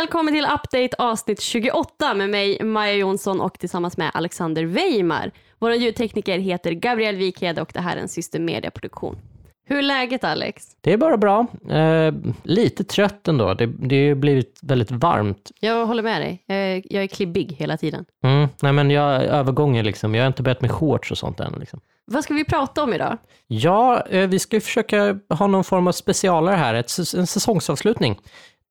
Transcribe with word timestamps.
välkommen 0.00 0.34
till 0.34 0.44
Update 0.44 0.96
avsnitt 0.98 1.40
28 1.40 2.14
med 2.14 2.30
mig 2.30 2.64
Maja 2.64 2.94
Jonsson 2.94 3.40
och 3.40 3.58
tillsammans 3.58 3.96
med 3.96 4.10
Alexander 4.14 4.64
Weimar. 4.64 5.30
Vår 5.58 5.74
ljudtekniker 5.74 6.38
heter 6.38 6.72
Gabriel 6.72 7.16
Wikhed 7.16 7.58
och 7.58 7.70
det 7.74 7.80
här 7.80 7.96
är 7.96 8.00
en 8.00 8.08
System 8.08 8.44
Media-produktion. 8.44 9.18
Hur 9.64 9.78
är 9.78 9.82
läget 9.82 10.24
Alex? 10.24 10.64
Det 10.80 10.92
är 10.92 10.96
bara 10.96 11.16
bra. 11.16 11.46
Eh, 11.70 12.14
lite 12.42 12.84
trött 12.84 13.28
ändå. 13.28 13.54
Det, 13.54 13.66
det 13.66 14.08
har 14.08 14.14
blivit 14.14 14.58
väldigt 14.62 14.90
varmt. 14.90 15.50
Jag 15.60 15.86
håller 15.86 16.02
med 16.02 16.20
dig. 16.22 16.44
Jag, 16.46 16.86
jag 16.90 17.02
är 17.02 17.06
klibbig 17.06 17.56
hela 17.58 17.76
tiden. 17.76 18.04
Mm, 18.24 18.48
nej 18.62 18.72
men 18.72 18.90
jag 18.90 19.24
övergången 19.24 19.84
liksom. 19.84 20.14
Jag 20.14 20.22
har 20.22 20.28
inte 20.28 20.42
börjat 20.42 20.60
med 20.60 20.70
shorts 20.70 21.10
och 21.10 21.18
sånt 21.18 21.40
än. 21.40 21.56
Liksom. 21.60 21.80
Vad 22.04 22.24
ska 22.24 22.34
vi 22.34 22.44
prata 22.44 22.82
om 22.82 22.94
idag? 22.94 23.18
Ja, 23.46 24.06
eh, 24.10 24.28
vi 24.28 24.38
ska 24.38 24.60
försöka 24.60 25.18
ha 25.28 25.46
någon 25.46 25.64
form 25.64 25.86
av 25.86 25.92
specialare 25.92 26.56
här. 26.56 26.74
Ett, 26.74 26.98
en 27.16 27.26
säsongsavslutning. 27.26 28.18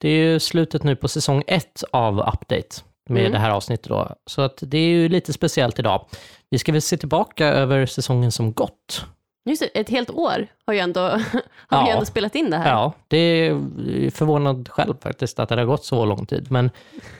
Det 0.02 0.10
är 0.10 0.14
ju 0.32 0.40
slutet 0.40 0.84
nu 0.84 0.96
på 0.96 1.08
säsong 1.08 1.44
ett 1.48 1.84
av 1.92 2.20
Update 2.20 2.82
med 3.10 3.20
Mm. 3.22 3.32
det 3.32 3.40
här 3.40 3.50
avsnittet 3.50 3.88
då. 3.88 4.16
Så 4.26 4.42
att 4.42 4.58
det 4.62 4.78
är 4.78 4.88
ju 4.90 5.10
lite 5.10 5.34
speciellt 5.34 5.80
idag. 5.80 6.06
Vi 6.50 6.60
ska 6.60 6.72
väl 6.72 6.82
se 6.82 6.98
tillbaka 6.98 7.48
över 7.48 7.86
säsongen 7.86 8.32
som 8.32 8.54
gått. 8.54 9.06
Just 9.50 9.62
det, 9.62 9.80
ett 9.80 9.90
helt 9.90 10.10
år 10.10 10.48
har 10.66 10.74
ju 10.74 10.80
ändå, 10.80 11.02
har 11.02 11.22
Ja. 11.70 11.88
ändå 11.90 12.06
spelat 12.06 12.36
in 12.36 12.50
det 12.50 12.58
här. 12.58 12.70
Ja, 12.72 12.94
det 13.08 13.18
är 13.18 14.10
förvånad 14.12 14.70
själv 14.72 14.94
faktiskt 15.02 15.40
att 15.40 15.50
det 15.50 15.56
har 15.56 15.66
gått 15.66 15.86
så 15.86 16.06
lång 16.06 16.26
tid. 16.26 16.52
Men 16.52 16.72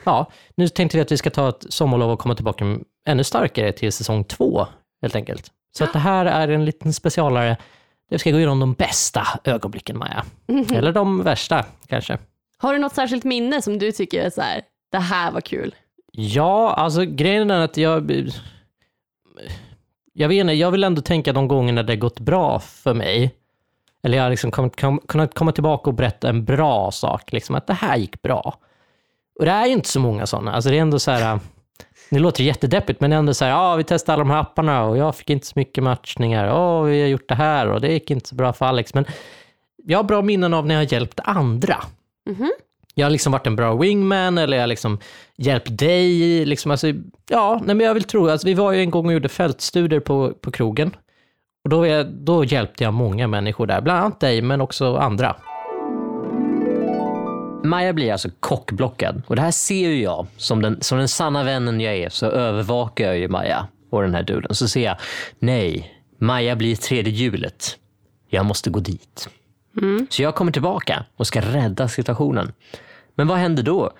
ja, 0.04 0.26
nu 0.54 0.68
tänkte 0.68 0.96
vi 0.96 1.00
att 1.02 1.12
vi 1.12 1.16
ska 1.16 1.30
ta 1.30 1.48
ett 1.48 1.66
sommarlov 1.68 2.10
och 2.10 2.18
komma 2.18 2.34
tillbaka 2.34 2.78
ännu 3.08 3.24
starkare 3.24 3.72
till 3.72 3.92
säsong 3.92 4.24
två 4.24 4.66
helt 5.02 5.16
enkelt. 5.16 5.50
Så 5.76 5.84
att 5.84 5.92
det 5.92 5.98
här 5.98 6.26
är 6.26 6.48
en 6.48 6.64
liten 6.64 6.92
specialare. 6.92 7.56
vi 8.10 8.18
ska 8.18 8.30
gå 8.30 8.36
igenom 8.36 8.60
de 8.60 8.72
bästa 8.72 9.26
ögonblicken 9.44 9.98
Maja. 9.98 10.24
Eller 10.74 10.92
de 10.92 11.22
värsta 11.22 11.64
kanske. 11.86 12.18
Har 12.62 12.72
du 12.72 12.78
något 12.78 12.94
särskilt 12.94 13.24
minne 13.24 13.62
som 13.62 13.78
du 13.78 13.92
tycker 13.92 14.24
är 14.24 14.30
så 14.30 14.40
här, 14.40 14.62
det 14.92 14.98
här 14.98 15.32
var 15.32 15.40
kul? 15.40 15.74
Ja, 16.12 16.72
alltså 16.72 17.04
grejen 17.04 17.50
är 17.50 17.64
att 17.64 17.76
jag... 17.76 18.30
Jag 20.12 20.28
vet 20.28 20.40
inte, 20.40 20.52
jag 20.52 20.70
vill 20.70 20.84
ändå 20.84 21.02
tänka 21.02 21.32
de 21.32 21.48
gångerna 21.48 21.82
det 21.82 21.96
gått 21.96 22.20
bra 22.20 22.58
för 22.58 22.94
mig. 22.94 23.34
Eller 24.02 24.16
jag 24.16 24.24
har 24.24 24.30
liksom 24.30 24.50
kommit, 24.50 24.80
kom, 24.80 24.98
kunnat 25.08 25.34
komma 25.34 25.52
tillbaka 25.52 25.90
och 25.90 25.94
berätta 25.94 26.28
en 26.28 26.44
bra 26.44 26.90
sak, 26.90 27.32
liksom 27.32 27.54
att 27.54 27.66
det 27.66 27.74
här 27.74 27.96
gick 27.96 28.22
bra. 28.22 28.58
Och 29.38 29.44
det 29.44 29.50
är 29.50 29.66
ju 29.66 29.72
inte 29.72 29.88
så 29.88 30.00
många 30.00 30.26
sådana. 30.26 30.52
Alltså 30.52 30.70
det 30.70 30.76
är 30.76 30.82
ändå 30.82 30.98
så 30.98 31.10
här... 31.10 31.40
Det 32.10 32.18
låter 32.18 32.44
jättedeppigt, 32.44 33.00
men 33.00 33.10
det 33.10 33.16
är 33.16 33.18
ändå 33.18 33.34
så 33.34 33.44
här, 33.44 33.52
ja, 33.52 33.76
vi 33.76 33.84
testade 33.84 34.14
alla 34.14 34.24
de 34.24 34.30
här 34.30 34.40
apparna 34.40 34.84
och 34.84 34.96
jag 34.96 35.16
fick 35.16 35.30
inte 35.30 35.46
så 35.46 35.52
mycket 35.56 35.84
matchningar. 35.84 36.46
Ja, 36.46 36.82
vi 36.82 37.00
har 37.00 37.08
gjort 37.08 37.28
det 37.28 37.34
här 37.34 37.66
och 37.68 37.80
det 37.80 37.92
gick 37.92 38.10
inte 38.10 38.28
så 38.28 38.34
bra 38.34 38.52
för 38.52 38.66
Alex. 38.66 38.94
Men 38.94 39.04
jag 39.76 39.98
har 39.98 40.04
bra 40.04 40.22
minnen 40.22 40.54
av 40.54 40.66
när 40.66 40.74
jag 40.74 40.82
har 40.82 40.92
hjälpt 40.92 41.20
andra. 41.24 41.76
Mhm. 42.26 42.52
Jag 42.94 43.06
har 43.06 43.10
liksom 43.10 43.32
varit 43.32 43.46
en 43.46 43.56
bra 43.56 43.74
wingman 43.74 44.38
eller 44.38 44.56
jag 44.56 44.62
har 44.62 44.68
liksom 44.68 44.98
hjälpt 45.36 45.78
dig. 45.78 46.44
Liksom, 46.44 46.70
alltså, 46.70 46.86
ja, 47.28 47.60
nej, 47.64 47.74
men 47.74 47.86
jag 47.86 47.94
vill 47.94 48.04
tro, 48.04 48.28
alltså, 48.28 48.46
vi 48.46 48.54
var 48.54 48.72
ju 48.72 48.80
en 48.80 48.90
gång 48.90 49.06
och 49.06 49.12
gjorde 49.12 49.28
fältstudier 49.28 50.00
på, 50.00 50.32
på 50.40 50.50
krogen. 50.50 50.96
Och 51.64 51.70
då, 51.70 51.86
är, 51.86 52.04
då 52.04 52.44
hjälpte 52.44 52.84
jag 52.84 52.94
många 52.94 53.26
människor 53.26 53.66
där, 53.66 53.80
bland 53.80 53.98
annat 53.98 54.20
dig 54.20 54.42
men 54.42 54.60
också 54.60 54.96
andra. 54.96 55.36
Maja 57.64 57.92
blir 57.92 58.12
alltså 58.12 58.28
kockblockad 58.40 59.22
och 59.26 59.36
det 59.36 59.42
här 59.42 59.50
ser 59.50 59.88
ju 59.88 60.02
jag 60.02 60.26
som 60.36 60.62
den, 60.62 60.82
som 60.82 60.98
den 60.98 61.08
sanna 61.08 61.44
vännen 61.44 61.80
jag 61.80 61.96
är 61.96 62.08
så 62.08 62.26
övervakar 62.26 63.06
jag 63.06 63.18
ju 63.18 63.28
Maja 63.28 63.68
och 63.90 64.02
den 64.02 64.14
här 64.14 64.22
duden. 64.22 64.54
Så 64.54 64.68
ser 64.68 64.84
jag, 64.84 64.96
nej, 65.38 65.94
Maja 66.18 66.56
blir 66.56 66.76
tredje 66.76 67.12
hjulet. 67.12 67.76
Jag 68.28 68.46
måste 68.46 68.70
gå 68.70 68.80
dit. 68.80 69.28
Så 70.10 70.22
jag 70.22 70.34
kommer 70.34 70.52
tillbaka 70.52 71.04
och 71.16 71.26
ska 71.26 71.40
rädda 71.40 71.88
situationen. 71.88 72.52
Men 73.14 73.26
vad 73.28 73.38
händer 73.38 73.62
då? 73.62 73.90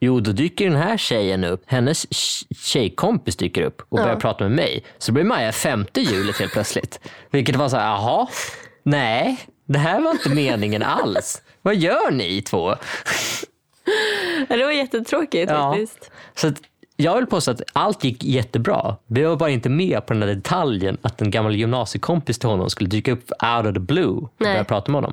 Jo, 0.00 0.20
då 0.20 0.32
dyker 0.32 0.64
den 0.64 0.76
här 0.76 0.96
tjejen 0.96 1.44
upp. 1.44 1.62
Hennes 1.66 2.06
tj- 2.08 2.54
tjejkompis 2.56 3.36
dyker 3.36 3.62
upp 3.62 3.82
och 3.88 3.98
börjar 3.98 4.16
prata 4.16 4.44
med 4.44 4.52
mig. 4.56 4.84
Så 4.98 5.12
blir 5.12 5.24
Maja 5.24 5.52
femte 5.52 6.00
hjulet 6.00 6.36
helt 6.40 6.52
plötsligt. 6.52 7.00
Vilket 7.30 7.56
var 7.56 7.68
så 7.68 7.76
här, 7.76 7.86
jaha, 7.86 8.26
nej, 8.82 9.38
det 9.64 9.78
här 9.78 10.00
var 10.00 10.10
inte 10.10 10.28
meningen 10.28 10.82
alls. 10.82 11.42
Vad 11.62 11.76
gör 11.76 12.10
ni 12.10 12.42
två? 12.42 12.74
Ja, 14.48 14.56
Det 14.56 14.64
var 14.64 14.72
jättetråkigt 14.72 15.50
Ja. 15.50 15.72
faktiskt. 15.72 16.10
Så 16.34 16.52
jag 17.00 17.16
vill 17.16 17.26
påstå 17.26 17.50
att 17.50 17.62
allt 17.72 18.04
gick 18.04 18.24
jättebra. 18.24 18.96
Vi 19.06 19.22
var 19.22 19.36
bara 19.36 19.50
inte 19.50 19.68
med 19.68 20.06
på 20.06 20.12
den 20.12 20.22
här 20.22 20.34
detaljen 20.34 20.98
att 21.02 21.20
en 21.22 21.30
gammal 21.30 21.56
gymnasiekompis 21.56 22.38
till 22.38 22.48
honom 22.48 22.70
skulle 22.70 22.88
dyka 22.88 23.12
upp 23.12 23.30
out 23.30 23.66
of 23.66 23.74
the 23.74 23.80
blue 23.80 24.06
och 24.06 24.32
Nej. 24.38 24.52
börja 24.52 24.64
prata 24.64 24.92
med 24.92 24.96
honom. 25.00 25.12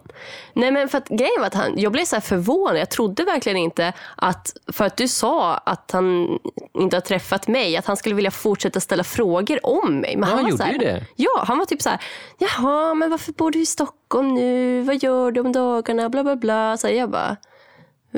Nej 0.54 0.72
men 0.72 0.90
för 0.90 0.98
att 0.98 1.08
grejen 1.08 1.40
var 1.40 1.48
att 1.48 1.54
han, 1.54 1.74
jag 1.78 1.92
blev 1.92 2.06
så 2.06 2.16
här 2.16 2.22
förvånad. 2.22 2.78
Jag 2.78 2.90
trodde 2.90 3.24
verkligen 3.24 3.58
inte 3.58 3.94
att, 4.16 4.54
för 4.74 4.86
att 4.86 4.98
du 4.98 5.08
sa 5.08 5.54
att 5.54 5.92
han 5.92 6.40
inte 6.74 6.96
har 6.96 7.02
träffat 7.02 7.48
mig, 7.48 7.78
att 7.78 7.86
han 7.86 7.98
skulle 7.98 8.16
vilja 8.16 8.32
fortsätta 8.32 8.80
ställa 8.80 9.04
frågor 9.04 9.60
om 9.66 10.00
mig. 10.00 10.16
Men 10.18 10.30
Ja, 10.30 10.36
han 10.36 10.44
var 10.44 10.50
gjorde 10.50 10.64
här, 10.64 10.72
ju 10.72 10.78
det. 10.78 11.06
Ja, 11.16 11.44
han 11.48 11.58
var 11.58 11.66
typ 11.66 11.82
så 11.82 11.90
här, 11.90 12.00
jaha 12.38 12.94
men 12.94 13.10
varför 13.10 13.32
bor 13.32 13.52
du 13.52 13.62
i 13.62 13.66
Stockholm 13.66 14.34
nu? 14.34 14.82
Vad 14.82 15.04
gör 15.04 15.32
du 15.32 15.42
om 15.42 15.52
dagarna? 15.52 16.10
Bla 16.10 16.24
bla 16.24 16.36
bla. 16.36 16.78
Så 16.78 16.88
här, 16.88 16.94
jag 16.94 17.10
bara, 17.10 17.36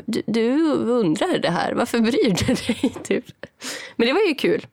du, 0.06 0.22
du 0.26 0.62
undrar 0.90 1.38
det 1.38 1.50
här, 1.50 1.72
varför 1.72 1.98
bryr 1.98 2.46
du 2.46 2.54
dig? 2.54 2.94
Typ. 3.04 3.24
Men 3.96 4.06
det 4.06 4.12
var 4.12 4.20
ju 4.28 4.34
kul. 4.34 4.66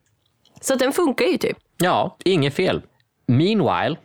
Så 0.61 0.73
att 0.73 0.79
den 0.79 0.93
funkar 0.93 1.25
ju 1.25 1.37
typ. 1.37 1.57
Ja, 1.77 2.17
inget 2.25 2.53
fel. 2.53 2.81
Meanwhile 3.25 3.95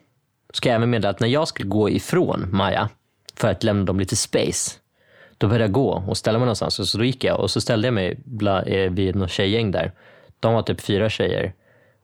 ska 0.53 0.69
jag 0.69 0.77
även 0.77 0.91
meddela 0.91 1.11
att 1.11 1.21
när 1.21 1.29
jag 1.29 1.49
skulle 1.49 1.69
gå 1.69 1.91
ifrån 1.91 2.49
Maja 2.53 2.89
för 3.35 3.49
att 3.49 3.65
lämna 3.65 3.85
dem 3.85 4.01
lite 4.01 4.17
space, 4.17 4.71
då 5.39 5.47
började 5.47 5.65
jag 5.65 5.73
gå 5.73 6.05
och 6.09 6.17
ställa 6.17 6.39
mig 6.39 6.47
någonstans. 6.47 6.91
Så 6.91 6.99
då 6.99 7.05
gick 7.05 7.25
jag 7.25 7.41
och 7.41 7.51
så 7.51 7.61
ställde 7.61 7.87
jag 7.87 7.95
mig 7.95 8.21
eh, 8.67 8.91
vid 8.91 9.17
något 9.17 9.31
tjejgäng 9.31 9.71
där. 9.71 9.93
De 10.41 10.55
var 10.55 10.63
typ 10.63 10.81
fyra 10.81 11.11
tjejer. 11.11 11.53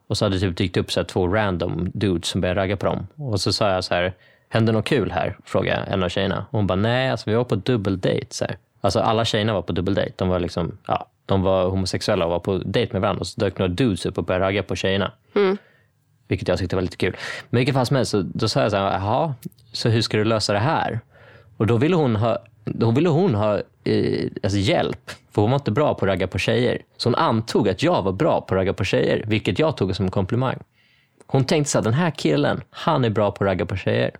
Och 0.06 0.19
så 0.19 0.25
hade 0.25 0.37
det 0.37 0.41
typ 0.41 0.56
dykt 0.56 0.77
upp 0.77 0.93
så 0.93 1.00
här 1.00 1.04
två 1.04 1.28
random 1.28 1.91
dudes 1.94 2.28
som 2.28 2.41
började 2.41 2.60
ragga 2.60 2.77
på 2.77 2.87
dem. 2.87 3.06
Och 3.16 3.41
så 3.41 3.53
sa 3.53 3.71
jag 3.71 3.84
så 3.84 3.94
här, 3.94 4.15
hände 4.48 4.72
något 4.72 4.84
kul 4.84 5.10
här? 5.10 5.37
Frågade 5.44 5.81
jag 5.81 5.93
en 5.93 6.03
av 6.03 6.09
tjejerna. 6.09 6.47
Och 6.50 6.59
hon 6.59 6.66
bara, 6.66 6.77
nej, 6.77 7.10
alltså 7.10 7.31
vi 7.31 7.37
var 7.37 7.44
på 7.44 7.54
dubbeldejt. 7.54 8.47
Alltså 8.87 9.01
alla 9.01 9.25
tjejerna 9.25 9.53
var 9.53 9.63
på 9.63 9.73
dubbeldate. 9.73 10.13
De 10.17 10.29
var 10.29 10.41
liksom, 10.41 10.79
ja, 10.87 11.07
de 11.27 11.43
var 11.43 11.69
homosexuella 11.71 12.25
och 12.25 12.31
var 12.31 12.39
på 12.39 12.59
date 12.59 12.89
med 12.93 13.01
varandra. 13.01 13.21
Och 13.21 13.27
så 13.27 13.41
dök 13.41 13.59
några 13.59 13.73
dudes 13.73 14.07
upp 14.07 14.19
och 14.19 14.25
började 14.25 14.45
ragga 14.45 14.63
på 14.63 14.77
tjejerna. 14.77 15.13
Vilket 16.29 16.49
jag 16.49 16.59
tyckte 16.59 16.77
var 16.77 16.83
lite 16.83 16.97
kul. 16.97 17.17
Men 17.51 17.59
i 17.59 17.61
vilket 17.61 17.75
fall 17.75 17.87
som 17.87 17.97
helst, 17.97 18.11
så, 18.11 18.23
då 18.23 18.49
sa 18.49 18.63
jag 18.63 18.71
så 18.71 18.77
här, 18.77 18.93
jaha, 18.93 19.35
så 19.73 19.89
hur 19.89 20.03
ska 20.03 20.17
du 20.17 20.25
lösa 20.25 20.53
det 20.53 20.59
här? 20.59 21.01
Och 21.57 21.67
då 21.67 21.77
ville 21.77 21.97
hon 21.97 22.17
ha, 22.17 22.39
då 22.65 22.91
ville 22.91 23.09
hon 23.09 23.35
ha 23.35 23.61
eh, 23.85 24.31
alltså 24.43 24.59
hjälp, 24.59 25.11
för 25.33 25.43
hon 25.43 25.51
var 25.51 25.59
inte 25.59 25.71
bra 25.71 25.95
på 25.95 26.05
att 26.05 26.09
ragga 26.09 26.27
på 26.27 26.39
tjejer. 26.39 26.83
Så 26.97 27.09
hon 27.09 27.15
antog 27.15 27.69
att 27.69 27.83
jag 27.83 28.03
var 28.03 28.13
bra 28.13 28.41
på 28.41 28.55
att 28.55 28.59
ragga 28.59 28.73
på 28.73 28.85
tjejer, 28.85 29.25
vilket 29.27 29.59
jag 29.59 29.77
tog 29.77 29.97
som 29.97 30.05
en 30.05 30.11
komplimang. 30.11 30.59
Hon 31.27 31.45
tänkte 31.45 31.71
så 31.71 31.79
här, 31.79 31.85
den 31.85 31.95
här 31.95 32.11
killen, 32.11 32.63
han 32.71 33.05
är 33.05 33.11
bra 33.11 33.31
på 33.31 33.45
att 33.45 33.49
ragga 33.49 33.67
på 33.67 33.77
tjejer. 33.77 34.11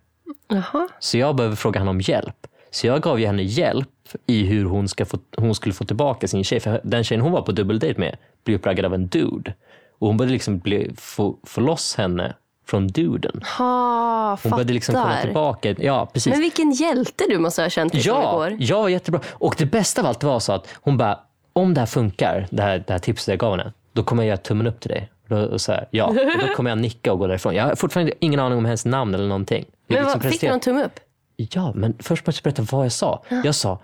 Jaha. 0.49 0.89
Så 1.01 1.19
jag 1.19 1.37
behöver 1.37 1.57
fråga 1.57 1.81
honom 1.81 1.97
om 1.97 2.01
hjälp. 2.01 2.47
Så 2.71 2.87
jag 2.87 3.03
gav 3.03 3.19
henne 3.19 3.43
hjälp 3.43 3.89
i 4.27 4.45
hur 4.47 4.65
hon, 4.65 4.89
ska 4.89 5.05
få, 5.07 5.19
hon 5.37 5.55
skulle 5.55 5.75
få 5.75 5.85
tillbaka 5.85 6.29
sin 6.29 6.45
tjej. 6.45 6.61
För 6.61 6.81
den 6.85 7.05
tjejen 7.05 7.21
hon 7.21 7.33
var 7.33 7.43
på 7.43 7.53
dubbeldate 7.53 7.95
med 8.01 8.17
blev 8.45 8.57
uppraggad 8.59 8.85
av 8.85 8.95
en 8.95 9.07
dude. 9.07 9.55
Och 9.99 10.07
hon 10.07 10.17
började 10.17 10.33
liksom 10.33 10.59
bli, 10.59 10.91
få, 10.97 11.37
få 11.45 11.61
loss 11.61 11.95
henne 11.97 12.35
från 12.67 12.87
duden. 12.87 13.43
Ha, 13.59 14.29
Hon 14.31 14.37
fattar. 14.37 14.51
började 14.57 14.73
liksom 14.73 14.95
komma 14.95 15.17
tillbaka. 15.23 15.75
Ja, 15.79 16.11
precis. 16.13 16.31
Men 16.33 16.41
vilken 16.41 16.71
hjälte 16.73 17.25
du 17.29 17.39
måste 17.39 17.63
ha 17.63 17.69
känt 17.71 17.93
dig 17.93 18.03
Ja, 18.07 18.47
igår. 18.49 18.57
ja, 18.61 18.91
jättebra. 18.91 19.21
Och 19.33 19.55
det 19.59 19.67
bästa 19.67 20.01
av 20.01 20.07
allt 20.07 20.23
var 20.23 20.41
så 20.41 20.53
att 20.53 20.69
hon 20.75 20.97
bara, 20.99 21.19
om 21.53 21.75
det 21.75 21.81
här 21.81 21.87
funkar, 21.87 22.47
det 22.51 22.63
här, 22.63 22.85
det 22.87 22.93
här 22.93 22.99
tipset 23.01 23.29
jag 23.29 23.39
gav 23.39 23.51
henne, 23.59 23.73
då 23.93 24.03
kommer 24.03 24.23
jag 24.23 24.29
göra 24.29 24.37
tummen 24.37 24.67
upp 24.67 24.81
till 24.81 24.91
dig. 24.91 25.11
Och 25.53 25.61
så 25.61 25.73
här, 25.73 25.89
ja, 25.91 26.05
och 26.07 26.15
då 26.49 26.55
kommer 26.57 26.71
jag 26.71 26.79
nicka 26.79 27.13
och 27.13 27.19
gå 27.19 27.27
därifrån. 27.27 27.55
Jag 27.55 27.65
har 27.65 27.75
fortfarande 27.75 28.13
ingen 28.21 28.41
aning 28.41 28.59
om 28.59 28.65
hennes 28.65 28.85
namn 28.85 29.15
eller 29.15 29.29
någonting. 29.29 29.65
Men 29.89 29.99
liksom 30.03 30.21
vad, 30.23 30.31
fick 30.33 30.41
du 30.41 30.49
någon 30.49 30.61
tumme 30.61 30.85
upp? 30.85 31.01
Ja, 31.37 31.73
men 31.75 31.95
först 31.99 32.27
måste 32.27 32.41
jag 32.45 32.55
berätta 32.55 32.77
vad 32.77 32.85
jag 32.85 32.93
sa. 32.93 33.25
Jag 33.45 33.55
sa, 33.55 33.79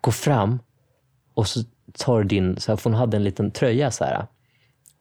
gå 0.00 0.10
fram 0.10 0.58
och 1.34 1.48
så 1.48 1.60
tar 1.98 2.24
din, 2.24 2.60
så 2.60 2.72
här, 2.72 2.76
för 2.76 2.90
hon 2.90 2.98
hade 2.98 3.16
en 3.16 3.24
liten 3.24 3.50
tröja 3.50 3.90
så 3.90 4.04
här. 4.04 4.26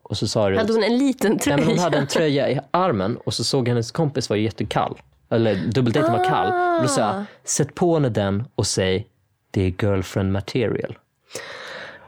Och 0.03 0.17
så 0.17 0.27
sa 0.27 0.49
du, 0.49 0.57
Hade 0.57 0.73
hon 0.73 0.83
en 0.83 0.97
liten 0.97 1.31
nej, 1.31 1.39
tröja? 1.39 1.57
men 1.57 1.67
hon 1.67 1.79
hade 1.79 1.97
en 1.97 2.07
tröja 2.07 2.49
i 2.49 2.59
armen 2.71 3.17
och 3.17 3.33
så 3.33 3.43
såg 3.43 3.67
hennes 3.67 3.91
kompis 3.91 4.29
var 4.29 4.37
jättekall. 4.37 4.97
Eller 5.29 5.55
dubbeldejten 5.55 6.11
var 6.11 6.25
kall. 6.25 6.75
Och 6.77 6.81
då 6.81 6.87
sa 6.87 7.01
jag, 7.01 7.25
sätt 7.43 7.75
på 7.75 7.93
henne 7.93 8.09
den 8.09 8.43
och 8.55 8.67
säg, 8.67 9.07
det 9.51 9.61
är 9.61 9.73
girlfriend 9.83 10.31
material. 10.31 10.97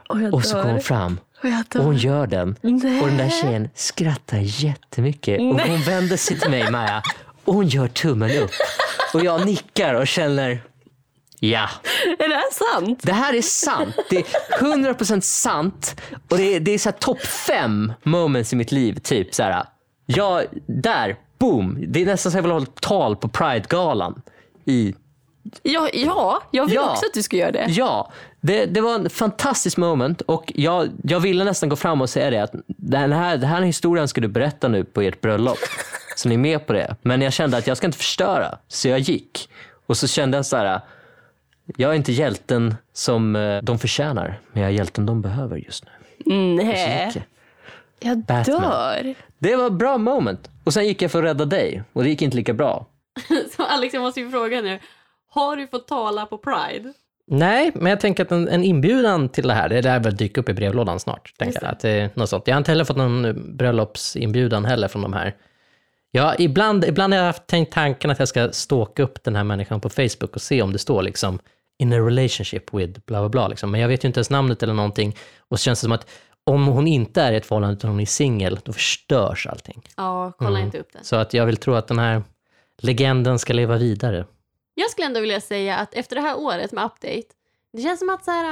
Och 0.08 0.22
jag 0.22 0.34
Och 0.34 0.44
så 0.44 0.62
kom 0.62 0.70
hon 0.70 0.80
fram 0.80 1.20
Och 1.74 1.84
hon 1.84 1.96
gör 1.96 2.26
den. 2.26 2.56
Nej. 2.60 3.00
Och 3.00 3.08
den 3.08 3.16
där 3.16 3.42
tjejen 3.42 3.68
skrattar 3.74 4.38
jättemycket. 4.38 5.40
Och 5.40 5.60
hon 5.60 5.80
vänder 5.80 6.16
sig 6.16 6.38
till 6.40 6.50
mig, 6.50 6.70
Maja, 6.70 7.02
och 7.44 7.54
hon 7.54 7.68
gör 7.68 7.88
tummen 7.88 8.38
upp. 8.38 8.50
Och 9.14 9.24
jag 9.24 9.46
nickar 9.46 9.94
och 9.94 10.06
känner, 10.06 10.62
ja, 11.40 11.68
Är 12.18 12.28
det 12.28 12.34
här 12.34 12.74
sant? 12.74 12.98
det 13.02 13.12
här 13.12 13.34
är 13.34 13.42
sant. 13.42 13.94
Det 14.10 14.16
är 14.16 14.24
100% 14.60 15.20
sant. 15.20 16.00
Och 16.28 16.36
det 16.36 16.54
är, 16.56 16.60
det 16.60 16.70
är 16.70 16.78
så 16.78 16.88
här 16.88 16.96
topp 16.98 17.20
fem 17.22 17.92
moments 18.02 18.52
i 18.52 18.56
mitt 18.56 18.72
liv. 18.72 18.98
Typ 19.02 19.34
så 19.34 19.42
här, 19.42 19.64
ja, 20.06 20.42
där, 20.66 21.16
boom. 21.38 21.84
Det 21.88 22.02
är 22.02 22.06
nästan 22.06 22.32
så 22.32 22.38
jag 22.38 22.42
vill 22.42 22.52
hålla 22.52 22.66
tal 22.80 23.16
på 23.16 23.28
Pride-galan 23.28 24.22
i 24.64 24.94
Ja, 25.62 25.88
ja 25.92 26.42
jag 26.50 26.66
vill 26.66 26.74
Ja. 26.74 26.90
också 26.92 27.06
att 27.06 27.14
du 27.14 27.22
ska 27.22 27.36
göra 27.36 27.52
det. 27.52 27.66
Ja, 27.68 28.12
det, 28.40 28.66
det 28.66 28.80
var 28.80 28.94
en 28.94 29.10
fantastisk 29.10 29.76
moment 29.76 30.20
och 30.20 30.52
jag, 30.54 30.88
jag 31.04 31.20
ville 31.20 31.44
nästan 31.44 31.68
gå 31.68 31.76
fram 31.76 32.00
och 32.00 32.10
säga 32.10 32.30
det 32.30 32.38
att 32.42 32.52
den 32.66 33.12
här, 33.12 33.36
den 33.36 33.48
här 33.48 33.62
historien 33.62 34.08
ska 34.08 34.20
du 34.20 34.28
berätta 34.28 34.68
nu 34.68 34.84
på 34.84 35.00
ert 35.02 35.20
bröllop. 35.20 35.58
Så 36.20 36.28
ni 36.28 36.34
är 36.34 36.38
med 36.38 36.66
på 36.66 36.72
det. 36.72 36.96
Men 37.02 37.22
jag 37.22 37.32
kände 37.32 37.56
att 37.56 37.66
jag 37.66 37.76
ska 37.76 37.86
inte 37.86 37.98
förstöra, 37.98 38.58
så 38.68 38.88
jag 38.88 38.98
gick. 38.98 39.48
Och 39.86 39.96
så 39.96 40.06
kände 40.06 40.38
jag 40.38 40.46
så 40.46 40.56
här, 40.56 40.80
jag 41.76 41.90
är 41.90 41.94
inte 41.94 42.12
hjälten 42.12 42.74
som 42.92 43.36
eh, 43.36 43.62
de 43.62 43.78
förtjänar, 43.78 44.40
men 44.52 44.62
jag 44.62 44.70
är 44.72 44.74
hjälten 44.74 45.06
de 45.06 45.22
behöver 45.22 45.56
just 45.56 45.84
nu. 45.84 45.90
Så 46.24 46.30
Nej, 46.64 47.12
jag. 47.14 47.22
jag 48.10 48.18
Batman. 48.18 48.60
dör. 48.62 49.14
Det 49.38 49.56
var 49.56 49.66
ett 49.66 49.72
bra 49.72 49.98
moment. 49.98 50.50
Och 50.64 50.74
sen 50.74 50.86
gick 50.86 51.02
jag 51.02 51.10
för 51.10 51.18
att 51.18 51.24
rädda 51.24 51.44
dig 51.44 51.82
och 51.92 52.02
det 52.02 52.08
gick 52.10 52.22
inte 52.22 52.36
lika 52.36 52.52
bra. 52.52 52.86
Så 53.56 53.62
Alex, 53.62 53.94
jag 53.94 54.00
måste 54.00 54.20
ju 54.20 54.30
fråga 54.30 54.60
nu. 54.60 54.78
Har 55.30 55.56
du 55.56 55.66
fått 55.66 55.88
tala 55.88 56.26
på 56.26 56.38
Pride? 56.38 56.92
Nej, 57.26 57.70
men 57.74 57.90
jag 57.90 58.00
tänker 58.00 58.22
att 58.24 58.32
en, 58.32 58.48
en 58.48 58.64
inbjudan 58.64 59.28
till 59.28 59.48
det 59.48 59.54
här, 59.54 59.68
det 59.68 59.82
lär 59.82 60.00
väl 60.00 60.16
dyka 60.16 60.40
upp 60.40 60.48
i 60.48 60.54
brevlådan 60.54 61.00
snart. 61.00 61.32
Tänker 61.38 61.62
jag. 61.62 61.70
Att 61.70 61.80
det 61.80 61.90
är 61.90 62.10
något 62.14 62.28
sånt. 62.28 62.46
Jag 62.46 62.54
har 62.54 62.58
inte 62.58 62.70
heller 62.70 62.84
fått 62.84 62.96
någon 62.96 63.56
bröllopsinbjudan 63.56 64.64
heller 64.64 64.88
från 64.88 65.02
de 65.02 65.12
här. 65.12 65.34
Ja, 66.10 66.34
ibland, 66.38 66.84
ibland 66.84 67.12
har 67.12 67.18
jag 67.18 67.26
haft 67.26 67.46
tänkt 67.46 67.72
tanken 67.72 68.10
att 68.10 68.18
jag 68.18 68.28
ska 68.28 68.52
stalka 68.52 69.02
upp 69.02 69.24
den 69.24 69.36
här 69.36 69.44
människan 69.44 69.80
på 69.80 69.88
Facebook 69.88 70.34
och 70.36 70.42
se 70.42 70.62
om 70.62 70.72
det 70.72 70.78
står 70.78 71.02
liksom 71.02 71.38
in 71.78 71.92
a 71.92 71.96
relationship 71.96 72.74
with 72.74 73.00
bla 73.06 73.20
bla 73.20 73.28
bla. 73.28 73.48
Liksom. 73.48 73.70
Men 73.70 73.80
jag 73.80 73.88
vet 73.88 74.04
ju 74.04 74.06
inte 74.06 74.18
ens 74.18 74.30
namnet 74.30 74.62
eller 74.62 74.74
någonting. 74.74 75.16
Och 75.38 75.58
så 75.58 75.62
känns 75.64 75.80
det 75.80 75.84
som 75.84 75.92
att 75.92 76.10
om 76.44 76.66
hon 76.66 76.86
inte 76.86 77.22
är 77.22 77.32
i 77.32 77.36
ett 77.36 77.46
förhållande 77.46 77.74
utan 77.76 77.90
hon 77.90 78.00
är 78.00 78.06
singel, 78.06 78.58
då 78.64 78.72
förstörs 78.72 79.46
allting. 79.46 79.82
Ja, 79.96 80.32
kolla 80.38 80.50
Mm. 80.50 80.62
inte 80.64 80.78
upp 80.78 80.92
det. 80.92 81.04
Så 81.04 81.16
att 81.16 81.34
jag 81.34 81.46
vill 81.46 81.56
tro 81.56 81.74
att 81.74 81.88
den 81.88 81.98
här 81.98 82.22
legenden 82.82 83.38
ska 83.38 83.52
leva 83.52 83.76
vidare. 83.76 84.26
Jag 84.74 84.90
skulle 84.90 85.06
ändå 85.06 85.20
vilja 85.20 85.40
säga 85.40 85.76
att 85.76 85.94
efter 85.94 86.16
det 86.16 86.22
här 86.22 86.38
året 86.38 86.72
med 86.72 86.84
Update, 86.84 87.22
det 87.72 87.82
känns 87.82 87.98
som 87.98 88.08
att 88.10 88.24
så 88.24 88.30
här, 88.30 88.44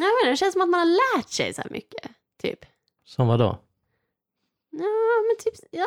jag 0.00 0.06
vet 0.06 0.12
inte, 0.22 0.30
det 0.30 0.36
känns 0.36 0.52
som 0.52 0.62
att 0.62 0.68
man 0.68 0.80
har 0.80 1.16
lärt 1.16 1.28
sig 1.28 1.54
så 1.54 1.62
här 1.62 1.70
mycket. 1.70 2.10
Typ. 2.42 2.58
Som 3.04 3.28
vad 3.28 3.38
då? 3.38 3.58
Ja, 4.70 5.22
men 5.28 5.36
typ, 5.44 5.68
ja. 5.70 5.86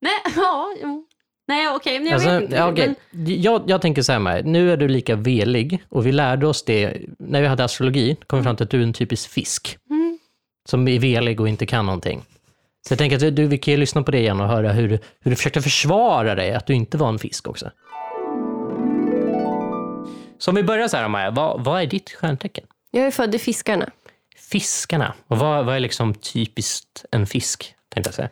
Nej, 0.00 0.12
ja, 0.36 0.68
jo. 0.82 1.04
Nej, 1.48 1.68
okej, 1.68 1.98
men 1.98 2.06
jag 2.06 2.14
Alltså, 2.14 2.30
vet 2.30 2.42
inte. 2.42 2.56
ja, 2.56 2.70
okej. 2.72 2.94
men, 3.10 3.42
jag, 3.42 3.62
jag 3.66 3.82
tänker 3.82 4.02
så 4.02 4.12
här 4.12 4.18
med, 4.18 4.46
nu 4.46 4.72
är 4.72 4.76
du 4.76 4.88
lika 4.88 5.16
velig 5.16 5.82
och 5.88 6.06
vi 6.06 6.12
lärde 6.12 6.46
oss 6.46 6.64
det 6.64 6.96
när 7.18 7.40
vi 7.40 7.46
hade 7.46 7.64
astrologi, 7.64 8.16
kom 8.26 8.38
vi 8.38 8.42
fram 8.42 8.56
till 8.56 8.64
att 8.64 8.70
du 8.70 8.78
är 8.78 8.82
en 8.82 8.92
typisk 8.92 9.30
fisk 9.30 9.78
mm, 9.90 10.18
som 10.68 10.88
är 10.88 10.98
velig 10.98 11.40
och 11.40 11.48
inte 11.48 11.66
kan 11.66 11.86
någonting. 11.86 12.22
Så 12.88 12.92
jag 12.92 12.98
tänker 12.98 13.16
att 13.28 13.36
du, 13.36 13.46
vi 13.46 13.58
kan 13.58 13.72
ju 13.72 13.80
lyssna 13.80 14.02
på 14.02 14.10
det 14.10 14.18
igen 14.18 14.40
och 14.40 14.48
höra 14.48 14.72
hur, 14.72 14.88
du- 14.88 14.98
hur 15.20 15.30
du 15.30 15.36
försökte 15.36 15.62
försvara 15.62 16.34
dig, 16.34 16.54
att 16.54 16.66
du 16.66 16.74
inte 16.74 16.96
var 16.96 17.08
en 17.08 17.18
fisk 17.18 17.48
också. 17.48 17.70
Så 20.38 20.50
om 20.50 20.54
vi 20.54 20.62
börjar 20.62 20.88
så 20.88 20.96
här 20.96 21.08
Maja, 21.08 21.30
vad, 21.30 21.64
vad 21.64 21.82
är 21.82 21.86
ditt 21.86 22.10
stjärntecken? 22.10 22.64
Jag 22.90 23.06
är 23.06 23.10
född 23.10 23.34
i 23.34 23.38
Fiskarna. 23.38 23.90
Fiskarna. 24.50 25.14
Och 25.26 25.38
vad, 25.38 25.66
vad 25.66 25.76
är 25.76 25.80
liksom 25.80 26.14
typiskt 26.14 27.04
en 27.10 27.26
fisk, 27.26 27.74
tänkte 27.94 28.08
jag 28.08 28.14
säga. 28.14 28.28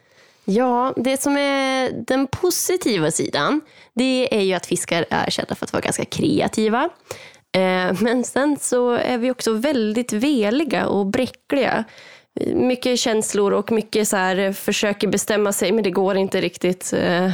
Ja, 0.48 0.92
det 0.96 1.20
som 1.20 1.36
är 1.36 1.90
den 2.06 2.26
positiva 2.26 3.10
sidan, 3.10 3.60
det 3.94 4.34
är 4.36 4.40
ju 4.40 4.54
att 4.54 4.66
fiskar 4.66 5.06
är 5.10 5.30
kända 5.30 5.54
för 5.54 5.66
att 5.66 5.72
vara 5.72 5.80
ganska 5.80 6.04
kreativa. 6.04 6.84
Eh, 7.52 7.92
Men 8.00 8.24
sen 8.24 8.56
så 8.60 8.90
är 8.90 9.18
vi 9.18 9.30
också 9.30 9.52
väldigt 9.52 10.12
veliga 10.12 10.86
och 10.86 11.06
bräckliga. 11.06 11.84
Mycket 12.54 12.98
känslor 12.98 13.52
och 13.52 13.72
mycket 13.72 14.08
så 14.08 14.16
här, 14.16 14.38
eh, 14.38 14.52
försöker 14.52 15.08
bestämma 15.08 15.52
sig, 15.52 15.72
men 15.72 15.84
det 15.84 15.90
går 15.90 16.16
inte 16.16 16.40
riktigt. 16.40 16.92
Eh, 16.92 17.30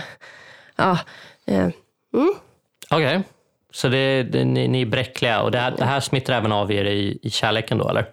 Ja, 0.77 0.99
eh, 1.47 1.69
Okej, 2.91 3.23
så 3.71 3.89
det, 3.89 4.23
det, 4.23 4.45
ni, 4.45 4.69
ni 4.69 4.83
är 4.83 4.87
bräckliga 4.87 5.43
och 5.43 5.51
det 5.51 5.59
här, 5.59 5.75
det 5.79 5.85
här 5.85 6.01
smittar 6.01 6.35
även 6.35 6.53
av 6.53 6.73
er 6.73 6.85
i, 6.85 7.19
i 7.23 7.31
kärleken 7.31 7.79
då, 7.79 7.89
eller? 7.89 8.07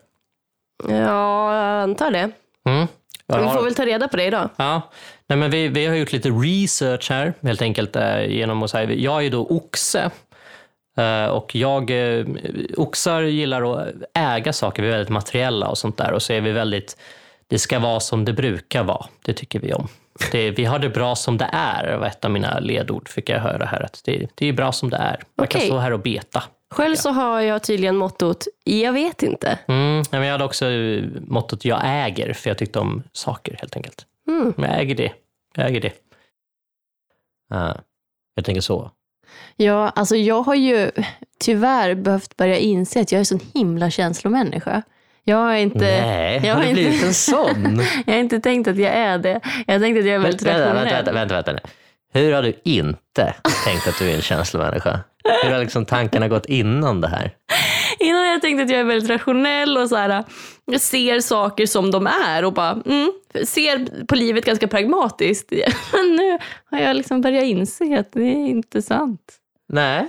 ja 0.87 1.55
jag 1.55 1.83
antar 1.83 2.11
det. 2.11 2.31
Mm. 2.65 2.87
Vi 3.29 3.49
får 3.49 3.63
väl 3.63 3.75
ta 3.75 3.85
reda 3.85 4.07
på 4.07 4.17
det 4.17 4.23
idag. 4.23 4.49
Ja, 4.55 4.81
Nej, 5.29 5.37
men 5.39 5.51
vi, 5.51 5.67
vi 5.67 5.85
har 5.85 5.95
gjort 5.95 6.11
lite 6.11 6.29
research 6.29 7.09
här 7.09 7.33
helt 7.41 7.61
enkelt 7.61 7.95
eh, 7.95 8.25
genom 8.25 8.63
att 8.63 8.69
säga, 8.69 8.93
jag 8.93 9.25
är 9.25 9.29
då 9.29 9.47
oxe 9.49 10.09
eh, 10.97 11.25
och 11.25 11.55
jag, 11.55 11.91
eh, 11.91 12.25
oxar 12.77 13.21
gillar 13.21 13.81
att 13.81 13.87
äga 14.13 14.53
saker, 14.53 14.83
vi 14.83 14.87
är 14.87 14.91
väldigt 14.91 15.09
materiella 15.09 15.67
och 15.67 15.77
sånt 15.77 15.97
där 15.97 16.11
och 16.11 16.21
så 16.21 16.33
är 16.33 16.41
vi 16.41 16.51
väldigt, 16.51 16.97
det 17.47 17.59
ska 17.59 17.79
vara 17.79 17.99
som 17.99 18.25
det 18.25 18.33
brukar 18.33 18.83
vara, 18.83 19.05
det 19.25 19.33
tycker 19.33 19.59
vi 19.59 19.73
om. 19.73 19.87
Det, 20.31 20.51
vi 20.51 20.65
har 20.65 20.79
det 20.79 20.89
bra 20.89 21.15
som 21.15 21.37
det 21.37 21.49
är, 21.51 21.97
var 21.97 22.07
ett 22.07 22.25
av 22.25 22.31
mina 22.31 22.59
ledord 22.59 23.09
fick 23.09 23.29
jag 23.29 23.39
höra 23.39 23.65
här, 23.65 23.85
att 23.85 24.01
det, 24.05 24.27
det 24.35 24.47
är 24.47 24.53
bra 24.53 24.71
som 24.71 24.89
det 24.89 24.97
är. 24.97 25.19
Man 25.37 25.47
kan 25.47 25.59
Okej. 25.59 25.69
stå 25.69 25.77
här 25.77 25.93
och 25.93 25.99
beta. 25.99 26.43
Själv 26.71 26.95
så 26.95 27.09
har 27.09 27.41
jag 27.41 27.63
tydligen 27.63 27.95
mottot, 27.97 28.47
jag 28.63 28.93
vet 28.93 29.23
inte. 29.23 29.59
Mm, 29.67 30.03
men 30.11 30.23
jag 30.23 30.31
hade 30.31 30.43
också 30.43 30.65
eh, 30.65 31.03
mottot 31.27 31.65
jag 31.65 31.81
äger, 31.83 32.33
för 32.33 32.49
jag 32.49 32.57
tyckte 32.57 32.79
om 32.79 33.03
saker 33.11 33.55
helt 33.59 33.75
enkelt. 33.75 34.05
Mm. 34.27 34.53
Jag 34.57 34.79
äger 34.81 34.95
det. 34.95 35.11
Jag 35.55 35.67
äger 35.69 35.81
det. 35.81 35.91
Ja, 37.49 37.75
jag 38.35 38.45
tänker 38.45 38.61
så. 38.61 38.91
Ja, 39.55 39.89
alltså 39.89 40.15
jag 40.15 40.41
har 40.41 40.55
ju 40.55 40.91
tyvärr 41.39 41.95
behövt 41.95 42.37
börja 42.37 42.57
inse 42.57 43.01
att 43.01 43.11
jag 43.11 43.19
är 43.21 43.25
sån 43.25 43.39
himla 43.53 43.89
känslomänniska. 43.91 44.81
Jag 45.23 45.37
har 45.37 45.53
inte, 45.53 45.77
Nej, 46.01 46.41
jag 46.45 46.55
har 46.55 46.61
inte- 46.63 46.73
blivit 46.73 47.03
en 47.03 47.13
sån? 47.13 47.81
jag 48.05 48.13
har 48.13 48.19
inte 48.19 48.39
tänkt 48.39 48.67
att 48.67 48.77
jag 48.77 48.93
är 48.93 49.17
det. 49.17 49.39
Jag 49.67 49.73
har 49.73 49.79
tänkt 49.79 49.99
att 49.99 50.05
jag 50.05 50.15
är 50.15 50.19
väldigt 50.19 50.41
vänta, 50.41 50.59
rationell. 50.65 50.85
vänta, 50.93 51.11
vänta, 51.11 51.35
vänta, 51.35 51.51
vänta. 51.53 51.69
Hur 52.13 52.33
har 52.33 52.41
du 52.41 52.53
inte 52.63 53.33
tänkt 53.65 53.87
att 53.87 53.99
du 53.99 54.09
är 54.11 54.15
en 54.15 54.21
känslomänniska? 54.21 54.99
Hur 55.43 55.51
har 55.51 55.59
liksom 55.59 55.85
tankarna 55.85 56.27
gått 56.27 56.45
innan 56.45 57.01
det 57.01 57.07
här? 57.07 57.31
Innan 57.99 58.27
jag 58.27 58.41
tänkt 58.41 58.61
att 58.63 58.69
jag 58.69 58.79
är 58.79 58.83
väldigt 58.83 59.09
rationell 59.09 59.77
och 59.77 59.89
så 59.89 59.95
här, 59.95 60.23
jag 60.65 60.81
ser 60.81 61.19
saker 61.19 61.65
som 61.65 61.91
de 61.91 62.07
är 62.07 62.45
och 62.45 62.53
bara 62.53 62.71
mm, 62.85 63.11
ser 63.45 64.05
på 64.05 64.15
livet 64.15 64.45
ganska 64.45 64.67
pragmatiskt. 64.67 65.51
Men 65.93 66.15
nu 66.15 66.37
har 66.71 66.79
jag 66.79 66.95
liksom 66.95 67.21
börjat 67.21 67.43
inse 67.43 67.99
att 67.99 68.11
det 68.13 68.21
är 68.23 68.47
inte 68.47 68.81
sant. 68.81 69.35
Nej. 69.71 70.07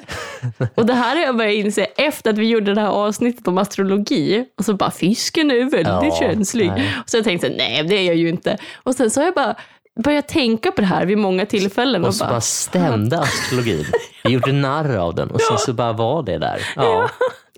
Och 0.75 0.87
det 0.87 0.95
här 0.95 1.17
har 1.17 1.23
jag 1.23 1.37
börjat 1.37 1.55
inse 1.65 1.85
efter 1.85 2.31
att 2.31 2.39
vi 2.39 2.49
gjorde 2.49 2.75
det 2.75 2.81
här 2.81 2.89
avsnittet 2.89 3.49
om 3.49 3.59
astrologi. 3.59 4.45
Och 4.59 4.65
så 4.65 4.75
bara, 4.75 4.91
fisken 4.91 5.51
är 5.51 5.57
väldigt 5.57 5.87
Ja, 5.87 6.17
känslig. 6.21 6.67
nej. 6.69 6.95
Och 7.03 7.11
så 7.11 7.17
jag 7.17 7.25
tänkte, 7.25 7.49
nej 7.49 7.85
det 7.85 7.95
är 7.97 8.03
jag 8.05 8.17
ju 8.17 8.29
inte. 8.29 8.59
Och 8.83 8.95
sen 8.95 9.11
så 9.11 9.21
har 9.21 9.25
jag 9.25 9.35
bara 9.35 9.55
börjat 10.03 10.29
tänka 10.29 10.73
på 10.73 10.81
det 10.81 10.87
här 10.87 11.07
vid 11.07 11.19
många 11.19 11.47
tillfällen. 11.47 12.03
Och, 12.03 12.09
Och 12.09 12.15
så 12.15 12.25
bara, 12.25 12.31
bara 12.31 12.41
stämde 12.41 13.19
astrologin. 13.19 13.87
Vi 14.25 14.31
gjorde 14.31 14.53
narr 14.53 14.97
av 14.97 15.15
den 15.15 15.31
och 15.31 15.41
sen 15.41 15.59
så 15.59 15.73
bara 15.73 15.93
var 15.93 16.23
det 16.23 16.39
där. 16.39 16.61
Ja. 16.77 17.11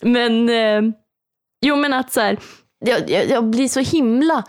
Men, 0.02 0.49
eh, 0.49 0.93
jo 1.66 1.76
men 1.76 1.93
att 1.93 2.12
så 2.12 2.21
här, 2.21 2.38
jag, 2.85 3.11
jag, 3.11 3.28
jag 3.31 3.45
blir 3.45 3.69
så 3.69 3.81
himla 3.81 4.45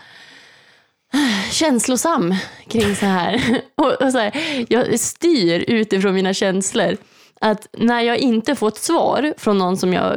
känslosam 1.50 2.34
kring 2.68 2.96
så 2.96 3.06
här. 3.06 3.60
Och, 3.76 3.92
och 4.02 4.12
så 4.12 4.18
här. 4.18 4.32
Jag 4.68 5.00
styr 5.00 5.64
utifrån 5.68 6.14
mina 6.14 6.34
känslor. 6.34 6.96
Att 7.46 7.68
när 7.78 8.00
jag 8.00 8.18
inte 8.18 8.54
får 8.54 8.68
ett 8.68 8.76
svar 8.76 9.34
från 9.38 9.58
någon 9.58 9.76
som 9.76 9.92
jag 9.92 10.16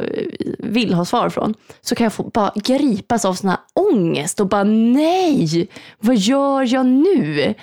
vill 0.58 0.94
ha 0.94 1.04
svar 1.04 1.28
från 1.30 1.54
så 1.80 1.94
kan 1.94 2.04
jag 2.04 2.12
få 2.12 2.22
bara 2.22 2.52
gripas 2.54 3.24
av 3.24 3.34
sån 3.34 3.50
här 3.50 3.58
ångest 3.74 4.40
och 4.40 4.48
bara 4.48 4.64
nej, 4.64 5.68
vad 5.98 6.16
gör 6.16 6.74
jag 6.74 6.86
nu? 6.86 7.54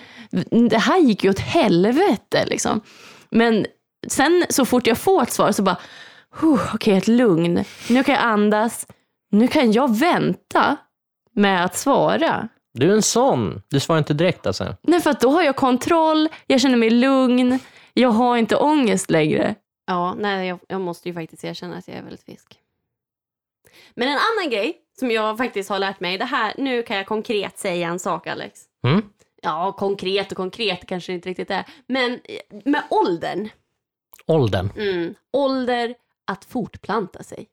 Det 0.70 0.78
här 0.78 1.00
gick 1.00 1.24
ju 1.24 1.30
åt 1.30 1.40
helvete 1.40 2.46
liksom. 2.48 2.82
Men 3.30 3.66
sen 4.08 4.46
så 4.50 4.66
fort 4.66 4.88
jag 4.88 4.98
får 4.98 5.22
ett 5.24 5.32
svar 5.32 5.52
så 5.52 5.64
bara 5.64 5.78
"Huh, 6.40 6.76
Okej, 6.76 6.98
ett 6.98 7.08
lugn. 7.08 7.64
Nu 7.90 8.04
kan 8.04 8.16
jag 8.16 8.24
andas. 8.24 8.88
Nu 9.32 9.48
kan 9.48 9.72
jag 9.72 10.00
vänta 10.00 10.76
med 11.36 11.66
att 11.66 11.78
svara. 11.78 12.48
Du 12.74 12.90
är 12.92 12.96
en 12.96 13.02
sån. 13.02 13.62
Du 13.70 13.80
svarar 13.80 13.98
inte 14.00 14.14
direkt 14.14 14.48
alltså. 14.48 14.76
Nej, 14.84 15.02
för 15.02 15.10
att 15.10 15.20
då 15.22 15.30
har 15.30 15.42
jag 15.44 15.56
kontroll, 15.56 16.30
jag 16.48 16.62
känner 16.62 16.78
mig 16.78 16.90
lugn, 16.90 17.60
jag 17.98 18.10
har 18.10 18.38
inte 18.38 18.56
ångest 18.56 19.10
längre. 19.10 19.56
Ja, 19.88 20.14
nej, 20.14 20.48
jag, 20.48 20.60
jag 20.68 20.82
måste 20.82 21.10
ju 21.10 21.14
faktiskt 21.16 21.44
erkänna 21.44 21.78
att 21.78 21.88
jag 21.88 21.98
är 21.98 22.02
väldigt 22.04 22.24
fisk. 22.24 22.60
Men 23.94 24.08
en 24.08 24.14
annan 24.18 24.50
grej 24.52 24.78
som 25.00 25.12
jag 25.12 25.38
faktiskt 25.38 25.70
har 25.70 25.80
lärt 25.80 26.00
mig, 26.00 26.18
det 26.18 26.26
här, 26.26 26.54
nu 26.58 26.84
kan 26.84 26.98
jag 26.98 27.06
konkret 27.06 27.58
säga 27.58 27.88
en 27.88 28.00
sak 28.00 28.28
Alex. 28.28 28.62
Mm? 28.88 29.02
Ja, 29.42 29.72
konkret 29.72 30.32
och 30.32 30.38
konkret 30.38 30.86
kanske 30.88 31.12
det 31.12 31.16
inte 31.16 31.30
riktigt 31.30 31.52
är. 31.52 31.66
Men 31.88 32.12
eh, 32.24 32.62
med 32.66 32.84
åldern, 32.90 33.50
Åldern. 34.28 34.70
mm, 34.78 35.14
ålder 35.34 35.96
att 36.28 36.46
fortplanta 36.46 37.24
sig. 37.24 37.48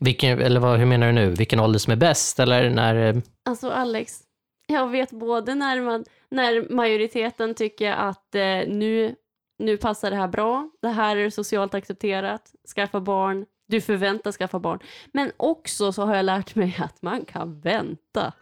Vilken, 0.00 0.40
eller 0.40 0.60
vad, 0.60 0.78
hur 0.78 0.86
menar 0.86 1.06
du 1.06 1.12
nu? 1.12 1.30
Vilken 1.30 1.60
ålder 1.60 1.78
som 1.78 1.92
är 1.92 1.96
bäst? 1.96 2.40
Eller 2.40 2.70
när... 2.70 3.14
eh, 3.16 3.22
Alltså 3.44 3.70
Alex, 3.70 4.20
jag 4.66 4.88
vet 4.90 5.10
både 5.10 5.54
när, 5.54 5.80
man, 5.80 6.04
när 6.28 6.72
majoriteten 6.74 7.54
tycker 7.54 7.92
att 7.92 8.34
eh, 8.34 8.42
nu, 8.68 9.14
nu 9.58 9.76
passar 9.76 10.10
det 10.10 10.16
här 10.16 10.28
bra, 10.28 10.70
det 10.82 10.88
här 10.88 11.16
är 11.16 11.30
socialt 11.30 11.74
accepterat, 11.74 12.52
skaffa 12.76 13.00
barn, 13.00 13.44
du 13.68 13.80
förväntas 13.80 14.36
skaffa 14.36 14.58
barn. 14.58 14.78
Men 15.12 15.32
också 15.36 15.92
så 15.92 16.06
har 16.06 16.16
jag 16.16 16.24
lärt 16.24 16.54
mig 16.54 16.76
att 16.80 17.02
man 17.02 17.24
kan 17.24 17.60
vänta. 17.60 18.32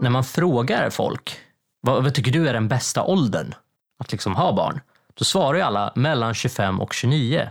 När 0.00 0.10
man 0.10 0.24
frågar 0.24 0.90
folk, 0.90 1.36
vad, 1.80 2.04
vad 2.04 2.14
tycker 2.14 2.32
du 2.32 2.48
är 2.48 2.52
den 2.52 2.68
bästa 2.68 3.02
åldern 3.04 3.54
att 3.98 4.12
liksom 4.12 4.34
ha 4.36 4.52
barn? 4.52 4.80
Då 5.14 5.24
svarar 5.24 5.54
ju 5.58 5.60
alla 5.64 5.92
mellan 5.94 6.34
25 6.34 6.80
och 6.80 6.92
29. 6.92 7.48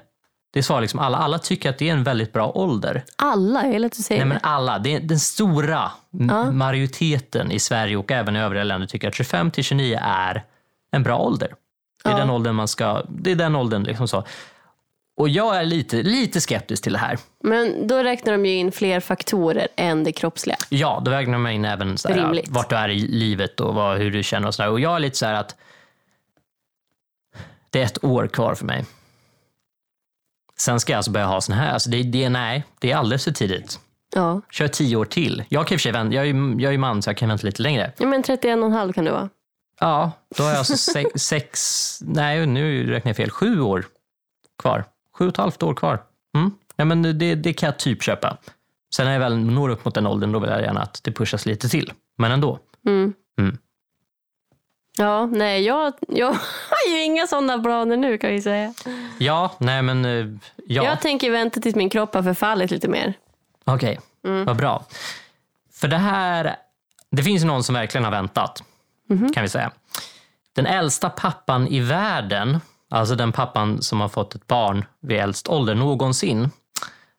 Det 0.54 0.64
svarar 0.64 0.82
liksom 0.82 1.00
alla. 1.00 1.18
Alla 1.18 1.40
tycker 1.40 1.70
att 1.70 1.78
det 1.78 1.90
är 1.90 1.94
en 1.94 2.04
väldigt 2.04 2.34
bra 2.34 2.52
ålder. 2.56 3.04
Alla, 3.16 3.64
jag 3.64 3.74
gillar 3.74 3.86
att 3.86 3.92
du 3.98 4.04
säger 4.04 4.26
Nej, 4.26 4.30
men 4.30 4.40
alla. 4.52 4.80
Det 4.80 4.96
är 4.96 5.00
den 5.00 5.20
stora 5.20 5.92
Ja. 6.10 6.52
majoriteten 6.52 7.52
i 7.52 7.60
Sverige 7.60 7.98
och 7.98 8.12
även 8.12 8.36
i 8.36 8.40
övriga 8.40 8.64
länder 8.64 8.88
tycker 8.88 9.08
att 9.08 9.16
25 9.16 9.52
till 9.52 9.64
29 9.64 10.00
är 10.02 10.44
en 10.94 11.04
bra 11.04 11.18
ålder. 11.18 11.56
Det 12.04 12.10
är 12.10 12.14
Ja. 12.14 12.18
den 12.20 12.30
åldern 12.30 12.56
man 12.56 12.68
ska... 12.68 13.04
Det 13.10 13.32
är 13.32 13.36
den 13.36 13.56
åldern 13.56 13.84
liksom 13.84 14.08
så. 14.08 14.24
Och 15.18 15.30
jag 15.30 15.56
är 15.58 15.64
lite, 15.66 16.04
lite 16.04 16.42
skeptisk 16.42 16.84
till 16.84 16.94
det 16.94 17.00
här. 17.00 17.18
Men 17.44 17.88
då 17.88 18.04
räknar 18.04 18.32
de 18.34 18.46
ju 18.46 18.56
in 18.56 18.72
fler 18.72 19.00
faktorer 19.00 19.68
än 19.76 20.04
det 20.04 20.12
kroppsliga. 20.12 20.58
Ja, 20.70 21.02
då 21.06 21.12
väger 21.12 21.38
man 21.38 21.52
in 21.52 21.66
även 21.66 21.98
så 21.98 22.10
här, 22.10 22.42
vart 22.50 22.70
du 22.70 22.76
är 22.76 22.90
i 22.90 23.00
livet 23.00 23.60
och 23.60 23.76
vad, 23.76 23.98
hur 23.98 24.12
du 24.12 24.24
känner 24.24 24.48
och 24.48 24.56
sådär. 24.56 24.70
Och 24.70 24.80
jag 24.80 24.96
är 24.96 25.00
lite 25.00 25.18
så 25.18 25.26
här 25.26 25.34
att 25.34 25.56
det 27.70 27.82
är 27.82 27.86
ett 27.86 28.04
år 28.04 28.28
kvar 28.28 28.56
för 28.56 28.66
mig. 28.66 28.86
Sen 30.58 30.80
ska 30.80 30.92
jag 30.94 30.98
alltså 30.98 31.12
börja 31.12 31.26
ha 31.26 31.42
sån 31.42 31.56
här. 31.56 31.74
Alltså 31.74 31.90
det, 31.90 32.04
det, 32.04 32.30
nej, 32.30 32.64
det 32.80 32.92
är 32.92 32.96
alldeles 32.96 33.24
för 33.24 33.32
tidigt. 33.32 33.80
Ja. 34.16 34.42
Kör 34.52 34.68
tio 34.68 34.96
år 34.96 35.06
till. 35.06 35.44
Jag 35.50 35.68
kan 35.68 35.76
och 35.76 35.80
för 35.80 35.84
sig 35.84 35.92
vänta, 35.92 36.16
jag 36.16 36.22
är, 36.28 36.34
ju- 36.34 36.52
jag 36.62 36.68
är 36.68 36.72
ju 36.72 36.78
man 36.78 37.02
så 37.02 37.10
jag 37.10 37.18
kan 37.18 37.30
vänta 37.30 37.46
lite 37.46 37.62
längre. 37.62 37.92
ja 37.98 38.08
men 38.08 38.24
31,5 38.24 38.94
kan 38.94 39.06
det 39.06 39.12
vara. 39.12 39.30
Ja, 39.84 40.12
då 40.38 40.44
har 40.44 40.50
jag 40.50 40.58
alltså 40.58 40.78
sex, 40.78 41.12
sex 41.16 42.00
nej 42.02 42.46
nu 42.46 42.92
räknar 42.92 43.10
jag 43.10 43.18
fel, 43.18 43.32
sju 43.32 43.62
år 43.62 43.86
kvar. 44.62 44.86
Sju 45.18 45.26
och 45.26 45.32
ett 45.32 45.38
halvt 45.38 45.64
år 45.64 45.74
kvar. 45.74 46.04
Mm. 46.36 46.52
Ja, 46.76 46.86
men 46.86 47.20
det, 47.20 47.36
det 47.36 47.54
kan 47.54 47.68
jag 47.68 47.80
typ 47.80 48.04
köpa. 48.04 48.38
Sen 48.96 49.06
när 49.06 49.14
jag 49.14 49.20
väl 49.20 49.38
når 49.38 49.70
upp 49.70 49.86
mot 49.86 49.96
den 49.96 50.08
åldern, 50.08 50.32
då 50.32 50.40
vill 50.40 50.50
jag 50.50 50.62
gärna 50.62 50.82
att 50.82 51.02
det 51.04 51.12
pushas 51.12 51.46
lite 51.46 51.70
till. 51.70 51.94
Men 52.18 52.32
ändå. 52.32 52.60
Mm. 52.86 53.14
Mm. 53.40 53.58
Ja, 54.98 55.26
nej 55.26 55.64
jag, 55.64 55.94
jag 56.08 56.28
har 56.70 56.90
ju 56.90 57.04
inga 57.04 57.28
sådana 57.28 57.60
planer 57.60 57.98
nu 57.98 58.18
kan 58.18 58.30
jag 58.30 58.38
ju 58.38 58.42
säga. 58.42 58.74
Ja, 59.18 59.52
nej 59.58 59.82
men 59.82 60.06
eh, 60.06 60.26
ja. 60.68 60.84
Jag 60.84 61.02
tänker 61.02 61.32
vänta 61.32 61.62
tills 61.62 61.76
min 61.76 61.90
kropp 61.90 62.14
har 62.14 62.24
förfallit 62.24 62.72
lite 62.72 62.88
mer. 62.88 63.14
Okej, 63.64 64.00
vad 64.46 64.58
bra. 64.58 64.86
För 65.74 65.88
det 65.88 65.98
här, 65.98 66.56
det 67.12 67.24
finns 67.24 67.42
ju 67.42 67.48
någon 67.48 67.64
som 67.64 67.76
verkligen 67.76 68.06
har 68.06 68.12
väntat, 68.12 68.64
kan 69.34 69.44
vi 69.44 69.50
säga. 69.50 69.72
Den 70.56 70.66
äldsta 70.66 71.10
pappan 71.10 71.68
i 71.68 71.80
världen, 71.80 72.60
alltså 72.90 73.16
den 73.16 73.32
pappan 73.32 73.82
som 73.82 74.02
har 74.02 74.10
fått 74.10 74.36
ett 74.36 74.48
barn 74.48 74.86
vid 75.02 75.18
äldst 75.18 75.48
ålder 75.48 75.76
någonsin, 75.76 76.50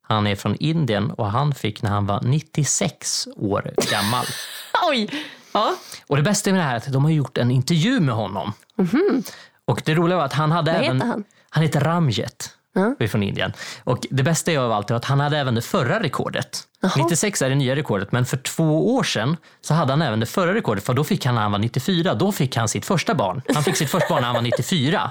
han 0.03 0.27
är 0.27 0.37
från 0.37 0.55
Indien 0.55 1.11
och 1.11 1.31
han 1.31 1.55
fick 1.55 1.83
när 1.83 1.91
han 1.91 2.07
var 2.07 2.21
96 2.23 3.29
år 3.37 3.75
gammal. 3.93 4.25
Oj! 4.91 5.11
Ja. 5.53 5.75
Och 6.07 6.17
det 6.17 6.23
bästa 6.23 6.51
med 6.51 6.61
det 6.61 6.65
här 6.65 6.73
är 6.73 6.77
att 6.77 6.93
de 6.93 7.05
har 7.05 7.11
gjort 7.11 7.39
en 7.39 7.51
intervju 7.51 8.01
med 8.01 8.15
honom. 8.15 8.53
Och 9.65 9.83
det 9.85 9.95
roliga 9.95 10.17
var 10.17 10.25
att 10.25 10.33
han 10.33 10.53
hade 10.53 10.73
Vad 10.73 10.83
även... 10.83 10.97
heter 10.97 11.07
han? 11.09 11.25
Han 11.51 11.63
heter 11.63 11.81
Ramjet. 11.81 12.51
Är 12.99 13.07
från 13.09 13.23
Indien. 13.23 13.53
Och 13.85 13.99
det 14.11 14.23
bästa 14.23 14.53
är 14.53 14.59
av 14.59 14.73
allt 14.73 14.91
är 14.91 14.95
att 14.95 15.05
han 15.05 15.21
hade 15.21 15.39
även 15.39 15.55
det 15.55 15.63
förra 15.63 16.03
rekordet. 16.03 16.61
96 16.97 17.43
är 17.43 17.49
det 17.49 17.55
nya 17.55 17.77
rekordet, 17.77 18.13
men 18.13 18.25
för 18.27 18.37
två 18.37 18.95
år 18.95 19.03
sedan 19.03 19.37
så 19.61 19.75
hade 19.75 19.93
han 19.93 20.03
även 20.03 20.21
det 20.21 20.27
förra 20.27 20.55
rekordet. 20.55 20.85
För 20.85 20.95
då 20.95 21.05
fick 21.05 21.27
han 21.27 21.35
när 21.35 21.43
han 21.43 21.53
var 21.53 21.59
94, 21.59 22.15
då 22.15 22.33
fick 22.33 22.57
han 22.57 22.69
sitt 22.69 22.87
första 22.87 23.15
barn. 23.15 23.43
Han 23.55 23.63
fick 23.63 23.77
sitt 23.77 23.91
första 23.91 24.09
barn 24.09 24.21
när 24.21 24.27
han 24.27 24.35
var 24.35 24.43
94. 24.43 25.11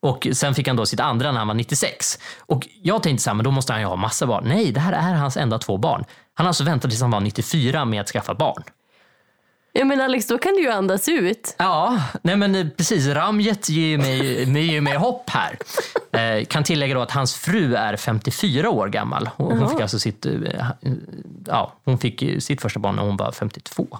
Och 0.00 0.28
sen 0.32 0.54
fick 0.54 0.66
han 0.68 0.76
då 0.76 0.86
sitt 0.86 1.00
andra 1.00 1.32
när 1.32 1.38
han 1.38 1.48
var 1.48 1.54
96. 1.54 2.18
Och 2.38 2.68
jag 2.82 3.02
tänkte 3.02 3.22
så 3.22 3.30
här, 3.30 3.34
men 3.34 3.44
då 3.44 3.50
måste 3.50 3.72
han 3.72 3.82
ju 3.82 3.86
ha 3.88 3.96
massa 3.96 4.26
barn. 4.26 4.44
Nej, 4.46 4.72
det 4.72 4.80
här 4.80 4.92
är 4.92 5.14
hans 5.14 5.36
enda 5.36 5.58
två 5.58 5.76
barn. 5.76 6.04
Han 6.34 6.46
har 6.46 6.48
alltså 6.48 6.64
väntat 6.64 6.90
tills 6.90 7.02
han 7.02 7.10
var 7.10 7.20
94 7.20 7.84
med 7.84 8.00
att 8.00 8.08
skaffa 8.08 8.34
barn. 8.34 8.62
Ja 9.78 9.84
men 9.84 10.00
Alex, 10.00 10.26
då 10.26 10.38
kan 10.38 10.52
du 10.52 10.62
ju 10.62 10.70
andas 10.70 11.08
ut. 11.08 11.54
Ja, 11.58 12.02
nej 12.22 12.36
men 12.36 12.54
eh, 12.54 12.66
precis. 12.76 13.06
Ramjet 13.06 13.68
ger 13.68 13.86
ju 13.86 13.98
mig, 13.98 14.66
ger 14.72 14.80
mig 14.80 14.96
hopp 14.96 15.30
här. 15.30 15.58
Eh, 16.12 16.44
kan 16.44 16.64
tillägga 16.64 16.94
då 16.94 17.00
att 17.02 17.10
hans 17.10 17.34
fru 17.34 17.74
är 17.74 17.96
54 17.96 18.70
år 18.70 18.88
gammal. 18.88 19.30
Hon, 19.36 19.58
hon 19.58 19.70
fick 19.70 19.80
alltså 19.80 19.98
sitt, 19.98 20.26
eh, 20.26 20.32
ja, 21.46 21.72
hon 21.84 21.98
fick 21.98 22.42
sitt 22.42 22.62
första 22.62 22.80
barn 22.80 22.96
när 22.96 23.02
hon 23.02 23.16
var 23.16 23.32
52. 23.32 23.98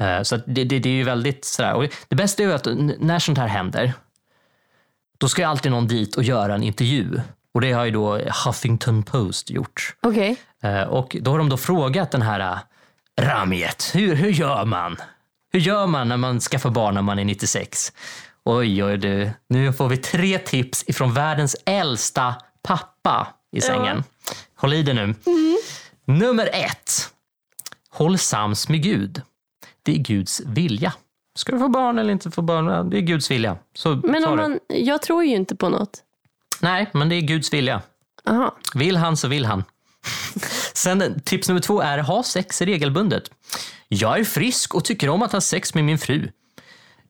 Eh, 0.00 0.22
så 0.22 0.36
det, 0.36 0.64
det, 0.64 0.78
det 0.78 0.88
är 0.88 0.94
ju 0.94 1.04
väldigt 1.04 1.44
sådär. 1.44 1.74
Och 1.74 1.84
det 2.08 2.16
bästa 2.16 2.42
är 2.42 2.46
ju 2.46 2.52
att 2.52 2.66
när 2.98 3.18
sånt 3.18 3.38
här 3.38 3.46
händer, 3.46 3.92
då 5.18 5.28
ska 5.28 5.42
ju 5.42 5.48
alltid 5.48 5.72
någon 5.72 5.86
dit 5.86 6.16
och 6.16 6.22
göra 6.22 6.54
en 6.54 6.62
intervju. 6.62 7.20
Och 7.54 7.60
det 7.60 7.72
har 7.72 7.84
ju 7.84 7.90
då 7.90 8.18
Huffington 8.44 9.02
Post 9.02 9.50
gjort. 9.50 9.94
Okej. 10.02 10.36
Eh, 10.62 10.82
Och 10.82 11.16
då 11.20 11.30
har 11.30 11.38
de 11.38 11.48
då 11.48 11.56
frågat 11.56 12.10
den 12.10 12.22
här 12.22 12.58
Ramjet, 13.20 13.90
hur, 13.94 14.14
hur 14.14 14.30
gör 14.30 14.64
man? 14.64 14.96
Hur 15.52 15.60
gör 15.60 15.86
man 15.86 16.08
när 16.08 16.16
man 16.16 16.40
skaffar 16.40 16.70
barn 16.70 16.94
när 16.94 17.02
man 17.02 17.18
är 17.18 17.24
96? 17.24 17.92
Oj, 18.44 18.84
oj 18.84 18.96
du. 18.98 19.30
Nu 19.48 19.72
får 19.72 19.88
vi 19.88 19.96
tre 19.96 20.38
tips 20.38 20.84
ifrån 20.88 21.14
världens 21.14 21.56
äldsta 21.66 22.34
pappa 22.62 23.26
i 23.52 23.60
sängen. 23.60 24.04
Håll 24.56 24.72
i 24.74 24.82
dig 24.82 24.94
nu. 24.94 25.14
Nummer 26.04 26.50
ett. 26.52 26.90
Håll 27.90 28.18
sams 28.18 28.68
med 28.68 28.82
Gud. 28.82 29.22
Det 29.82 29.92
är 29.92 29.98
Guds 29.98 30.42
vilja. 30.46 30.92
Ska 31.36 31.52
du 31.52 31.58
få 31.58 31.68
barn 31.68 31.98
eller 31.98 32.12
inte 32.12 32.30
få 32.30 32.42
barn? 32.42 32.66
Ja, 32.66 32.82
Det 32.82 32.96
är 32.96 33.00
Guds 33.00 33.30
vilja. 33.30 33.56
Så 33.74 33.94
Men 34.04 34.24
om 34.24 34.36
man, 34.36 34.58
jag 34.68 35.02
tror 35.02 35.24
ju 35.24 35.34
inte 35.34 35.56
på 35.56 35.68
något. 35.68 36.02
Nej, 36.60 36.90
men 36.92 37.08
det 37.08 37.14
är 37.14 37.20
Guds 37.20 37.52
vilja. 37.52 37.82
Aha. 38.24 38.56
Vill 38.74 38.96
han 38.96 39.16
så 39.16 39.28
vill 39.28 39.44
han. 39.44 39.64
Sen 40.74 41.20
tips 41.20 41.48
nummer 41.48 41.60
två 41.60 41.80
är 41.80 41.98
ha 41.98 42.22
sex 42.22 42.60
regelbundet. 42.62 43.30
Jag 43.88 44.18
är 44.18 44.24
frisk 44.24 44.74
och 44.74 44.84
tycker 44.84 45.08
om 45.08 45.22
att 45.22 45.32
ha 45.32 45.40
sex 45.40 45.74
med 45.74 45.84
min 45.84 45.98
fru. 45.98 46.28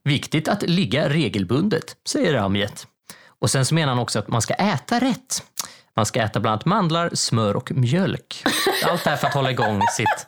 Viktigt 0.05 0.49
att 0.49 0.62
ligga 0.62 1.09
regelbundet, 1.09 1.97
säger 2.09 2.33
Ramjet. 2.33 2.87
Och 3.38 3.50
sen 3.50 3.67
så 3.67 3.75
menar 3.75 3.88
han 3.88 3.99
också 3.99 4.19
att 4.19 4.29
man 4.29 4.43
ska 4.43 4.55
äta 4.55 4.99
rätt. 4.99 5.43
Man 5.97 6.07
ska 6.07 6.23
äta 6.23 6.41
bland 6.41 6.53
annat 6.53 6.65
mandlar, 6.65 7.11
smör 7.15 7.57
och 7.57 7.73
mjölk. 7.73 8.45
Allt 8.85 9.05
det 9.05 9.11
här 9.11 9.17
för 9.17 9.26
att 9.26 9.35
hålla 9.35 9.50
igång 9.50 9.83
sitt, 9.97 10.26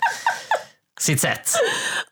sitt 1.00 1.20
sätt. 1.20 1.50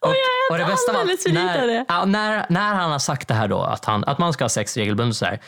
Och, 0.00 0.14
och 0.50 0.58
det 0.58 0.64
bästa 0.64 0.92
var 0.92 1.04
när, 1.04 2.06
när, 2.06 2.46
när 2.48 2.74
han 2.74 2.90
har 2.90 2.98
sagt 2.98 3.28
det 3.28 3.34
här 3.34 3.48
då, 3.48 3.62
att, 3.62 3.84
han, 3.84 4.04
att 4.04 4.18
man 4.18 4.32
ska 4.32 4.44
ha 4.44 4.48
sex 4.48 4.76
regelbundet 4.76 5.16
så 5.16 5.24
här, 5.24 5.40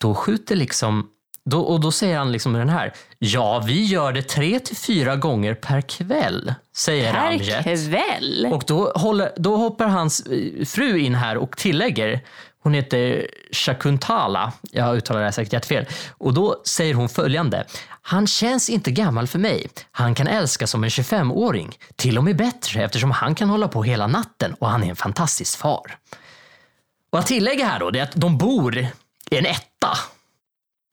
då 0.00 0.14
skjuter 0.14 0.56
liksom 0.56 1.08
då, 1.48 1.60
och 1.60 1.80
då 1.80 1.92
säger 1.92 2.18
han 2.18 2.32
liksom 2.32 2.52
den 2.52 2.68
här. 2.68 2.92
Ja, 3.18 3.62
vi 3.66 3.84
gör 3.84 4.12
det 4.12 4.22
tre 4.22 4.60
till 4.60 4.76
fyra 4.76 5.16
gånger 5.16 5.54
per 5.54 5.80
kväll, 5.80 6.54
säger 6.76 7.12
Per 7.12 7.20
Ramjet. 7.20 7.64
kväll? 7.64 8.48
Och 8.52 8.64
då, 8.66 8.92
håller, 8.94 9.32
då 9.36 9.56
hoppar 9.56 9.86
hans 9.86 10.20
eh, 10.20 10.64
fru 10.64 10.98
in 10.98 11.14
här 11.14 11.36
och 11.36 11.56
tillägger, 11.56 12.20
hon 12.62 12.74
heter 12.74 13.26
Shakuntala, 13.52 14.52
jag 14.70 14.96
uttalar 14.96 15.20
det 15.20 15.26
här 15.26 15.32
säkert 15.32 15.52
jättefel, 15.52 15.86
och 16.18 16.34
då 16.34 16.62
säger 16.64 16.94
hon 16.94 17.08
följande. 17.08 17.64
Han 18.02 18.26
känns 18.26 18.70
inte 18.70 18.90
gammal 18.90 19.26
för 19.26 19.38
mig. 19.38 19.66
Han 19.90 20.14
kan 20.14 20.26
älska 20.26 20.66
som 20.66 20.84
en 20.84 20.90
25-åring. 20.90 21.78
Till 21.96 22.18
och 22.18 22.24
med 22.24 22.36
bättre 22.36 22.84
eftersom 22.84 23.10
han 23.10 23.34
kan 23.34 23.50
hålla 23.50 23.68
på 23.68 23.82
hela 23.82 24.06
natten 24.06 24.54
och 24.58 24.68
han 24.68 24.82
är 24.84 24.88
en 24.88 24.96
fantastisk 24.96 25.58
far. 25.58 25.98
Och 27.10 27.18
att 27.18 27.26
tillägga 27.26 27.66
här 27.66 27.80
då, 27.80 27.90
det 27.90 27.98
är 27.98 28.02
att 28.02 28.12
de 28.14 28.38
bor 28.38 28.78
i 28.78 28.88
en 29.30 29.46
etta 29.46 29.88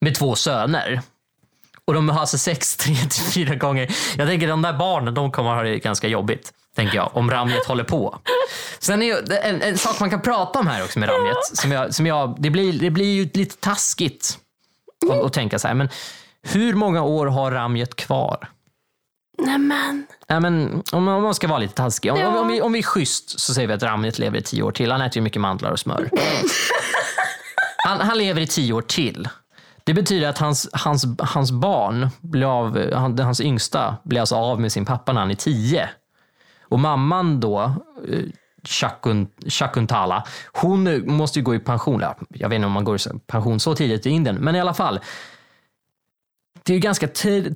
med 0.05 0.15
två 0.15 0.35
söner. 0.35 1.01
Och 1.85 1.93
de 1.93 2.09
har 2.09 2.19
alltså 2.19 2.37
sex 2.37 2.77
tre 2.77 2.95
till 2.95 3.23
fyra 3.23 3.55
gånger. 3.55 3.95
Jag 4.17 4.27
tänker 4.27 4.47
de 4.47 4.61
där 4.61 4.73
barnen, 4.73 5.13
de 5.13 5.31
kommer 5.31 5.49
ha 5.55 5.63
det 5.63 5.79
ganska 5.79 6.07
jobbigt. 6.07 6.53
Tänker 6.75 6.95
jag, 6.95 7.11
om 7.17 7.31
Ramjet 7.31 7.65
håller 7.65 7.83
på. 7.83 8.19
Sen 8.79 9.01
är 9.01 9.05
ju 9.05 9.37
en, 9.43 9.61
en 9.61 9.77
sak 9.77 9.99
man 9.99 10.09
kan 10.09 10.21
prata 10.21 10.59
om 10.59 10.67
här 10.67 10.83
också 10.83 10.99
med 10.99 11.09
Ramjet, 11.09 11.37
som 11.53 11.71
jag, 11.71 11.93
som 11.95 12.05
jag, 12.05 12.35
det, 12.39 12.49
blir, 12.49 12.79
det 12.79 12.89
blir 12.89 13.13
ju 13.15 13.29
lite 13.33 13.55
taskigt 13.55 14.37
att, 15.11 15.23
att 15.23 15.33
tänka 15.33 15.59
så 15.59 15.67
här, 15.67 15.75
men 15.75 15.89
hur 16.43 16.73
många 16.73 17.03
år 17.03 17.27
har 17.27 17.51
Ramjet 17.51 17.95
kvar? 17.95 18.49
Nämen. 19.37 20.07
Nej, 20.29 20.39
men, 20.39 20.83
om, 20.91 21.07
om 21.07 21.23
man 21.23 21.35
ska 21.35 21.47
vara 21.47 21.59
lite 21.59 21.73
taskig. 21.73 22.11
Om, 22.11 22.17
om, 22.17 22.23
Ja. 22.23 22.39
om, 22.39 22.47
vi, 22.47 22.61
om 22.61 22.73
vi 22.73 22.79
är 22.79 22.83
schysst 22.83 23.39
så 23.39 23.53
säger 23.53 23.67
vi 23.67 23.73
att 23.73 23.83
Ramjet 23.83 24.19
lever 24.19 24.37
i 24.37 24.41
tio 24.41 24.63
år 24.63 24.71
till. 24.71 24.91
Han 24.91 25.01
äter 25.01 25.17
ju 25.17 25.21
mycket 25.21 25.41
mandlar 25.41 25.71
och 25.71 25.79
smör. 25.79 26.09
Han, 27.77 28.01
han 28.01 28.17
lever 28.17 28.41
i 28.41 28.47
tio 28.47 28.73
år 28.73 28.81
till. 28.81 29.27
Det 29.85 29.93
betyder 29.93 30.27
att 30.27 30.37
hans, 30.37 30.69
hans, 30.73 31.05
hans 31.19 31.51
barn, 31.51 32.09
blir 32.21 32.59
av, 32.59 32.93
han, 32.93 33.19
hans 33.19 33.41
yngsta, 33.41 33.97
blir 34.03 34.19
alltså 34.19 34.35
av 34.35 34.61
med 34.61 34.71
sin 34.71 34.85
pappa 34.85 35.13
när 35.13 35.21
han 35.21 35.31
är 35.31 35.35
tio. 35.35 35.89
Och 36.61 36.79
mamman 36.79 37.39
då, 37.39 37.61
eh, 38.09 38.19
Shakun, 38.63 39.27
Shakuntala, 39.47 40.23
hon 40.51 40.87
eh, 40.87 41.03
måste 41.03 41.39
ju 41.39 41.45
gå 41.45 41.55
i 41.55 41.59
pension. 41.59 42.01
Ja, 42.01 42.15
Jag 42.29 42.49
vet 42.49 42.55
inte 42.55 42.65
om 42.65 42.71
man 42.71 42.83
går 42.83 42.95
i 42.95 42.99
pension 43.27 43.59
så 43.59 43.75
tidigt 43.75 44.05
i 44.05 44.09
Indien, 44.09 44.35
men 44.35 44.55
i 44.55 44.59
alla 44.59 44.73
fall. 44.73 44.99
Det 46.63 46.73
är 46.73 46.75
ju 46.75 46.81
ganska 46.81 47.07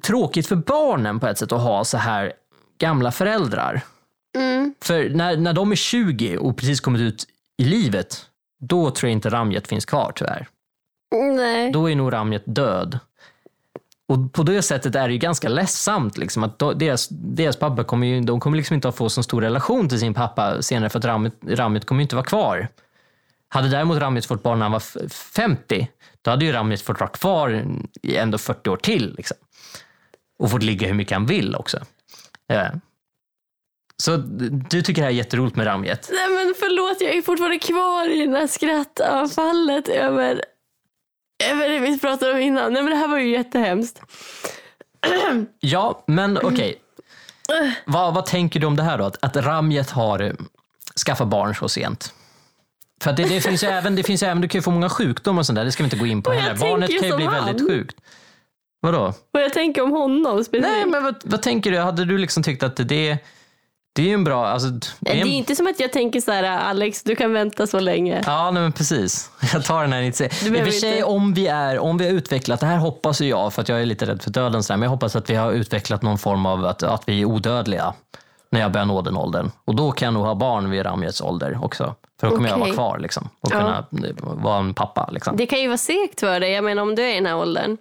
tråkigt 0.02 0.48
för 0.48 0.56
barnen 0.56 1.20
på 1.20 1.28
ett 1.28 1.38
sätt 1.38 1.52
att 1.52 1.62
ha 1.62 1.84
så 1.84 1.98
här 1.98 2.34
gamla 2.78 3.12
föräldrar. 3.12 3.82
Mm. 4.38 4.74
För 4.82 5.10
när, 5.10 5.38
när 5.38 5.54
de 5.54 5.72
är 5.72 5.76
20 5.76 6.38
och 6.38 6.58
precis 6.58 6.80
kommit 6.80 7.02
ut 7.02 7.26
i 7.58 7.64
livet, 7.64 8.26
då 8.60 8.92
tror 8.92 9.10
jag 9.10 9.16
inte 9.16 9.30
Ramjet 9.30 9.68
finns 9.68 9.86
kvar 9.86 10.12
tyvärr. 10.16 10.48
Nej. 11.12 11.72
Då 11.72 11.90
är 11.90 11.96
nog 11.96 12.14
Ramjet 12.14 12.44
död. 12.46 13.00
Och 14.08 14.34
på 14.34 14.44
det 14.44 14.62
sättet 14.62 14.96
är 14.96 15.08
det 15.08 15.14
ju 15.14 15.20
ganska 15.20 15.50
ledsamt. 15.50 16.18
Liksom, 16.18 16.44
att 16.44 16.60
deras, 16.60 17.08
deras 17.10 17.58
pappa 17.58 17.84
kommer 17.84 18.08
ju, 18.08 18.22
de 18.22 18.40
kommer 18.40 18.58
liksom 18.58 18.74
inte 18.74 18.90
att 18.90 18.96
få 18.96 19.10
så 19.10 19.24
stor 19.24 19.42
relation 19.42 19.90
till 19.90 20.00
sin 20.00 20.14
pappa 20.14 20.62
senare 20.62 20.90
för 20.90 21.00
att 21.00 21.06
Ramjet, 21.06 21.34
Ramjet 21.48 21.86
kommer 21.86 22.02
inte 22.02 22.16
vara 22.16 22.26
kvar. 22.26 22.68
Hade 23.50 23.70
däremot 23.70 23.98
Ramjet 23.98 24.26
fått 24.26 24.44
barn 24.44 24.60
när 24.60 24.66
han 24.66 24.72
var 24.72 24.80
f- 25.06 25.12
50, 25.36 25.88
då 26.22 26.32
hade 26.32 26.46
ju 26.46 26.52
Ramjet 26.52 26.82
fått 26.82 27.00
vara 27.00 27.10
kvar 27.10 27.66
i 28.02 28.16
ändå 28.18 28.38
40 28.38 28.70
år 28.70 28.78
till. 28.78 29.14
Liksom. 29.18 29.38
Och 30.40 30.52
fått 30.52 30.64
ligga 30.64 30.88
hur 30.88 30.94
mycket 30.94 31.14
han 31.14 31.26
vill 31.26 31.56
också. 31.56 31.78
Eh. 32.52 32.68
Så 34.04 34.18
du 34.70 34.82
tycker 34.82 35.02
det 35.02 35.06
här 35.06 35.10
är 35.14 35.16
jätteroligt 35.16 35.56
med 35.56 35.68
Ramjet? 35.68 36.10
Nej 36.14 36.30
men 36.46 36.54
förlåt, 36.60 37.02
jag 37.02 37.16
är 37.18 37.22
fortfarande 37.22 37.60
kvar 37.60 38.10
i 38.10 38.26
det 38.26 38.38
här 38.38 38.48
skrattanfallet 38.48 39.88
över, 39.88 40.42
det 41.40 41.80
vi 41.80 42.00
pratade 42.00 42.32
om 42.34 42.40
innan. 42.40 42.74
Nej 42.74 42.84
men 42.84 42.92
det 42.92 42.98
här 42.98 43.08
var 43.08 43.18
ju 43.18 43.30
jättehemskt. 43.30 44.02
Ja, 45.60 46.04
men 46.08 46.38
okej. 46.44 46.76
Vad, 47.86 48.14
vad 48.14 48.26
tänker 48.26 48.60
du 48.60 48.68
om 48.68 48.76
det 48.76 48.84
här 48.84 48.98
då? 48.98 49.04
Att, 49.04 49.18
att 49.24 49.36
Ramjet 49.36 49.90
har 49.90 50.20
eh, 50.20 50.32
skaffat 51.06 51.28
barn 51.28 51.56
så 51.56 51.70
sent? 51.70 52.14
För 53.04 53.10
att 53.12 53.18
det, 53.18 53.24
det 53.24 53.42
finns 53.42 53.64
ju 53.64 53.68
även, 53.68 53.96
det 53.96 54.04
finns 54.04 54.24
ju 54.24 54.28
även, 54.28 54.42
du 54.42 54.48
kan 54.48 54.60
ju 54.60 54.64
få 54.64 54.72
många 54.72 54.90
sjukdomar 54.90 55.40
och 55.40 55.46
sånt 55.46 55.56
där, 55.56 55.66
det 55.66 55.72
ska 55.72 55.84
vi 55.84 55.86
inte 55.86 55.98
gå 55.98 56.06
in 56.06 56.22
på 56.24 56.30
Och 56.30 56.36
jag 56.36 56.42
heller. 56.42 56.56
tänker 56.56 56.70
Barnet 56.72 56.90
kan 56.90 57.04
ju 57.04 57.10
som 57.10 57.18
bli 57.18 57.28
väldigt 57.28 57.60
han. 57.62 57.70
sjukt. 57.70 57.96
Vadå? 58.82 59.14
Vad 59.32 59.44
jag 59.44 59.54
tänker 59.54 59.82
om 59.82 59.92
honom 59.92 60.44
specifikt. 60.44 60.72
Nej, 60.72 60.86
men 60.86 61.04
vad, 61.04 61.16
vad 61.24 61.42
tänker 61.42 61.72
du? 61.72 61.78
Hade 61.78 62.06
du 62.06 62.18
liksom 62.18 62.44
tyckt 62.44 62.64
att 62.64 62.76
det, 62.76 63.18
det 63.94 64.02
är 64.02 64.06
ju 64.08 64.14
en 64.14 64.24
bra... 64.24 64.48
Alltså, 64.48 64.68
det 64.70 64.88
det 65.00 65.12
är 65.12 65.16
är 65.16 65.22
en, 65.22 65.28
inte 65.28 65.56
som 65.56 65.68
att 65.68 65.80
jag 65.80 65.94
tänker 65.94 66.22
så 66.22 66.32
här, 66.32 66.44
Alex 66.44 67.04
du 67.04 67.16
kan 67.16 67.34
vänta 67.34 67.68
så 67.68 67.80
länge. 67.80 68.24
Ja, 68.26 68.52
nej, 68.52 68.64
men 68.64 68.72
precis. 68.72 69.32
Jag 69.54 69.66
tar 69.66 69.82
den 69.82 69.94
här 69.94 70.02
initiativet. 70.02 70.58
I 70.60 70.62
och 70.62 70.66
för 70.66 70.72
sig, 70.80 70.92
inte- 70.92 71.04
om 71.04 71.34
vi, 71.34 71.48
är, 71.48 71.80
om 71.80 71.98
vi 71.98 72.06
har 72.06 72.12
utvecklat, 72.14 72.60
det 72.60 72.66
här 72.66 72.78
hoppas 72.78 73.22
ju 73.22 73.28
jag, 73.28 73.54
för 73.54 73.62
att 73.62 73.70
jag 73.70 73.82
är 73.82 73.86
lite 73.86 74.06
rädd 74.06 74.22
för 74.22 74.32
döden, 74.32 74.64
så 74.64 74.74
här, 74.74 74.78
men 74.78 74.84
jag 74.84 74.92
hoppas 74.92 75.16
att 75.16 75.30
vi 75.30 75.36
har 75.36 75.52
utvecklat 75.52 76.02
någon 76.02 76.18
form 76.18 76.46
av 76.46 76.66
att, 76.66 76.84
att 76.84 77.04
vi 77.10 77.22
är 77.22 77.26
odödliga 77.26 77.94
när 78.52 78.60
jag 78.60 78.72
börjar 78.72 78.86
nå 78.86 79.02
den 79.02 79.18
åldern. 79.18 79.52
Och 79.66 79.76
då 79.76 79.92
kan 79.92 80.06
jag 80.06 80.14
nog 80.14 80.24
ha 80.26 80.36
barn 80.36 80.70
vid 80.70 80.86
Ramjets 80.86 81.22
ålder 81.22 81.60
också. 81.64 81.96
För 82.20 82.30
då 82.30 82.36
kommer 82.36 82.50
jag 82.50 82.58
vara 82.58 82.74
kvar 82.74 83.00
liksom, 83.00 83.30
och 83.42 83.52
kunna 83.52 83.86
vara 84.20 84.58
en 84.60 84.74
pappa. 84.74 85.10
Liksom. 85.12 85.38
Det 85.38 85.46
kan 85.46 85.62
ju 85.62 85.68
vara 85.68 85.78
segt 85.78 86.20
för 86.20 86.40
dig, 86.40 86.52
jag 86.52 86.64
menar 86.64 86.82
om 86.84 86.96
du 86.96 87.02
är 87.04 87.12
i 87.12 87.16
den 87.16 87.26
här 87.26 87.38
åldern. 87.38 87.78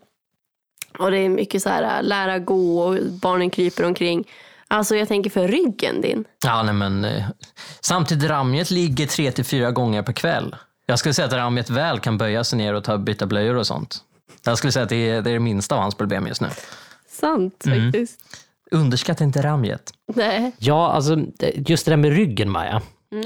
Och 0.99 1.11
det 1.11 1.19
är 1.19 1.29
mycket 1.29 1.63
så 1.63 1.69
här, 1.69 2.03
lära 2.03 2.39
gå 2.39 2.81
och 2.83 2.97
barnen 3.23 3.51
kryper 3.51 3.85
omkring. 3.85 4.25
Alltså 4.69 4.97
jag 4.97 5.09
tänker 5.09 5.31
för 5.31 5.49
ryggen 5.49 6.01
din. 6.01 6.25
Ja, 6.45 6.63
nej, 6.63 6.75
men, 6.75 7.05
eh, 7.05 7.25
samtidigt, 7.81 8.31
Ramjet 8.31 8.71
ligger 8.71 9.07
tre 9.07 9.33
till 9.33 9.45
fyra 9.45 9.71
gånger 9.71 10.03
per 10.03 10.13
kväll. 10.13 10.57
Jag 10.87 10.99
skulle 10.99 11.15
säga 11.15 11.27
att 11.27 11.33
Ramjet 11.33 11.71
väl 11.71 12.01
kan 12.01 12.19
böja 12.19 12.45
sig 12.45 12.59
ner 12.59 12.75
och 12.75 12.85
ta, 12.85 12.99
byta 12.99 13.27
blöjor 13.27 13.57
och 13.57 13.67
sånt. 13.67 13.99
Jag 14.45 14.59
skulle 14.59 14.73
säga 14.73 14.83
att 14.83 14.89
det 14.89 15.11
är 15.11 15.23
det, 15.23 15.31
är 15.31 15.35
det 15.35 15.41
minsta 15.41 15.75
av 15.75 15.81
hans 15.83 15.95
problem 15.95 16.27
just 16.27 16.41
nu. 16.41 16.49
Sant 17.11 17.67
Mm. 17.67 17.93
faktiskt. 17.93 18.21
Underskatta 18.71 19.25
inte 19.25 19.43
Ramjet. 19.43 19.93
Nej. 20.15 20.53
Ja, 20.59 20.93
alltså 20.93 21.17
just 21.55 21.85
det 21.85 21.93
där 21.93 21.97
med 21.97 22.13
ryggen 22.13 22.51
Maja. 22.51 22.83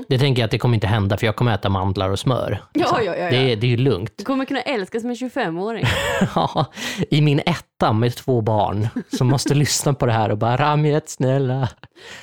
Det 0.08 0.18
tänker 0.18 0.42
jag 0.42 0.44
att 0.44 0.50
det 0.50 0.58
kommer 0.58 0.74
inte 0.74 0.86
hända 0.86 1.16
för 1.16 1.26
jag 1.26 1.36
kommer 1.36 1.54
äta 1.54 1.68
mandlar 1.68 2.10
och 2.10 2.18
smör. 2.18 2.62
Ja, 2.72 2.86
ja, 2.92 3.02
ja. 3.02 3.16
ja. 3.16 3.30
Det, 3.30 3.36
är- 3.52 3.56
det 3.56 3.66
är 3.66 3.70
ju 3.70 3.76
lugnt. 3.76 4.12
Du 4.16 4.24
kommer 4.24 4.44
kunna 4.44 4.60
älska 4.62 5.00
som 5.00 5.10
en 5.10 5.16
25-åring. 5.16 5.84
Ja, 6.34 6.66
I 7.10 7.20
min 7.20 7.40
etta 7.46 7.92
med 7.92 8.14
två 8.16 8.40
barn 8.40 8.88
som 9.16 9.26
måste 9.26 9.54
lyssna 9.64 9.94
på 9.94 10.06
det 10.06 10.12
här 10.12 10.30
och 10.30 10.38
bara 10.38 10.56
Ramjet, 10.56 11.08
snälla. 11.08 11.68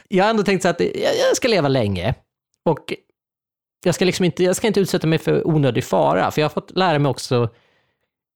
Jag 0.08 0.24
har 0.24 0.30
ändå 0.30 0.44
tänkt 0.44 0.62
så 0.62 0.68
att 0.70 0.80
jag, 0.80 0.90
jag 0.96 1.36
ska 1.36 1.48
leva 1.48 1.68
länge 1.68 2.14
och 2.66 2.94
jag 3.86 3.96
ska, 3.96 4.06
liksom 4.06 4.26
inte, 4.26 4.44
jag 4.44 4.56
ska 4.56 4.68
inte 4.68 4.80
utsätta 4.80 5.08
mig 5.08 5.20
för 5.20 5.48
onödig 5.48 5.84
fara, 5.84 6.32
för 6.32 6.42
jag 6.42 6.46
har 6.46 6.54
fått 6.54 6.78
lära 6.78 7.00
mig 7.00 7.10
också 7.10 7.50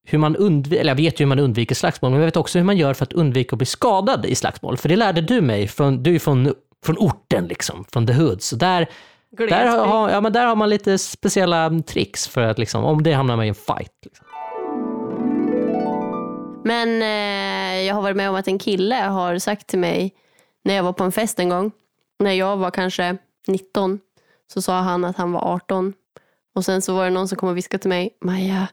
hur 0.07 0.17
man 0.17 0.35
undviker, 0.35 0.81
eller 0.81 0.91
jag 0.91 0.95
vet 0.97 1.19
ju 1.19 1.23
hur 1.23 1.29
man 1.29 1.39
undviker 1.39 1.75
slagsmål, 1.75 2.11
men 2.11 2.19
jag 2.19 2.25
vet 2.25 2.37
också 2.37 2.59
hur 2.59 2.65
man 2.65 2.77
gör 2.77 2.93
för 2.93 3.03
att 3.03 3.13
undvika 3.13 3.53
att 3.53 3.57
bli 3.57 3.65
skadad 3.65 4.25
i 4.25 4.35
slagsmål. 4.35 4.77
För 4.77 4.89
det 4.89 4.95
lärde 4.95 5.21
du 5.21 5.41
mig, 5.41 5.67
från, 5.67 6.03
du 6.03 6.15
är 6.15 6.19
från, 6.19 6.53
från 6.85 6.97
orten 6.97 7.47
liksom, 7.47 7.85
från 7.93 8.07
the 8.07 8.13
hood. 8.13 8.41
Så 8.41 8.55
där, 8.55 8.87
där, 9.37 9.77
har, 9.77 10.09
ja, 10.09 10.21
men 10.21 10.33
där 10.33 10.45
har 10.45 10.55
man 10.55 10.69
lite 10.69 10.97
speciella 10.97 11.81
tricks 11.87 12.27
för 12.27 12.41
att 12.41 12.59
liksom, 12.59 12.83
om 12.83 13.03
det 13.03 13.13
hamnar 13.13 13.35
man 13.35 13.45
i 13.45 13.47
en 13.47 13.55
fight. 13.55 13.91
Liksom. 14.05 14.25
Men 16.63 17.01
eh, 17.01 17.81
jag 17.81 17.95
har 17.95 18.01
varit 18.01 18.17
med 18.17 18.29
om 18.29 18.35
att 18.35 18.47
en 18.47 18.59
kille 18.59 18.95
har 18.95 19.37
sagt 19.37 19.67
till 19.67 19.79
mig 19.79 20.13
när 20.63 20.73
jag 20.73 20.83
var 20.83 20.93
på 20.93 21.03
en 21.03 21.11
fest 21.11 21.39
en 21.39 21.49
gång. 21.49 21.71
När 22.19 22.31
jag 22.31 22.57
var 22.57 22.71
kanske 22.71 23.17
19 23.47 23.99
så 24.53 24.61
sa 24.61 24.81
han 24.81 25.05
att 25.05 25.17
han 25.17 25.31
var 25.31 25.53
18. 25.53 25.93
Och 26.55 26.65
sen 26.65 26.81
så 26.81 26.95
var 26.95 27.03
det 27.03 27.09
någon 27.09 27.27
som 27.27 27.37
kom 27.37 27.49
och 27.49 27.57
viskade 27.57 27.81
till 27.81 27.89
mig. 27.89 28.17
Maja, 28.21 28.67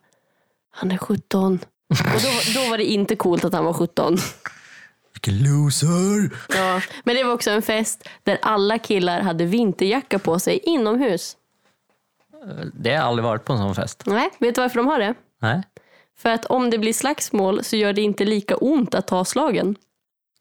han 0.71 0.91
är 0.91 0.99
17. 0.99 1.59
Och 1.89 2.21
då, 2.23 2.61
då 2.61 2.71
var 2.71 2.79
det 2.79 2.85
inte 2.85 3.17
coolt 3.17 3.45
att 3.45 3.53
han 3.53 3.65
var 3.65 3.73
17. 3.73 4.17
Vilken 5.27 5.45
loser! 5.53 6.31
Ja. 6.49 6.81
Men 7.05 7.17
det 7.17 7.25
var 7.25 7.33
också 7.33 7.51
en 7.51 7.63
fest 7.63 8.09
där 8.25 8.39
alla 8.43 8.79
killar 8.79 9.21
hade 9.21 9.45
vinterjacka 9.45 10.19
på 10.19 10.39
sig 10.39 10.59
inomhus. 10.63 11.37
Det 12.75 12.91
har 12.91 12.97
jag 12.97 13.05
aldrig 13.05 13.25
varit 13.25 13.45
på 13.45 13.53
en 13.53 13.59
sån 13.59 13.75
fest. 13.75 14.03
Nej, 14.07 14.31
vet 14.39 14.55
du 14.55 14.61
varför 14.61 14.77
de 14.77 14.87
har 14.87 14.99
det? 14.99 15.15
Nej. 15.39 15.63
För 16.19 16.31
att 16.31 16.47
om 16.47 16.71
det 16.71 16.79
blir 16.79 16.93
slagsmål 16.93 17.65
så 17.65 17.77
gör 17.77 17.93
det 17.93 18.03
inte 18.03 18.25
lika 18.25 18.57
ont 18.57 18.95
att 18.95 19.07
ta 19.07 19.25
slagen. 19.25 19.77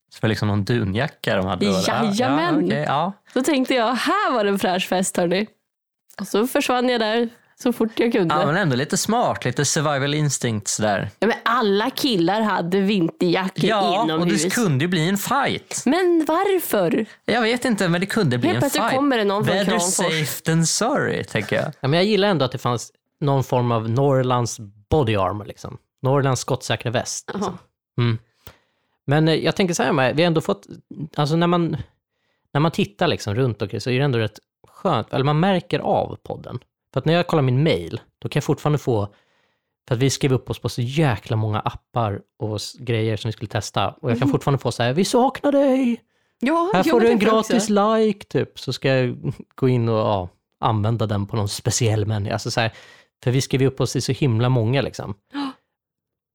Så 0.09 0.15
det 0.19 0.21
var 0.21 0.29
liksom 0.29 0.47
någon 0.47 0.63
dunjacka 0.63 1.35
de 1.35 1.45
hade? 1.45 1.65
då? 1.65 1.83
Jajamän. 1.87 2.59
Ja, 2.59 2.65
okej, 2.65 2.83
ja. 2.87 3.13
Då 3.33 3.43
tänkte 3.43 3.73
jag, 3.73 3.93
här 3.93 4.31
var 4.31 4.43
det 4.43 4.49
en 4.49 4.59
fräsch 4.59 4.87
fest 4.87 5.17
hörni. 5.17 5.47
Och 6.19 6.27
så 6.27 6.47
försvann 6.47 6.89
jag 6.89 7.01
där 7.01 7.29
så 7.63 7.73
fort 7.73 7.99
jag 7.99 8.11
kunde. 8.11 8.35
ja, 8.35 8.45
men 8.45 8.57
ändå 8.57 8.75
lite 8.75 8.97
smart. 8.97 9.45
Lite 9.45 9.65
survival 9.65 10.13
instincts 10.13 10.77
där. 10.77 11.09
Ja, 11.19 11.27
men 11.27 11.37
alla 11.45 11.89
killar 11.89 12.41
hade 12.41 12.81
vinterjackor 12.81 13.65
Ja, 13.69 13.99
och 13.99 14.05
inomhus. 14.05 14.43
det 14.43 14.49
kunde 14.49 14.83
ju 14.83 14.87
bli 14.87 15.09
en 15.09 15.17
fight. 15.17 15.81
Men 15.85 16.25
varför? 16.27 17.05
Jag 17.25 17.41
vet 17.41 17.65
inte, 17.65 17.89
men 17.89 18.01
det 18.01 18.07
kunde 18.07 18.37
bli 18.37 18.47
Helt 18.47 18.55
en 18.55 18.61
plötsligt 18.61 18.83
fight. 18.83 18.95
kommer 18.95 19.17
det 19.17 19.23
någon 19.23 19.45
från 19.45 19.55
Better 19.55 19.71
Kramfors. 19.71 19.93
safe 19.95 20.41
than 20.43 20.65
sorry, 20.65 21.23
tänker 21.23 21.55
jag. 21.55 21.65
Ja, 21.65 21.87
men 21.87 21.93
jag 21.93 22.03
gillar 22.05 22.27
ändå 22.27 22.45
att 22.45 22.51
det 22.51 22.57
fanns 22.57 22.91
någon 23.19 23.43
form 23.43 23.71
av 23.71 23.89
Norrlands 23.89 24.59
body 24.89 25.15
armor. 25.15 25.45
Liksom. 25.45 25.77
Norrlands 26.01 26.41
skottsäkra 26.41 26.91
väst. 26.91 27.31
Liksom. 27.33 27.57
Mm. 27.97 28.17
Men 29.07 29.27
eh, 29.27 29.35
jag 29.35 29.55
tänker 29.55 29.73
så 29.73 29.83
här, 29.83 29.91
Maja, 29.91 30.13
vi 30.13 30.21
har 30.21 30.27
ändå 30.27 30.41
fått, 30.41 30.67
alltså 31.15 31.35
när 31.35 31.47
man, 31.47 31.77
när 32.53 32.61
man 32.61 32.71
tittar 32.71 33.07
liksom 33.07 33.35
runt 33.35 33.61
omkring 33.61 33.81
så 33.81 33.89
är 33.89 33.97
det 33.99 34.05
ändå 34.05 34.19
rätt 34.19 34.39
skönt, 34.67 35.13
eller 35.13 35.23
man 35.25 35.39
märker 35.39 35.79
av 35.79 36.17
podden. 36.23 36.59
För 36.93 36.99
att 36.99 37.05
när 37.05 37.13
jag 37.13 37.27
kollar 37.27 37.43
min 37.43 37.63
mail, 37.63 38.01
då 38.19 38.29
kan 38.29 38.39
jag 38.39 38.43
fortfarande 38.43 38.77
få, 38.77 39.13
för 39.87 39.95
att 39.95 40.01
vi 40.01 40.09
skrev 40.09 40.33
upp 40.33 40.49
oss 40.49 40.59
på 40.59 40.69
så 40.69 40.81
jäkla 40.81 41.35
många 41.37 41.59
appar 41.59 42.21
och 42.39 42.59
grejer 42.79 43.17
som 43.17 43.27
vi 43.29 43.31
skulle 43.33 43.49
testa. 43.49 43.91
Och 43.91 44.11
jag 44.11 44.19
kan 44.19 44.29
fortfarande 44.29 44.61
få 44.61 44.71
så 44.71 44.83
här, 44.83 44.93
vi 44.93 45.05
saknar 45.05 45.51
dig! 45.51 46.03
Ja, 46.39 46.71
Här 46.73 46.83
får 46.83 46.99
du 46.99 47.07
en 47.07 47.19
gratis 47.19 47.69
också. 47.69 47.97
like, 47.97 48.25
typ. 48.25 48.59
Så 48.59 48.73
ska 48.73 48.95
jag 48.95 49.33
gå 49.55 49.69
in 49.69 49.89
och 49.89 49.97
ja, 49.97 50.29
använda 50.59 51.05
den 51.05 51.27
på 51.27 51.35
någon 51.35 51.49
speciell 51.49 52.05
människa. 52.05 52.33
Alltså, 52.33 52.51
så 52.51 52.59
här, 52.59 52.73
för 53.23 53.31
vi 53.31 53.41
skrev 53.41 53.63
upp 53.63 53.81
oss 53.81 53.95
i 53.95 54.01
så 54.01 54.11
himla 54.11 54.49
många 54.49 54.81
liksom. 54.81 55.15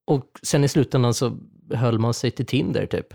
Och 0.06 0.26
sen 0.42 0.64
i 0.64 0.68
slutändan 0.68 1.14
så 1.14 1.38
höll 1.74 1.98
man 1.98 2.14
sig 2.14 2.30
till 2.30 2.46
Tinder 2.46 2.86
typ. 2.86 3.14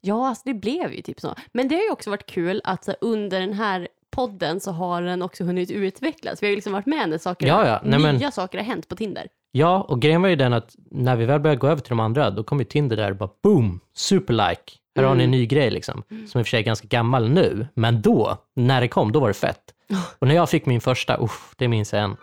Ja, 0.00 0.28
alltså 0.28 0.42
det 0.44 0.54
blev 0.54 0.92
ju 0.92 1.02
typ 1.02 1.20
så. 1.20 1.34
Men 1.52 1.68
det 1.68 1.74
har 1.74 1.82
ju 1.82 1.90
också 1.90 2.10
varit 2.10 2.26
kul 2.26 2.60
att 2.64 2.84
så, 2.84 2.94
under 3.00 3.40
den 3.40 3.52
här 3.52 3.88
podden 4.10 4.60
så 4.60 4.70
har 4.72 5.02
den 5.02 5.22
också 5.22 5.44
hunnit 5.44 5.70
utvecklas. 5.70 6.42
Vi 6.42 6.46
har 6.46 6.50
ju 6.50 6.56
liksom 6.56 6.72
varit 6.72 6.86
med 6.86 7.08
när 7.08 7.18
saker, 7.18 7.46
Ja, 7.46 7.66
ja. 7.66 7.80
Nej, 7.84 7.98
nya 7.98 8.12
men- 8.12 8.32
saker 8.32 8.58
har 8.58 8.64
hänt 8.64 8.88
på 8.88 8.96
Tinder. 8.96 9.26
Ja, 9.52 9.80
och 9.88 10.00
grejen 10.00 10.22
var 10.22 10.28
ju 10.28 10.36
den 10.36 10.52
att 10.52 10.74
när 10.90 11.16
vi 11.16 11.24
väl 11.26 11.40
började 11.40 11.58
gå 11.60 11.66
över 11.66 11.80
till 11.82 11.88
de 11.90 12.00
andra, 12.00 12.30
då 12.30 12.44
kom 12.44 12.58
ju 12.58 12.64
Tinder 12.64 12.96
där 12.96 13.10
och 13.10 13.16
bara 13.16 13.30
boom, 13.42 13.80
superlike. 13.96 14.72
Här 14.96 15.04
har 15.04 15.14
ni 15.14 15.24
en 15.24 15.30
ny 15.30 15.46
grej 15.46 15.70
liksom. 15.70 16.02
Som 16.08 16.18
i 16.40 16.42
och 16.42 16.46
för 16.46 16.50
sig 16.50 16.60
är 16.60 16.64
ganska 16.64 16.86
gammal 16.88 17.28
nu, 17.30 17.66
men 17.74 18.02
då, 18.02 18.36
när 18.56 18.80
det 18.80 18.88
kom, 18.88 19.12
då 19.12 19.20
var 19.20 19.28
det 19.28 19.34
fett. 19.34 19.62
Och 20.18 20.26
när 20.28 20.34
jag 20.34 20.50
fick 20.50 20.66
min 20.66 20.80
första, 20.80 21.18
usch, 21.22 21.54
det 21.56 21.68
minns 21.68 21.92
jag 21.92 22.02
än. 22.02 22.16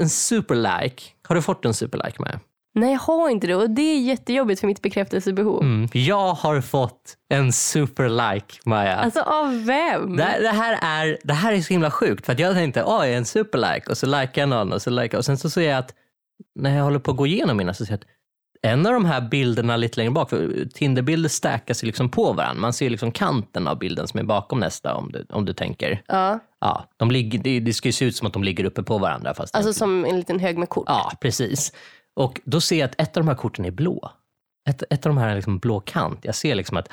En 0.00 0.08
superlike, 0.08 1.02
har 1.28 1.34
du 1.34 1.42
fått 1.42 1.64
en 1.64 1.74
superlike 1.74 2.22
med? 2.22 2.40
Nej, 2.74 2.92
jag 2.92 2.98
har 3.00 3.28
inte 3.30 3.46
det 3.46 3.54
och 3.54 3.70
det 3.70 3.82
är 3.82 4.00
jättejobbigt 4.00 4.60
för 4.60 4.66
mitt 4.66 4.82
bekräftelsebehov. 4.82 5.62
Mm. 5.62 5.88
Jag 5.92 6.32
har 6.34 6.60
fått 6.60 7.16
en 7.28 7.52
superlike, 7.52 8.54
Maja. 8.64 8.96
Alltså 8.96 9.20
av 9.20 9.64
vem? 9.64 10.16
Det, 10.16 10.22
här- 10.24 10.40
det, 10.42 10.48
här 10.48 10.78
är, 10.82 11.18
det 11.24 11.32
här 11.34 11.52
är 11.52 11.60
så 11.60 11.68
himla 11.74 11.90
sjukt, 11.90 12.26
för 12.26 12.40
jag 12.40 12.54
tänkte, 12.54 12.82
oj, 12.86 13.14
en 13.14 13.24
superlike, 13.24 13.90
och 13.90 13.98
så 13.98 14.06
likar 14.06 14.42
jag 14.42 14.48
någon, 14.48 14.72
och 14.72 14.82
så 14.82 14.90
likar 14.90 15.18
och 15.18 15.24
sen 15.24 15.38
så 15.38 15.50
ser 15.50 15.70
jag 15.70 15.78
att, 15.78 15.94
när 16.54 16.76
jag 16.76 16.84
håller 16.84 16.98
på 16.98 17.10
att 17.10 17.16
gå 17.16 17.26
igenom 17.26 17.56
mina, 17.56 17.74
så 17.74 17.84
ser 17.86 17.92
jag 17.92 17.98
att 17.98 18.06
en 18.62 18.86
av 18.86 18.92
de 18.92 19.04
här 19.04 19.20
bilderna 19.20 19.76
lite 19.76 19.96
längre 20.00 20.10
bak, 20.10 20.30
för 20.30 20.68
Tinderbilder 20.74 21.28
stackas 21.28 21.82
ju 21.82 21.86
liksom 21.86 22.10
på 22.10 22.32
varandra. 22.32 22.60
Man 22.60 22.72
ser 22.72 22.90
liksom 22.90 23.12
kanten 23.12 23.68
av 23.68 23.78
bilden 23.78 24.08
som 24.08 24.20
är 24.20 24.24
bakom 24.24 24.60
nästa, 24.60 24.94
om 24.94 25.12
du, 25.12 25.26
om 25.30 25.44
du 25.44 25.52
tänker. 25.52 26.02
Ja, 26.06 26.38
Ja, 26.60 26.84
de 26.96 27.10
ligger, 27.10 27.38
det, 27.38 27.60
det 27.60 27.72
ska 27.72 27.88
ju 27.88 27.92
se 27.92 28.04
ut 28.04 28.16
som 28.16 28.26
att 28.26 28.32
de 28.32 28.44
ligger 28.44 28.64
uppe 28.64 28.82
på 28.82 28.98
varandra. 28.98 29.34
Fast 29.34 29.54
alltså 29.54 29.72
som 29.72 30.04
en 30.04 30.16
liten 30.16 30.40
hög 30.40 30.58
med 30.58 30.68
kort. 30.68 30.84
Ja, 30.86 31.12
precis. 31.20 31.72
Och 32.18 32.40
då 32.44 32.60
ser 32.60 32.78
jag 32.78 32.86
att 32.86 33.00
ett 33.00 33.16
av 33.16 33.22
de 33.22 33.28
här 33.28 33.36
korten 33.36 33.64
är 33.64 33.70
blå. 33.70 34.10
Ett, 34.68 34.82
ett 34.90 35.06
av 35.06 35.14
de 35.14 35.18
här 35.18 35.28
är 35.28 35.34
liksom 35.34 35.58
blå 35.58 35.80
kant. 35.80 36.18
Jag 36.22 36.34
ser 36.34 36.54
liksom 36.54 36.76
att 36.76 36.88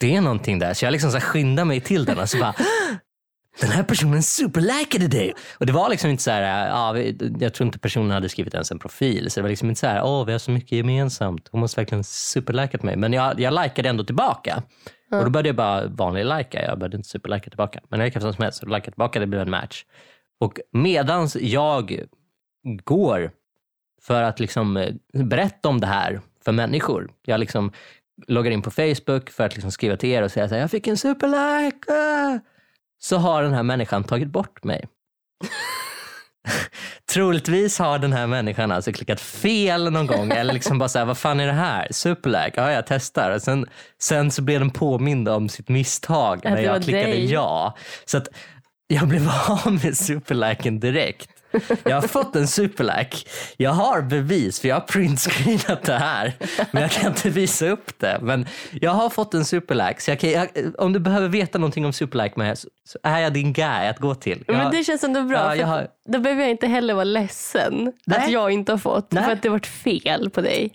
det 0.00 0.16
är 0.16 0.20
någonting 0.20 0.58
där. 0.58 0.74
Så 0.74 0.84
jag 0.84 0.92
liksom 0.92 1.10
så 1.10 1.20
skyndar 1.20 1.64
mig 1.64 1.80
till 1.80 2.04
den 2.04 2.18
och 2.18 2.28
så 2.28 2.38
bara 2.38 2.54
den 3.60 3.70
här 3.70 3.82
personen 3.82 4.22
superlikade 4.22 5.08
dig. 5.08 5.34
Och 5.60 5.66
det 5.66 5.72
var 5.72 5.90
liksom 5.90 6.10
inte 6.10 6.22
så 6.22 6.30
här, 6.30 6.68
ja, 6.68 6.98
jag 7.40 7.54
tror 7.54 7.66
inte 7.66 7.78
personen 7.78 8.10
hade 8.10 8.28
skrivit 8.28 8.54
ens 8.54 8.70
en 8.70 8.78
profil. 8.78 9.30
Så 9.30 9.40
det 9.40 9.42
var 9.42 9.50
liksom 9.50 9.68
inte 9.68 9.80
så 9.80 9.86
här, 9.86 10.02
åh 10.04 10.26
vi 10.26 10.32
har 10.32 10.38
så 10.38 10.50
mycket 10.50 10.72
gemensamt. 10.72 11.48
Hon 11.52 11.60
måste 11.60 11.80
verkligen 11.80 12.04
superlikat 12.04 12.82
mig. 12.82 12.96
Men 12.96 13.12
jag, 13.12 13.40
jag 13.40 13.62
likade 13.62 13.88
ändå 13.88 14.04
tillbaka. 14.04 14.62
Och 15.10 15.24
då 15.24 15.30
började 15.30 15.48
jag 15.48 15.56
bara 15.56 15.86
vanlig 15.86 16.24
lajka. 16.24 16.62
Jag 16.62 16.78
började 16.78 16.96
inte 16.96 17.08
superlajka 17.08 17.50
tillbaka. 17.50 17.80
Men 17.88 18.00
jag 18.00 18.06
efter 18.06 18.32
som 18.32 18.42
helst. 18.42 18.58
Så 18.58 18.66
lajkade 18.66 18.92
tillbaka, 18.92 19.20
det 19.20 19.26
blev 19.26 19.42
en 19.42 19.50
match. 19.50 19.84
Och 20.40 20.60
medans 20.72 21.36
jag 21.36 22.00
går 22.84 23.32
för 24.02 24.22
att 24.22 24.40
liksom 24.40 24.76
eh, 24.76 24.94
berätta 25.12 25.68
om 25.68 25.80
det 25.80 25.86
här 25.86 26.20
för 26.44 26.52
människor. 26.52 27.10
Jag 27.24 27.40
liksom 27.40 27.72
loggar 28.26 28.50
in 28.50 28.62
på 28.62 28.70
Facebook 28.70 29.30
för 29.30 29.44
att 29.44 29.54
liksom 29.54 29.72
skriva 29.72 29.96
till 29.96 30.08
er 30.08 30.22
och 30.22 30.30
säga 30.30 30.48
så 30.48 30.54
här, 30.54 30.60
jag 30.60 30.70
fick 30.70 30.86
en 30.86 30.96
superlike. 30.96 31.92
ah!" 31.92 32.38
Så 32.98 33.16
har 33.16 33.42
den 33.42 33.52
här 33.52 33.62
människan 33.62 34.04
tagit 34.04 34.28
bort 34.28 34.64
mig. 34.64 34.88
Troligtvis 37.12 37.78
har 37.78 37.98
den 37.98 38.12
här 38.12 38.26
människan 38.26 38.72
alltså 38.72 38.92
klickat 38.92 39.20
fel 39.20 39.92
någon 39.92 40.06
gång 40.06 40.30
eller 40.30 40.54
liksom 40.54 40.78
bara 40.78 40.88
såhär, 40.88 41.06
vad 41.06 41.18
fan 41.18 41.40
är 41.40 41.46
det 41.46 41.52
här? 41.52 41.88
Superlag? 41.90 42.50
Ja, 42.54 42.72
jag 42.72 42.86
testar. 42.86 43.30
Och 43.30 43.42
sen, 43.42 43.66
sen 43.98 44.30
så 44.30 44.42
blev 44.42 44.60
den 44.60 44.70
påmind 44.70 45.28
om 45.28 45.48
sitt 45.48 45.68
misstag 45.68 46.40
när 46.44 46.58
jag 46.58 46.82
klickade 46.82 47.04
dig. 47.04 47.32
ja. 47.32 47.76
Så 48.04 48.16
att 48.16 48.28
jag 48.86 49.08
blev 49.08 49.28
av 49.48 49.72
med 49.84 49.96
superliken 49.96 50.80
direkt. 50.80 51.31
Jag 51.84 52.00
har 52.00 52.08
fått 52.08 52.36
en 52.36 52.48
superlike. 52.48 53.16
Jag 53.56 53.70
har 53.70 54.02
bevis 54.02 54.60
för 54.60 54.68
jag 54.68 54.76
har 54.76 54.80
printscreenat 54.80 55.82
det 55.82 55.98
här. 55.98 56.32
Men 56.70 56.82
jag 56.82 56.90
kan 56.90 57.06
inte 57.06 57.30
visa 57.30 57.66
upp 57.68 57.98
det. 57.98 58.18
Men 58.22 58.46
jag 58.80 58.90
har 58.90 59.10
fått 59.10 59.34
en 59.34 59.44
superlike. 59.44 60.00
Så 60.00 60.10
jag 60.10 60.20
kan, 60.20 60.30
jag, 60.30 60.48
om 60.78 60.92
du 60.92 60.98
behöver 61.00 61.28
veta 61.28 61.58
någonting 61.58 61.86
om 61.86 61.92
superlike 61.92 62.34
med 62.36 62.58
så, 62.58 62.68
så 62.84 62.98
är 63.02 63.18
jag 63.18 63.32
din 63.32 63.52
guy 63.52 63.88
att 63.88 63.98
gå 63.98 64.14
till. 64.14 64.44
Men 64.46 64.56
Jag- 64.58 64.70
det 64.72 64.84
känns 64.84 65.04
ändå 65.04 65.22
bra. 65.22 65.38
Ja, 65.38 65.56
jag 65.56 65.66
har- 65.66 65.88
Då 66.08 66.18
behöver 66.18 66.42
jag 66.42 66.50
inte 66.50 66.66
heller 66.66 66.94
vara 66.94 67.04
ledsen 67.04 67.92
Nej. 68.06 68.18
att 68.18 68.30
jag 68.30 68.50
inte 68.50 68.72
har 68.72 68.78
fått. 68.78 69.12
Nej. 69.12 69.24
För 69.24 69.32
att 69.32 69.42
det 69.42 69.48
varit 69.48 69.66
fel 69.66 70.30
på 70.30 70.40
dig. 70.40 70.72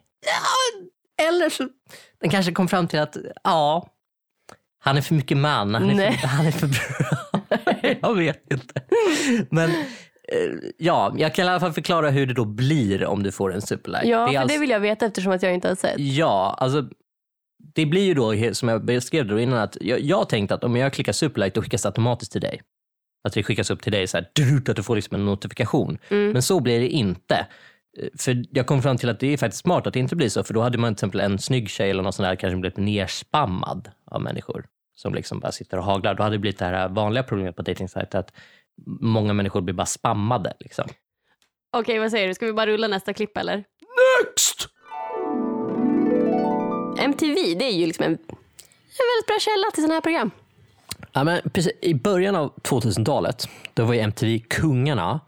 Eller 1.21 1.49
så 1.49 1.67
den 2.21 2.29
kanske 2.29 2.51
kom 2.51 2.67
fram 2.67 2.87
till 2.87 2.99
att 2.99 3.17
ja, 3.43 3.87
han 4.83 4.97
är 4.97 5.01
för 5.01 5.15
mycket 5.15 5.37
man. 5.37 5.73
Han 5.75 5.89
är, 5.89 5.95
Nej. 5.95 6.17
för, 6.17 6.27
han 6.27 6.45
är 6.45 6.51
för 6.51 6.67
bra. 6.67 7.97
jag 8.01 8.15
vet 8.15 8.51
inte. 8.53 8.81
Men 9.51 9.71
ja, 10.77 11.13
jag 11.17 11.35
kan 11.35 11.45
i 11.45 11.49
alla 11.49 11.59
fall 11.59 11.73
förklara 11.73 12.09
hur 12.09 12.25
det 12.25 12.33
då 12.33 12.45
blir 12.45 13.05
om 13.05 13.23
du 13.23 13.31
får 13.31 13.53
en 13.53 13.61
superlike. 13.61 14.07
Ja, 14.07 14.25
Det 14.25 14.31
för 14.31 14.39
alltså- 14.39 14.55
det 14.55 14.61
vill 14.61 14.69
jag 14.69 14.79
veta 14.79 15.05
eftersom 15.05 15.31
att 15.31 15.43
jag 15.43 15.53
inte 15.53 15.67
har 15.67 15.75
sett. 15.75 15.99
Ja, 15.99 16.55
alltså 16.59 16.89
det 17.75 17.85
blir 17.85 18.03
ju 18.05 18.13
då 18.13 18.53
som 18.53 18.69
jag 18.69 18.85
beskrev 18.85 19.27
då 19.27 19.39
innan 19.39 19.59
att 19.59 19.77
jag, 19.81 19.99
jag 19.99 20.29
tänkte 20.29 20.55
att 20.55 20.63
om 20.63 20.75
jag 20.75 20.93
klickar 20.93 21.13
superlike 21.13 21.55
då 21.55 21.61
skickas 21.61 21.81
det 21.81 21.87
automatiskt 21.89 22.31
till 22.31 22.41
dig. 22.41 22.61
Att 23.27 23.33
det 23.33 23.43
skickas 23.43 23.69
upp 23.71 23.81
till 23.81 23.91
dig 23.91 24.07
så 24.07 24.17
här, 24.17 24.23
att 24.67 24.75
du 24.75 24.83
får 24.83 24.95
liksom 24.95 25.15
en 25.15 25.25
notifikation. 25.25 25.97
Mm. 26.09 26.31
Men 26.31 26.41
så 26.41 26.59
blir 26.59 26.79
det 26.79 26.87
inte. 26.87 27.35
Eh, 27.99 28.07
För 28.19 28.43
jag 28.51 28.67
kom 28.67 28.81
fram 28.81 28.97
till 28.97 29.09
att 29.09 29.19
det 29.19 29.33
är 29.33 29.37
faktiskt 29.37 29.61
smart 29.63 29.87
att 29.87 29.93
det 29.93 29.99
inte 29.99 30.15
blir 30.15 30.29
så. 30.29 30.43
För 30.43 30.53
då 30.53 30.61
hade 30.61 30.77
man 30.77 30.93
till 30.95 30.97
exempel 30.97 31.19
en 31.19 31.39
snygg 31.39 31.69
tjej 31.69 31.89
eller 31.89 32.03
något 32.03 32.15
sånt 32.15 32.27
där 32.29 32.35
kanske 32.35 32.57
blivit 32.57 32.77
nerspammad 32.77 33.89
av 34.11 34.21
människor. 34.21 34.65
Som 34.95 35.13
liksom 35.13 35.39
bara 35.39 35.51
sitter 35.51 35.77
och 35.77 35.83
haglar. 35.83 36.13
Då 36.13 36.23
hade 36.23 36.35
det 36.35 36.39
blivit 36.39 36.59
det 36.59 36.65
här 36.65 36.89
vanliga 36.89 37.23
problemet 37.23 37.55
på 37.55 37.61
dejtingsajter 37.61 38.19
att 38.19 38.33
många 38.85 39.33
människor 39.33 39.61
blir 39.61 39.73
bara 39.73 39.85
spammade. 39.85 40.53
Liksom. 40.59 40.85
Okej, 41.77 41.99
vad 41.99 42.11
säger 42.11 42.27
du? 42.27 42.33
Ska 42.33 42.45
vi 42.45 42.53
bara 42.53 42.67
rulla 42.67 42.87
nästa 42.87 43.13
klipp 43.13 43.37
eller? 43.37 43.63
Next! 44.21 44.67
MTV, 46.99 47.55
det 47.55 47.65
är 47.65 47.73
ju 47.73 47.85
liksom 47.85 48.05
en, 48.05 48.11
en 48.11 48.17
väldigt 48.17 49.27
bra 49.27 49.37
källa 49.39 49.71
till 49.73 49.83
sådana 49.83 49.93
här 49.93 50.01
program. 50.01 50.31
Ja, 51.11 51.23
men 51.23 51.41
precis, 51.53 51.71
I 51.81 51.93
början 51.93 52.35
av 52.35 52.53
2000-talet 52.55 53.49
då 53.73 53.85
var 53.85 53.93
ju 53.93 53.99
MTV 53.99 54.39
kungarna 54.39 55.19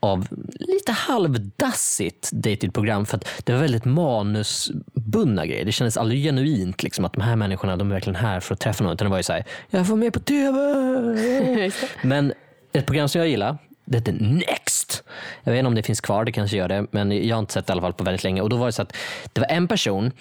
av 0.00 0.26
lite 0.54 0.92
halvdassigt 0.92 2.30
datingprogram 2.32 3.06
för 3.06 3.16
att 3.16 3.28
det 3.44 3.52
var 3.52 3.60
väldigt 3.60 3.84
manusbundna 3.84 5.46
grejer. 5.46 5.64
Det 5.64 5.72
kändes 5.72 5.96
aldrig 5.96 6.24
genuint 6.24 6.82
liksom, 6.82 7.04
att 7.04 7.12
de 7.12 7.20
här 7.20 7.36
människorna 7.36 7.76
de 7.76 7.90
är 7.90 7.94
verkligen 7.94 8.16
här 8.16 8.40
för 8.40 8.54
att 8.54 8.60
träffa 8.60 8.84
någon. 8.84 8.92
Utan 8.92 9.04
det 9.04 9.10
var 9.10 9.16
ju 9.16 9.22
så 9.22 9.32
här, 9.32 9.44
jag 9.70 9.86
får 9.86 9.96
med 9.96 10.12
på 10.12 10.20
TV. 10.20 11.70
men 12.02 12.32
ett 12.72 12.86
program 12.86 13.08
som 13.08 13.18
jag 13.18 13.28
gillar, 13.28 13.58
det 13.84 13.98
heter 13.98 14.12
Next. 14.12 15.02
Jag 15.42 15.52
vet 15.52 15.58
inte 15.58 15.66
om 15.66 15.74
det 15.74 15.82
finns 15.82 16.00
kvar, 16.00 16.24
det 16.24 16.32
kanske 16.32 16.56
gör 16.56 16.68
det, 16.68 16.86
men 16.90 17.26
jag 17.28 17.36
har 17.36 17.40
inte 17.40 17.52
sett 17.52 17.66
det 17.66 17.70
i 17.70 17.72
alla 17.72 17.80
fall 17.80 17.92
på 17.92 18.04
väldigt 18.04 18.24
länge. 18.24 18.40
Och 18.40 18.48
då 18.48 18.56
var 18.56 18.66
det 18.66 18.72
så 18.72 18.82
att 18.82 18.96
det 19.32 19.40
var 19.40 19.48
en 19.48 19.68
person 19.68 20.12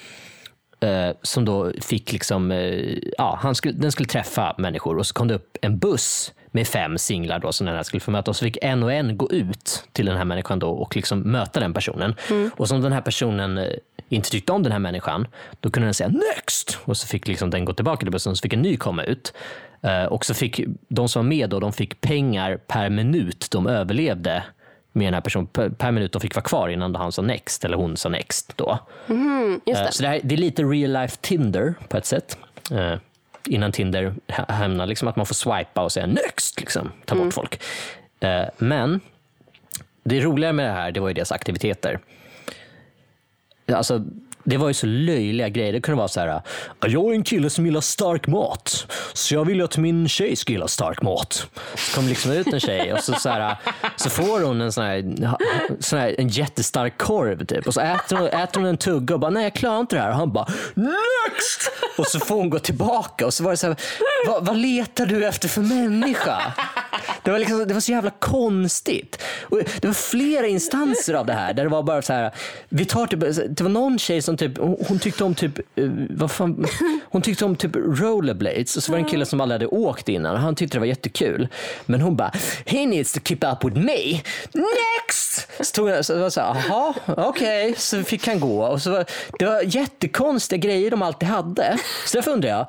eh, 0.80 1.10
som 1.22 1.46
då 1.46 1.72
fick 1.82 2.12
liksom, 2.12 2.52
eh, 2.52 2.98
ja, 3.18 3.40
han 3.42 3.56
skulle, 3.56 3.74
den 3.74 3.92
skulle 3.92 4.08
träffa 4.08 4.56
människor 4.58 4.98
och 4.98 5.08
så 5.08 5.14
kom 5.14 5.28
det 5.28 5.36
upp 5.36 5.58
en 5.62 5.78
buss 5.78 6.34
med 6.54 6.68
fem 6.68 6.98
singlar 6.98 7.40
då 7.40 7.52
som 7.52 7.68
den 7.68 7.76
här 7.76 7.84
skulle 7.84 8.02
få 8.02 8.12
möta 8.12 8.32
och 8.32 8.36
så 8.36 8.46
fick 8.46 8.58
en 8.62 8.84
och 8.84 8.94
en 8.94 9.18
gå 9.18 9.32
ut 9.32 9.84
till 9.92 10.06
den 10.06 10.18
här 10.18 10.26
människan 10.26 10.60
då 10.60 10.70
och 10.70 10.96
liksom 10.96 11.20
möta 11.20 11.60
den 11.60 11.74
personen. 11.74 12.16
Och 12.58 12.68
som 12.68 12.82
den 12.82 12.92
här 12.92 13.02
personen 13.02 13.58
eh, 13.58 13.68
inte 14.10 14.30
tyckte 14.30 14.52
om 14.52 14.64
den 14.64 14.72
här 14.72 14.80
människan, 14.80 15.28
då 15.60 15.70
kunde 15.70 15.88
den 15.88 15.94
säga 15.94 16.10
next 16.10 16.80
och 16.84 16.98
så 16.98 17.08
fick 17.08 17.28
liksom 17.28 17.50
den 17.50 17.66
gå 17.66 17.74
tillbaka 17.74 18.00
till 18.00 18.12
bussen 18.12 18.32
och 18.32 18.38
så 18.38 18.42
fick 18.42 18.54
en 18.54 18.62
ny 18.62 18.78
komma 18.78 19.04
ut. 19.04 19.34
Eh, 19.84 20.04
och 20.06 20.26
så 20.26 20.34
fick 20.34 20.62
de 20.88 21.10
som 21.10 21.26
var 21.26 21.30
med 21.30 21.50
då, 21.50 21.60
de 21.60 21.74
fick 21.74 22.02
pengar 22.02 22.58
per 22.68 22.90
minut 22.90 23.48
de 23.52 23.68
överlevde 23.68 24.44
med 24.94 25.08
den 25.08 25.14
här 25.14 25.22
personen 25.22 25.48
per, 25.48 25.92
minut 25.92 26.12
de 26.12 26.22
fick 26.22 26.36
vara 26.36 26.44
kvar 26.44 26.70
innan 26.70 26.96
han 26.96 27.12
sa 27.12 27.22
next 27.22 27.66
eller 27.66 27.78
hon 27.78 27.98
sa 27.98 28.10
next 28.10 28.54
då. 28.58 28.80
Just 29.66 29.80
Eh, 29.80 29.86
det. 29.86 29.92
Så 29.92 30.04
det, 30.04 30.10
här, 30.10 30.20
det 30.24 30.36
är 30.36 30.38
lite 30.38 30.64
real 30.64 30.92
life 30.94 31.18
Tinder 31.22 31.74
på 31.90 31.98
ett 31.98 32.06
sätt. 32.06 32.38
Eh, 32.72 32.96
innan 33.46 33.72
Tinder 33.72 34.14
ha- 34.28 34.54
hamnar 34.54 34.86
liksom 34.86 35.08
att 35.08 35.16
man 35.16 35.26
får 35.26 35.36
swipa 35.36 35.84
och 35.84 35.92
säga 35.92 36.06
next, 36.06 36.60
liksom, 36.60 36.92
ta 37.06 37.16
bort 37.16 37.34
folk. 37.34 37.62
Eh, 38.20 38.44
men 38.58 39.00
det 40.04 40.20
roliga 40.22 40.54
med 40.54 40.66
det 40.66 40.72
här, 40.74 40.92
det 40.92 41.00
var 41.00 41.08
ju 41.08 41.14
deras 41.14 41.32
aktiviteter. 41.32 42.00
Alltså, 43.74 44.04
det 44.44 44.58
var 44.58 44.68
ju 44.68 44.74
så 44.74 44.86
löjliga 44.86 45.50
grejer. 45.50 45.74
Det 45.74 45.82
kunde 45.82 45.98
vara 45.98 46.08
så 46.08 46.20
här, 46.20 46.42
jag 46.82 47.10
är 47.10 47.14
en 47.14 47.24
kille 47.24 47.50
som 47.50 47.66
gillar 47.66 47.82
stark 47.82 48.28
mat, 48.28 48.88
så 49.14 49.34
jag 49.34 49.46
vill 49.46 49.58
ju 49.58 49.64
att 49.64 49.78
min 49.78 50.10
tjej 50.10 50.36
ska 50.36 50.54
gilla 50.54 50.68
stark 50.68 51.02
mat. 51.02 51.48
Så 51.76 51.96
kom 51.96 52.08
liksom 52.08 52.32
ut 52.32 52.48
en 52.48 52.60
tjej 52.60 52.94
och 52.94 53.00
så, 53.00 53.14
så, 53.14 53.30
här, 53.30 53.56
så 53.96 54.10
får 54.10 54.42
hon 54.46 54.62
en 54.62 54.72
sån 54.72 54.84
här, 54.84 55.04
sån 55.80 56.00
här 56.00 56.16
en 56.18 56.28
jättestark 56.28 56.98
korv 56.98 57.46
typ. 57.46 57.68
Och 57.68 57.74
så 57.74 57.82
äter 57.82 58.18
hon, 58.18 58.28
äter 58.28 58.62
hon 58.62 58.70
en 58.70 58.78
tugga 58.78 59.14
och 59.14 59.20
bara, 59.20 59.32
nej 59.32 59.44
jag 59.44 59.54
klarar 59.54 59.80
inte 59.80 59.96
det 59.96 60.02
här. 60.02 60.10
Och 60.10 60.16
han 60.16 60.34
bara, 60.34 60.48
next! 60.74 61.72
Och 61.98 62.08
så 62.08 62.20
får 62.20 62.36
hon 62.36 62.50
gå 62.50 62.60
tillbaka 62.60 63.26
och 63.26 63.34
så 63.34 63.44
var 63.44 63.52
det 63.52 63.58
så 63.58 63.68
här, 63.68 63.76
vad, 64.28 64.46
vad 64.46 64.58
letar 64.58 65.06
du 65.06 65.26
efter 65.26 65.48
för 65.48 65.62
människa? 65.62 66.54
Det 67.24 67.32
var, 67.32 67.40
liksom, 67.40 67.68
det 67.68 67.74
var 67.74 67.82
så 67.82 67.92
jävla 67.92 68.12
konstigt. 68.20 69.24
Och 69.42 69.58
det 69.82 69.88
var 69.88 69.94
flera 69.94 70.48
instanser 70.48 71.14
av 71.14 71.26
det 71.26 71.34
här 71.34 71.54
där 71.54 71.64
det 71.64 71.70
var 71.70 71.84
bara 71.84 72.02
så 72.02 72.14
här. 72.14 72.32
Vi 72.70 72.86
tar 72.86 73.08
typ, 73.08 73.20
det 73.58 73.64
var 73.64 73.70
någon 73.70 74.00
tjej 74.00 74.22
som 74.22 74.31
som 74.32 74.38
typ, 74.38 74.58
hon, 74.58 74.78
hon 74.88 75.00
tyckte 75.00 75.24
om 75.24 75.36
typ, 75.36 75.60
eh, 75.60 75.90
vad 76.10 76.32
fan, 76.32 76.66
hon 77.12 77.22
tyckte 77.22 77.46
om 77.46 77.56
typ 77.56 77.76
rollerblades 77.76 78.78
och 78.78 78.84
så 78.84 78.92
var 78.92 79.00
det 79.00 79.04
en 79.06 79.10
kille 79.10 79.26
som 79.26 79.42
aldrig 79.42 79.56
hade 79.56 79.68
åkt 79.68 80.10
innan 80.10 80.34
och 80.34 80.40
han 80.40 80.56
tyckte 80.56 80.78
det 80.78 80.80
var 80.80 80.88
jättekul. 80.88 81.48
Men 81.86 82.02
hon 82.02 82.16
bara, 82.16 82.32
he 82.66 82.86
needs 82.86 83.14
to 83.14 83.20
keep 83.24 83.38
up 83.42 83.64
with 83.64 83.78
me. 83.78 84.22
Next! 84.54 85.48
Så, 85.60 85.74
tog 85.76 85.90
jag, 85.90 86.06
så 86.06 86.20
var 86.20 86.30
så 86.30 86.42
här, 86.42 86.64
jaha, 86.70 86.94
okej, 87.06 87.70
okay. 87.70 87.76
så 87.78 88.04
fick 88.04 88.28
han 88.28 88.40
gå. 88.40 88.64
Och 88.66 88.82
så 88.82 88.92
var, 88.92 89.06
det 89.40 89.46
var 89.46 89.62
jättekonstiga 89.62 90.60
grejer 90.60 90.92
de 90.92 91.02
alltid 91.02 91.30
hade. 91.30 91.78
Så 92.06 92.18
därför 92.18 92.32
undrar 92.32 92.50
jag, 92.50 92.68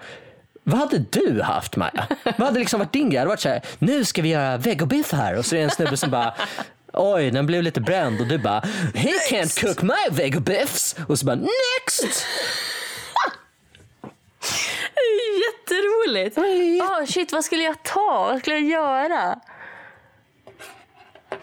vad 0.64 0.80
hade 0.80 0.98
du 0.98 1.42
haft 1.42 1.76
Maja? 1.76 2.06
Vad 2.24 2.46
hade 2.46 2.58
liksom 2.58 2.78
varit 2.80 2.92
din 2.92 3.10
grej? 3.10 3.12
Det 3.12 3.18
hade 3.18 3.28
varit 3.28 3.40
så 3.40 3.48
här, 3.48 3.62
nu 3.78 4.04
ska 4.04 4.22
vi 4.22 4.28
göra 4.28 4.56
vegobiff 4.56 5.12
här 5.12 5.38
och 5.38 5.46
så 5.46 5.54
är 5.54 5.58
det 5.58 5.64
en 5.64 5.70
snubbe 5.70 5.96
som 5.96 6.10
bara 6.10 6.34
Oj, 6.92 7.30
den 7.30 7.46
blev 7.46 7.62
lite 7.62 7.80
bränd 7.80 8.20
och 8.20 8.26
du 8.26 8.38
bara 8.38 8.60
He 8.94 9.10
can't 9.30 9.60
cook 9.66 9.82
my 9.82 10.16
vegobiffs 10.16 10.96
och 11.08 11.18
så 11.18 11.26
bara 11.26 11.36
next! 11.36 12.26
Jätteroligt! 15.44 16.38
Oh, 16.38 17.04
shit, 17.06 17.32
vad 17.32 17.44
skulle 17.44 17.62
jag 17.62 17.82
ta? 17.82 18.28
Vad 18.30 18.38
skulle 18.38 18.56
jag 18.58 18.68
göra? 18.70 19.38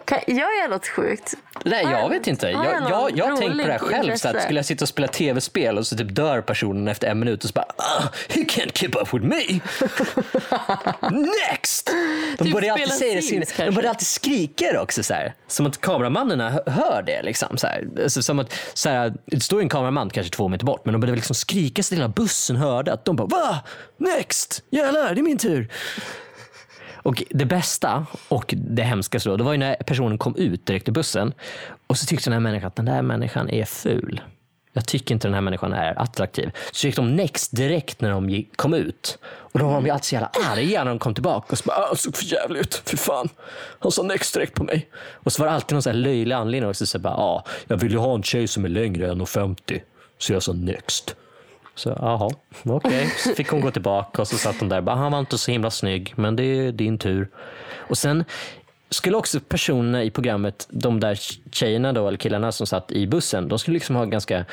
Kan, 0.10 0.20
gör 0.28 0.62
jag 0.62 0.70
något 0.70 0.88
sjukt? 0.88 1.34
Nej, 1.66 1.84
jag 1.84 2.10
vet 2.10 2.28
inte. 2.28 2.50
Jag, 2.50 2.66
jag 2.66 2.90
jag, 2.92 3.18
jag 3.18 3.38
tänkt 3.38 3.62
på 3.62 3.68
det 3.68 3.72
här 3.72 3.80
själv. 3.80 4.16
Så 4.16 4.28
att 4.30 4.42
skulle 4.42 4.60
jag 4.60 4.66
sitta 4.66 4.86
och 4.86 4.90
spela 4.90 5.08
tv-spel 5.08 5.78
och 5.78 5.88
så 5.88 5.98
typ 5.98 6.16
dör 6.16 6.42
personen 6.42 6.88
efter 6.88 7.08
en 7.08 7.20
minut 7.20 7.44
och 7.44 7.50
så 7.50 7.54
bara 7.54 7.66
ah, 7.78 8.04
He 8.30 8.42
can't 8.42 8.72
keep 8.74 8.92
up 9.02 9.14
with 9.14 9.26
me! 9.26 9.60
Next! 11.52 11.92
De 12.38 12.44
Typ 12.44 12.54
började 12.54 12.74
alltid 12.84 12.98
säga 12.98 13.16
det, 13.16 13.22
sin, 13.22 13.44
de 13.58 13.66
började 13.66 13.90
alltid 13.90 14.08
skrika 14.08 14.82
också 14.82 15.04
så 15.04 15.14
här. 15.14 15.34
Som 15.48 15.66
att 15.66 15.82
kameramannen 15.82 16.40
hö- 16.40 16.64
hör 16.66 17.04
det 17.06 17.22
liksom. 17.24 17.58
Så 17.58 17.68
här. 17.68 17.88
Alltså, 18.04 18.24
som 18.24 18.40
att, 18.40 18.54
så 18.74 18.90
här, 18.90 19.14
det 19.26 19.40
står 19.40 19.62
en 19.62 19.70
kameraman 19.70 20.10
kanske 20.10 20.34
två 20.34 20.48
meter 20.48 20.66
bort 20.66 20.86
men 20.86 20.94
de 20.94 21.02
började 21.02 21.16
liksom 21.16 21.36
skrika 21.36 21.84
så 21.84 21.94
att 21.94 21.98
hela 21.98 22.10
bussen 22.10 22.56
hörde 22.56 22.94
att 22.94 23.06
de 23.06 23.16
bara 23.16 23.28
va? 23.28 23.60
Next! 23.98 24.64
Jävlar, 24.70 25.16
det 25.16 25.22
är 25.22 25.24
min 25.24 25.38
tur! 25.38 25.70
Och 27.04 27.24
det 27.30 27.46
bästa 27.46 28.06
och 28.28 28.54
det 28.58 28.84
hemskaste 28.84 29.30
då, 29.30 29.38
det 29.38 29.44
var 29.44 29.52
ju 29.52 29.58
när 29.58 29.76
personen 29.76 30.18
kom 30.18 30.36
ut 30.36 30.66
direkt 30.66 30.88
ur 30.90 30.94
bussen 30.94 31.34
och 31.88 31.98
så 31.98 32.06
tyckte 32.06 32.26
den 32.30 32.34
här 32.34 32.40
människan 32.40 32.68
att 32.68 32.76
den 32.76 32.86
där 32.86 33.02
människan 33.02 33.50
är 33.50 33.66
ful. 33.66 34.22
Jag 34.74 34.86
tycker 34.88 35.14
inte 35.16 35.28
den 35.28 35.34
här 35.34 35.42
människan 35.42 35.74
är 35.74 36.00
attraktiv. 36.02 36.52
Så 36.72 36.88
gick 36.88 36.96
de 36.96 37.16
next 37.16 37.56
direkt 37.56 38.02
när 38.02 38.10
de 38.12 38.46
kom 38.56 38.74
ut. 38.74 39.18
Och 39.24 39.60
då 39.60 39.66
var 39.66 39.74
de 39.74 39.86
ju 39.86 39.92
alltid 39.92 40.06
så 40.06 40.16
jävla 40.16 40.32
arga 40.52 40.84
när 40.84 40.90
de 40.92 41.00
kom 41.00 41.14
tillbaka. 41.14 41.48
Och 41.52 41.58
så 41.58 41.64
bara, 41.68 41.78
"Ah, 41.78 41.88
han 41.88 41.96
såg 41.98 42.16
för 42.16 42.26
jävligt 42.26 42.62
ut. 42.62 42.82
Fy 42.86 42.98
fan. 42.98 43.30
Han 43.80 43.92
sa 43.92 44.04
next 44.04 44.34
direkt 44.34 44.54
på 44.54 44.64
mig. 44.64 44.90
Och 45.14 45.34
så 45.34 45.42
var 45.42 45.48
det 45.48 45.54
alltid 45.56 45.74
någon 45.76 45.82
så 45.82 45.90
här 45.90 45.98
löjlig 45.98 46.36
anledning 46.36 46.70
också. 46.70 46.86
Så 46.86 47.00
bara, 47.00 47.14
ah, 47.14 47.44
jag 47.68 47.78
vill 47.78 47.92
ju 47.92 47.98
ha 47.98 48.16
en 48.16 48.24
tjej 48.24 48.48
som 48.48 48.66
är 48.66 48.70
längre 48.70 49.12
än 49.12 49.22
1,50. 49.22 49.82
Så 50.18 50.34
jag 50.34 50.44
sa 50.44 50.54
next. 50.54 51.16
Så 51.80 51.90
jaha, 52.00 52.30
okej. 52.66 53.14
Så 53.18 53.30
fick 53.36 53.50
hon 53.50 53.62
gå 53.62 53.72
tillbaka 53.72 54.22
och 54.22 54.28
så 54.28 54.38
satt 54.38 54.60
hon 54.60 54.70
där 54.70 54.82
bara, 54.82 54.96
han 54.96 55.12
var 55.12 55.20
inte 55.20 55.38
så 55.38 55.52
himla 55.52 55.72
snygg, 55.72 56.14
men 56.16 56.36
det 56.36 56.44
är 56.44 56.72
din 56.72 56.98
tur. 56.98 57.30
Och 57.78 57.98
sen 57.98 58.26
skulle 58.90 59.18
också 59.18 59.40
personerna 59.40 60.04
i 60.04 60.12
programmet, 60.12 60.68
de 60.70 61.00
där 61.00 61.20
tjejerna 61.52 61.94
då, 61.94 62.08
eller 62.08 62.18
killarna 62.18 62.52
som 62.52 62.68
satt 62.68 62.92
i 62.92 63.08
bussen, 63.08 63.48
de 63.48 63.60
skulle 63.60 63.74
liksom 63.74 63.96
ha 63.96 64.06
ganska 64.06 64.46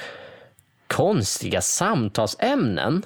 konstiga 0.86 1.60
samtalsämnen 1.60 3.02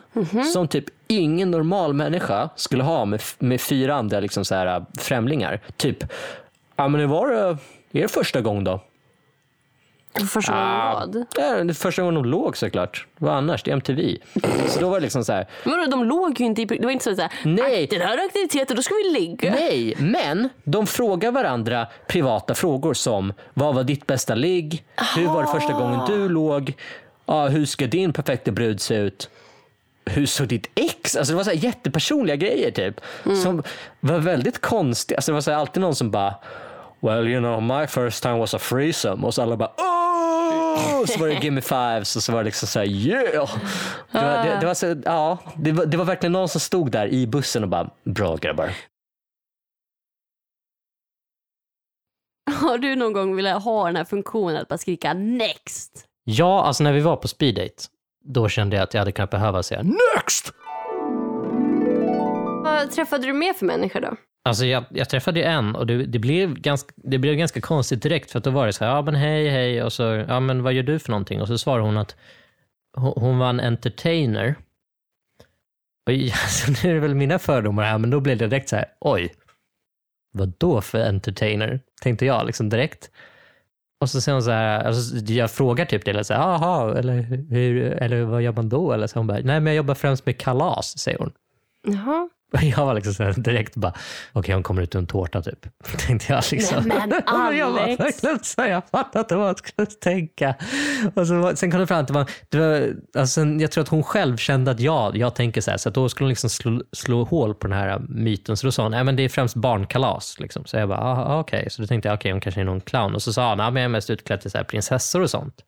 som 0.53 0.69
typ 0.69 0.85
ingen 1.09 1.51
normal 1.51 1.95
människa 1.95 2.49
skulle 2.57 2.83
ha 2.83 3.05
med, 3.05 3.23
med 3.39 3.61
fyra 3.61 3.95
andra 3.95 4.21
liksom 4.21 4.45
så 4.45 4.55
här, 4.55 4.85
främlingar. 4.99 5.61
Typ, 5.77 6.05
ja 6.77 6.89
men 6.89 7.01
det 7.01 7.07
var 7.07 7.59
det 7.91 8.03
er 8.03 8.09
första 8.09 8.41
gång 8.41 8.65
då? 8.65 8.81
Första 10.15 10.53
gången 10.53 10.79
vad? 10.95 11.27
Ja, 11.37 11.65
det 11.65 11.75
första 11.75 12.03
gången 12.03 12.15
de 12.15 12.25
låg 12.25 12.57
såklart. 12.57 13.07
Vad 13.19 13.35
annars? 13.35 13.63
Det 13.63 13.71
är 13.71 13.73
MTV. 13.73 14.17
Så 14.69 14.81
då 14.81 14.89
var 14.89 14.97
det 14.97 15.03
liksom 15.03 15.25
så 15.25 15.33
här, 15.33 15.47
Men 15.65 15.91
de 15.91 16.05
låg 16.05 16.41
ju 16.41 16.47
inte 16.47 16.63
i... 16.63 16.65
Det 16.65 16.85
var 16.85 16.91
inte 16.91 17.05
så 17.17 17.23
att 17.23 17.33
Nej. 17.45 17.87
den 17.87 18.01
här 18.01 18.25
aktiviteten, 18.27 18.77
då 18.77 18.83
ska 18.83 18.95
vi 18.95 19.21
ligga. 19.21 19.51
nej, 19.51 19.97
men 19.99 20.49
de 20.65 20.87
frågar 20.87 21.33
varandra 21.33 21.87
privata 22.09 22.55
frågor 22.55 22.95
som 22.95 23.33
vad 23.55 23.75
var 23.75 23.85
ditt 23.85 24.07
bästa 24.07 24.35
ligg? 24.35 24.85
Hur 25.17 25.27
var 25.27 25.43
det 25.43 25.49
första 25.49 25.73
gången 25.73 26.01
du 26.07 26.29
låg? 26.29 26.73
Ja, 27.27 27.49
hur 27.49 27.67
ska 27.67 27.87
din 27.87 28.13
perfekta 28.13 28.51
brud 28.51 28.81
se 28.81 28.95
ut? 28.95 29.31
Hur 30.05 30.27
såg 30.27 30.49
ditt 30.49 30.71
ex? 30.75 31.17
Alltså 31.17 31.33
det 31.33 31.37
var 31.37 31.45
så 31.45 31.51
här 31.51 31.57
jättepersonliga 31.57 32.37
grejer 32.37 32.71
typ. 32.71 33.01
Som 33.43 33.63
var 34.01 34.19
väldigt 34.19 34.61
konstiga. 34.61 35.19
Alltså 35.19 35.33
det 35.33 35.35
var 35.35 35.41
så 35.41 35.51
här 35.51 35.59
alltid 35.59 35.81
någon 35.81 35.95
som 35.95 36.11
bara 36.11 36.35
Well 37.01 37.29
you 37.29 37.41
know 37.41 37.63
my 37.63 37.87
first 37.87 38.23
time 38.23 38.39
was 38.39 38.55
a 38.55 38.59
threesome. 38.59 39.27
Och 39.27 39.35
så 39.35 39.43
alla 39.43 39.57
bara 39.57 39.71
oh! 40.21 41.07
Så 41.07 41.21
var 41.21 41.29
det 41.29 41.35
gimme 41.35 41.61
fives 41.61 42.17
och 42.17 42.23
så 42.23 42.33
var 42.33 42.39
det 42.39 42.45
liksom 42.45 42.69
så 42.69 42.79
här 42.79 42.87
yeah! 42.87 43.59
Det 44.13 44.19
var, 44.19 44.45
det, 44.45 44.57
det 44.61 44.67
var, 44.67 44.75
så, 44.75 44.97
ja, 45.05 45.39
det, 45.57 45.73
var, 45.73 45.87
det 45.87 45.97
var 45.97 46.05
verkligen 46.05 46.33
någon 46.33 46.49
som 46.49 46.61
stod 46.61 46.91
där 46.91 47.07
i 47.07 47.27
bussen 47.27 47.63
och 47.63 47.69
bara 47.69 47.91
bra 48.05 48.37
grabbar. 48.37 48.71
Har 52.51 52.79
du 52.79 52.97
någon 52.97 53.13
gång 53.13 53.37
velat 53.37 53.65
ha 53.65 53.87
den 53.87 53.97
här 53.97 54.05
funktionen 54.05 54.57
att 54.57 54.69
bara 54.69 54.79
skrika 54.79 55.15
next? 55.15 56.07
Ja, 56.25 56.65
alltså 56.65 56.85
när 56.85 56.93
vi 56.93 57.01
var 57.01 57.17
på 57.17 57.29
speed 57.29 57.55
date, 57.55 57.83
då 58.25 58.49
kände 58.49 58.77
jag 58.77 58.83
att 58.83 58.95
jag 58.95 59.01
hade 59.01 59.13
kunnat 59.13 59.31
behöva 59.31 59.63
säga 59.63 59.83
NEXT! 59.83 60.53
Vad 62.65 62.91
träffade 62.91 63.27
du 63.27 63.33
mer 63.33 63.53
för 63.53 63.67
människor 63.67 64.01
då? 64.01 64.17
Alltså 64.45 64.67
jag, 64.67 64.85
jag 64.91 65.09
träffade 65.09 65.41
ju 65.41 65.47
en 65.47 65.75
och 65.75 65.87
det, 65.87 66.07
det, 66.07 66.19
blev 66.19 66.55
ganska, 66.55 66.93
det 66.97 67.19
blev 67.19 67.35
ganska 67.35 67.61
konstigt 67.61 68.03
direkt 68.03 68.31
för 68.31 68.39
att 68.39 68.45
då 68.45 68.51
var 68.51 68.67
det 68.67 68.73
så 68.73 68.85
här, 68.85 68.93
ja 68.93 69.03
men 69.03 69.15
hej 69.15 69.49
hej 69.49 69.83
och 69.83 69.93
så, 69.93 70.03
ja 70.03 70.41
men 70.41 70.63
vad 70.63 70.73
gör 70.73 70.83
du 70.83 70.99
för 70.99 71.11
någonting? 71.11 71.41
Och 71.41 71.49
så 71.49 71.59
svarade 71.59 71.85
hon 71.85 71.97
att 71.97 72.17
hon, 72.97 73.13
hon 73.17 73.39
var 73.39 73.51
en 73.51 73.61
entertainer. 73.61 74.55
Och 76.07 76.13
alltså, 76.43 76.71
nu 76.71 76.91
är 76.91 76.95
det 76.95 77.01
väl 77.01 77.15
mina 77.15 77.39
fördomar 77.39 77.83
här, 77.83 77.99
men 77.99 78.11
då 78.11 78.21
blev 78.21 78.39
det 78.39 78.47
direkt 78.47 78.69
så 78.69 78.77
här, 78.77 78.87
oj, 79.01 79.33
vad 80.33 80.53
då 80.59 80.81
för 80.81 81.01
entertainer? 81.01 81.81
Tänkte 82.03 82.27
jag 82.27 82.47
liksom 82.47 82.69
direkt. 82.69 83.11
Och 84.01 84.11
så 84.11 84.21
säger 84.21 84.35
hon 84.35 84.43
så 84.43 84.51
här, 84.51 84.85
alltså, 84.85 85.17
jag 85.17 85.51
frågar 85.51 85.85
typ 85.85 86.05
det, 86.05 86.11
eller 86.11 86.23
så 86.23 86.35
här, 86.35 86.41
aha, 86.41 86.95
eller, 86.99 87.15
hur, 87.51 87.83
eller 87.83 88.23
vad 88.23 88.43
gör 88.43 88.53
man 88.53 88.69
då? 88.69 88.93
Eller 88.93 89.07
så 89.07 89.19
hon 89.19 89.27
bara, 89.27 89.39
nej 89.39 89.61
men 89.61 89.67
jag 89.67 89.75
jobbar 89.75 89.95
främst 89.95 90.27
med 90.27 90.39
kalas, 90.39 90.99
säger 90.99 91.19
hon. 91.19 91.33
Jaha. 91.83 92.29
Jag 92.77 92.87
var 92.87 92.95
liksom 92.95 93.15
så 93.15 93.41
direkt 93.41 93.77
bara, 93.77 93.93
okej 94.33 94.55
hon 94.55 94.63
kommer 94.63 94.83
ut 94.83 94.95
ur 94.95 94.99
en 94.99 95.07
tårta 95.07 95.43
typ. 95.43 95.67
Tänkte 96.07 96.33
jag 96.33 96.45
liksom. 96.53 96.85
Nej, 96.85 97.07
men 97.07 97.57
jag 97.59 97.71
var 97.71 97.81
Alex. 97.81 98.01
verkligen 98.01 98.39
så 98.45 98.63
jag 98.63 98.83
fattade 98.89 99.21
inte 99.21 99.37
vad 99.37 99.49
jag 99.49 99.59
skulle 99.59 99.87
tänka. 99.87 100.55
Och 101.15 101.27
så, 101.27 101.57
sen 101.57 101.71
kom 101.71 101.81
det 101.81 101.87
fram 101.87 102.05
det 102.05 102.13
var, 102.13 102.31
det 102.49 102.59
var 102.59 102.95
alltså, 103.21 103.45
jag 103.45 103.71
tror 103.71 103.83
att 103.83 103.89
hon 103.89 104.03
själv 104.03 104.37
kände 104.37 104.71
att 104.71 104.81
jag, 104.81 105.17
jag 105.17 105.35
tänker 105.35 105.61
så 105.61 105.71
här, 105.71 105.79
så 105.79 105.89
att 105.89 105.95
då 105.95 106.09
skulle 106.09 106.25
hon 106.25 106.29
liksom 106.31 106.51
slå, 106.51 106.83
slå 106.93 107.25
hål 107.25 107.55
på 107.55 107.67
den 107.67 107.79
här 107.79 107.99
myten. 108.09 108.57
Så 108.57 108.67
då 108.67 108.73
sa 108.73 108.83
hon, 108.83 108.91
nej 108.91 109.05
men 109.05 109.17
det 109.17 109.23
är 109.23 109.29
främst 109.29 109.57
barnkalas. 109.57 110.41
Liksom. 110.41 110.65
Så 110.65 110.77
jag 110.77 110.89
bara, 110.89 111.01
ah, 111.01 111.41
okej. 111.41 111.67
Så 111.71 111.83
då 111.83 111.89
tänkte 111.89 112.09
jag, 112.09 112.17
okej 112.17 112.33
hon 112.33 112.41
kanske 112.41 112.61
är 112.61 112.65
någon 112.65 112.81
clown. 112.81 113.15
Och 113.15 113.23
så 113.23 113.33
sa 113.33 113.49
hon, 113.49 113.59
nej 113.59 113.71
men 113.71 113.83
jag 113.83 113.89
är 113.89 113.93
mest 113.93 114.11
utklädd 114.11 114.41
till 114.41 114.51
så 114.51 114.59
här 114.59 114.65
prinsessor 114.65 115.23
och 115.23 115.31
sånt. 115.31 115.65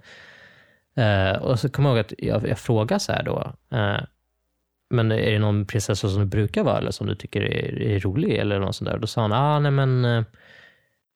Eh, 0.97 1.42
och 1.42 1.59
så 1.59 1.68
kommer 1.68 1.88
jag 1.88 1.97
ihåg 1.97 2.07
att 2.07 2.12
jag, 2.18 2.49
jag 2.49 2.59
frågade 2.59 3.01
så 3.01 3.12
här 3.12 3.23
då, 3.23 3.53
eh, 3.77 4.01
men 4.93 5.13
är 5.13 5.33
det 5.33 5.39
någon 5.39 5.67
prinsessa 5.67 6.09
som 6.09 6.21
du 6.21 6.27
brukar 6.27 6.63
vara 6.63 6.79
eller 6.79 6.91
som 6.91 7.07
du 7.07 7.15
tycker 7.15 7.41
är, 7.41 7.83
är 7.83 8.01
rolig 8.01 8.39
eller 8.39 8.61
något 8.61 8.77
sånt 8.77 8.91
där? 8.91 8.99
Då 8.99 9.07
sa 9.07 9.21
han, 9.21 9.33
ah, 9.33 9.59
nej 9.59 9.71
men 9.71 10.05
eh, 10.05 10.25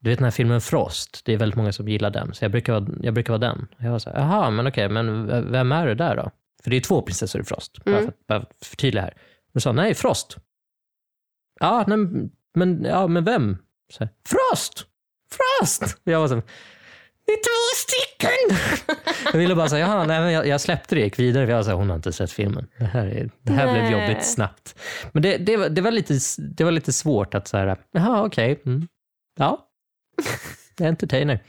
du 0.00 0.10
vet 0.10 0.18
den 0.18 0.24
här 0.24 0.30
filmen 0.30 0.60
Frost, 0.60 1.22
det 1.24 1.32
är 1.32 1.36
väldigt 1.36 1.56
många 1.56 1.72
som 1.72 1.88
gillar 1.88 2.10
den, 2.10 2.34
så 2.34 2.44
jag 2.44 2.52
brukar 2.52 2.72
vara, 2.72 2.86
jag 3.02 3.14
brukar 3.14 3.32
vara 3.32 3.50
den. 3.50 3.68
Jag 3.78 3.90
var 3.90 3.98
så 3.98 4.10
här, 4.10 4.18
jaha, 4.18 4.50
men 4.50 4.66
okej, 4.66 4.88
men 4.88 5.26
vem 5.52 5.72
är 5.72 5.86
det 5.86 5.94
där 5.94 6.16
då? 6.16 6.30
För 6.62 6.70
det 6.70 6.76
är 6.76 6.80
två 6.80 7.02
prinsessor 7.02 7.40
i 7.40 7.44
Frost, 7.44 7.84
bara 7.84 8.00
för 8.00 8.08
att 8.08 8.26
bara 8.26 8.40
för 8.40 8.46
att 8.46 8.66
förtydliga 8.66 9.02
här. 9.02 9.14
Då 9.52 9.60
sa 9.60 9.68
han, 9.68 9.76
nej, 9.76 9.94
Frost. 9.94 10.36
Ja, 11.60 11.84
nej, 11.86 11.98
men, 12.54 12.84
ja, 12.84 13.06
men 13.06 13.24
vem? 13.24 13.56
Så 13.92 14.04
här, 14.04 14.08
Frost! 14.28 14.86
Frost! 15.30 16.00
Jag 16.04 16.20
var 16.20 16.28
så 16.28 16.34
här, 16.34 16.44
det 17.26 17.32
är 17.32 17.36
två 17.36 17.76
stycken! 17.76 18.58
jag 19.32 19.38
ville 19.38 19.54
bara 19.54 19.68
säga, 19.68 19.86
jaha, 19.86 20.04
nej, 20.04 20.20
men 20.20 20.32
jag, 20.32 20.46
jag 20.46 20.60
släppte 20.60 20.94
det, 20.94 21.00
gick 21.00 21.18
vidare. 21.18 21.46
för 21.46 21.52
Jag 21.52 21.64
så 21.64 21.70
här, 21.70 21.76
hon 21.76 21.88
har 21.88 21.96
inte 21.96 22.12
sett 22.12 22.32
filmen. 22.32 22.66
Det 22.78 22.84
här, 22.84 23.06
är, 23.06 23.30
det 23.42 23.52
här 23.52 23.72
blev 23.72 24.00
jobbigt 24.00 24.26
snabbt. 24.26 24.78
Men 25.12 25.22
det, 25.22 25.36
det, 25.36 25.56
var, 25.56 25.68
det, 25.68 25.80
var 25.80 25.90
lite, 25.90 26.14
det 26.38 26.64
var 26.64 26.70
lite 26.70 26.92
svårt 26.92 27.34
att 27.34 27.48
säga, 27.48 27.76
jaha, 27.92 28.26
okej. 28.26 28.62
Mm. 28.66 28.88
Ja, 29.38 29.68
entertainer. 30.80 31.40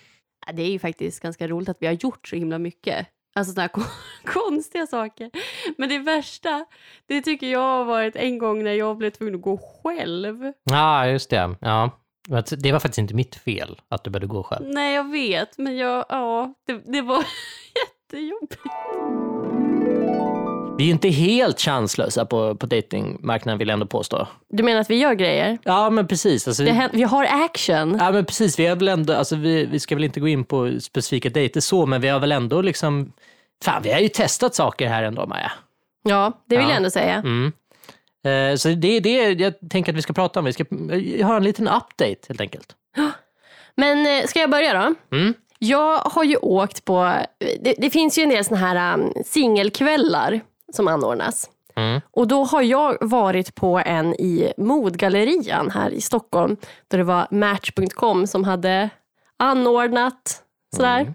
Det 0.54 0.62
är 0.62 0.70
ju 0.72 0.80
faktiskt 0.80 1.20
ganska 1.20 1.48
roligt 1.48 1.70
att 1.70 1.78
vi 1.80 1.86
har 1.88 1.94
gjort 1.94 2.28
så 2.28 2.36
himla 2.36 2.60
mycket. 2.60 3.08
Alltså 3.36 3.54
sådana 3.54 3.62
här 3.63 3.70
kon- 3.70 3.84
konstiga 4.26 4.88
saker. 4.88 5.32
Men 5.78 5.90
det 5.90 6.00
värsta, 6.00 6.66
det 7.08 7.22
tycker 7.22 7.48
jag 7.48 7.60
har 7.60 7.86
varit 7.86 8.16
en 8.16 8.38
gång 8.38 8.63
när 8.63 8.74
jag 8.74 8.98
blev 8.98 9.10
tvungen 9.10 9.36
att 9.36 9.42
gå 9.42 9.58
själv. 9.84 10.52
Ja, 10.63 11.08
just 11.08 11.30
det. 11.30 11.56
Ja. 11.62 11.92
Det 12.58 12.72
var 12.72 12.80
faktiskt 12.80 12.98
inte 12.98 13.13
mitt 13.13 13.36
fel 13.36 13.80
att 13.90 14.04
du 14.04 14.10
började 14.10 14.28
gå 14.28 14.44
själv. 14.44 14.66
Nej, 14.68 14.96
jag 14.96 15.12
vet, 15.12 15.58
men 15.58 15.78
jag, 15.78 16.06
ja, 16.10 16.54
det, 16.68 16.82
det 16.94 17.02
var 17.02 17.18
jättejobbigt. 18.12 18.62
Vi 20.78 20.84
är 20.84 20.88
ju 20.88 20.92
inte 20.92 21.10
helt 21.10 21.60
chanslösa 21.62 22.26
på, 22.26 22.56
på 22.56 22.66
datingmarknaden 22.66 23.60
vill 23.60 23.68
jag 23.68 23.74
ändå 23.74 23.86
påstå. 23.86 24.28
Du 24.50 24.63
menar 24.63 24.82
att 24.82 24.90
vi 24.90 24.96
gör 24.96 25.13
grejer? 25.13 25.58
Ja 25.63 25.90
men 25.90 26.08
precis. 26.08 26.48
Alltså, 26.48 26.63
vi, 26.63 26.88
vi 26.94 27.04
har 27.04 27.26
action. 27.46 27.98
ja, 28.00 28.12
men 28.12 28.26
precis 28.26 28.60
vi, 28.60 28.66
har 28.68 28.76
väl 28.76 28.88
ändå, 28.88 29.13
alltså, 29.13 29.36
vi, 29.36 29.66
vi 29.66 29.80
ska 29.80 29.96
väl 29.96 30.04
inte 30.04 30.20
gå 30.20 30.28
in 30.28 30.44
på 30.46 30.72
specifika 30.82 31.30
dejter 31.30 31.62
så, 31.62 31.86
men 31.86 32.02
vi 32.02 32.08
har 32.08 32.20
väl 32.20 32.32
ändå 32.32 32.62
liksom 32.62 33.13
Fan, 33.63 33.82
vi 33.84 33.92
har 33.94 34.00
ju 34.00 34.10
testat 34.10 34.56
saker 34.56 34.88
här 34.88 35.04
ändå 35.04 35.26
Maja. 35.26 35.52
Ja, 36.04 36.32
det 36.46 36.56
vill 36.58 36.63
Ja. 36.63 36.70
jag 36.70 36.78
ändå 36.78 36.90
säga. 36.90 37.13
Mm. 37.13 37.52
Eh, 38.28 38.56
så 38.56 38.70
det 38.70 38.88
är 38.88 39.02
det 39.02 39.32
jag 39.32 39.54
tänker 39.70 39.92
att 39.92 39.98
vi 39.98 40.02
ska 40.02 40.13
prata 40.13 40.40
om. 40.40 40.46
Vi 40.46 40.54
ska 40.54 40.66
eh, 40.92 41.28
ha 41.28 41.38
en 41.38 41.44
liten 41.44 41.68
update 41.68 42.18
helt 42.28 42.42
enkelt. 42.42 42.76
Men 43.76 44.06
eh, 44.06 44.26
ska 44.26 44.40
jag 44.40 44.50
börja 44.50 44.74
då? 44.74 45.16
Mm. 45.18 45.34
Jag 45.60 45.98
har 45.98 46.24
ju 46.24 46.38
åkt 46.38 46.86
på, 46.86 47.13
det, 47.60 47.76
det 47.78 47.90
finns 47.90 48.18
ju 48.18 48.24
en 48.24 48.30
del 48.30 48.46
såna 48.46 48.60
här 48.60 48.94
um, 48.94 49.13
singelkvällar 49.26 50.42
som 50.74 50.88
anordnas. 50.88 51.50
Mm. 51.76 52.02
Och 52.12 52.28
då 52.28 52.44
har 52.44 52.62
jag 52.62 52.98
varit 53.02 53.56
på 53.56 53.82
en 53.86 54.13
i 54.13 54.54
Modgallerian 54.58 55.72
här 55.72 55.90
i 55.90 56.02
Stockholm. 56.02 56.58
Där 56.88 56.98
det 56.98 57.04
var 57.04 57.28
Match.com 57.32 58.28
som 58.28 58.44
hade 58.44 58.90
anordnat. 59.38 60.44
Sådär. 60.76 61.00
Mm. 61.00 61.13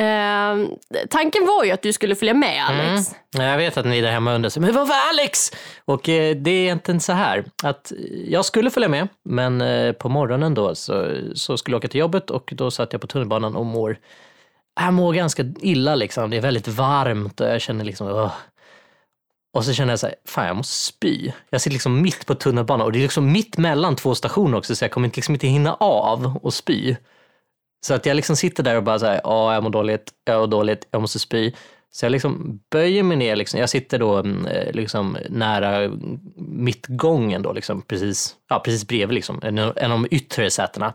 Eh, 0.00 0.68
tanken 1.10 1.46
var 1.46 1.64
ju 1.64 1.70
att 1.70 1.82
du 1.82 1.92
skulle 1.92 2.14
följa 2.14 2.34
med 2.34 2.64
Alex. 2.68 3.10
Ja, 3.30 3.42
Jag 3.42 3.56
vet 3.56 3.76
att 3.76 3.86
ni 3.86 4.00
där 4.00 4.10
hemma 4.10 4.34
undrar, 4.34 4.50
sig, 4.50 4.62
men 4.62 4.74
vad 4.74 4.88
var 4.88 4.96
Alex? 5.10 5.50
Och 5.84 6.08
eh, 6.08 6.36
det 6.36 6.50
är 6.50 6.62
egentligen 6.62 7.00
så 7.00 7.12
här, 7.12 7.44
att 7.62 7.92
jag 8.26 8.44
skulle 8.44 8.70
följa 8.70 8.88
med, 8.88 9.08
men 9.24 9.60
eh, 9.60 9.92
på 9.92 10.08
morgonen 10.08 10.54
då 10.54 10.74
så, 10.74 11.06
så 11.34 11.56
skulle 11.56 11.74
jag 11.74 11.78
åka 11.78 11.88
till 11.88 12.00
jobbet 12.00 12.30
och 12.30 12.52
då 12.56 12.70
satt 12.70 12.92
jag 12.92 13.00
på 13.00 13.06
tunnelbanan 13.06 13.56
och 13.56 13.66
mår, 13.66 13.98
jag 14.80 14.92
mår 14.94 15.12
ganska 15.12 15.44
illa 15.60 15.94
liksom. 15.94 16.30
Det 16.30 16.36
är 16.36 16.40
väldigt 16.40 16.68
varmt 16.68 17.40
och 17.40 17.46
jag 17.48 17.60
känner 17.60 17.84
liksom, 17.84 18.06
"Åh." 18.06 18.32
Och 19.52 19.64
så 19.64 19.72
känner 19.72 19.92
jag 19.92 20.00
så 20.00 20.06
här, 20.06 20.14
fan 20.28 20.46
jag 20.46 20.56
måste 20.56 20.74
spy. 20.74 21.32
Jag 21.50 21.60
sitter 21.60 21.72
liksom 21.74 22.02
mitt 22.02 22.26
på 22.26 22.34
tunnelbanan 22.34 22.86
och 22.86 22.92
det 22.92 22.98
är 22.98 23.02
liksom 23.02 23.32
mitt 23.32 23.56
mellan 23.58 23.96
två 23.96 24.14
stationer 24.14 24.58
också 24.58 24.76
så 24.76 24.84
jag 24.84 24.90
kommer 24.92 25.10
liksom 25.14 25.34
inte 25.34 25.46
hinna 25.46 25.74
av 25.74 26.38
och 26.42 26.54
spy. 26.54 26.96
Så 27.80 27.94
att 27.94 28.06
jag 28.06 28.14
liksom 28.14 28.36
sitter 28.36 28.62
där 28.62 28.76
och 28.76 28.82
bara 28.82 28.98
så 28.98 29.06
här, 29.06 29.20
ja 29.24 29.54
jag 29.54 29.62
mår 29.62 29.70
dåligt, 29.70 30.12
jag 30.24 30.40
mår 30.40 30.46
dåligt, 30.46 30.88
jag 30.90 31.00
måste 31.00 31.18
spy. 31.18 31.52
Så 31.92 32.04
jag 32.04 32.12
liksom 32.12 32.60
böjer 32.70 33.02
mig 33.02 33.16
ner, 33.16 33.36
liksom. 33.36 33.60
jag 33.60 33.70
sitter 33.70 33.98
då 33.98 34.16
mm, 34.16 34.46
eh, 34.46 34.72
liksom 34.72 35.16
nära 35.28 35.90
mittgången 36.36 37.42
då, 37.42 37.52
liksom, 37.52 37.82
precis, 37.82 38.36
ja, 38.48 38.60
precis 38.60 38.86
bredvid 38.86 39.14
liksom, 39.14 39.40
en, 39.42 39.58
en 39.58 39.92
av 39.92 40.02
de 40.02 40.06
yttre 40.10 40.50
sätena. 40.50 40.94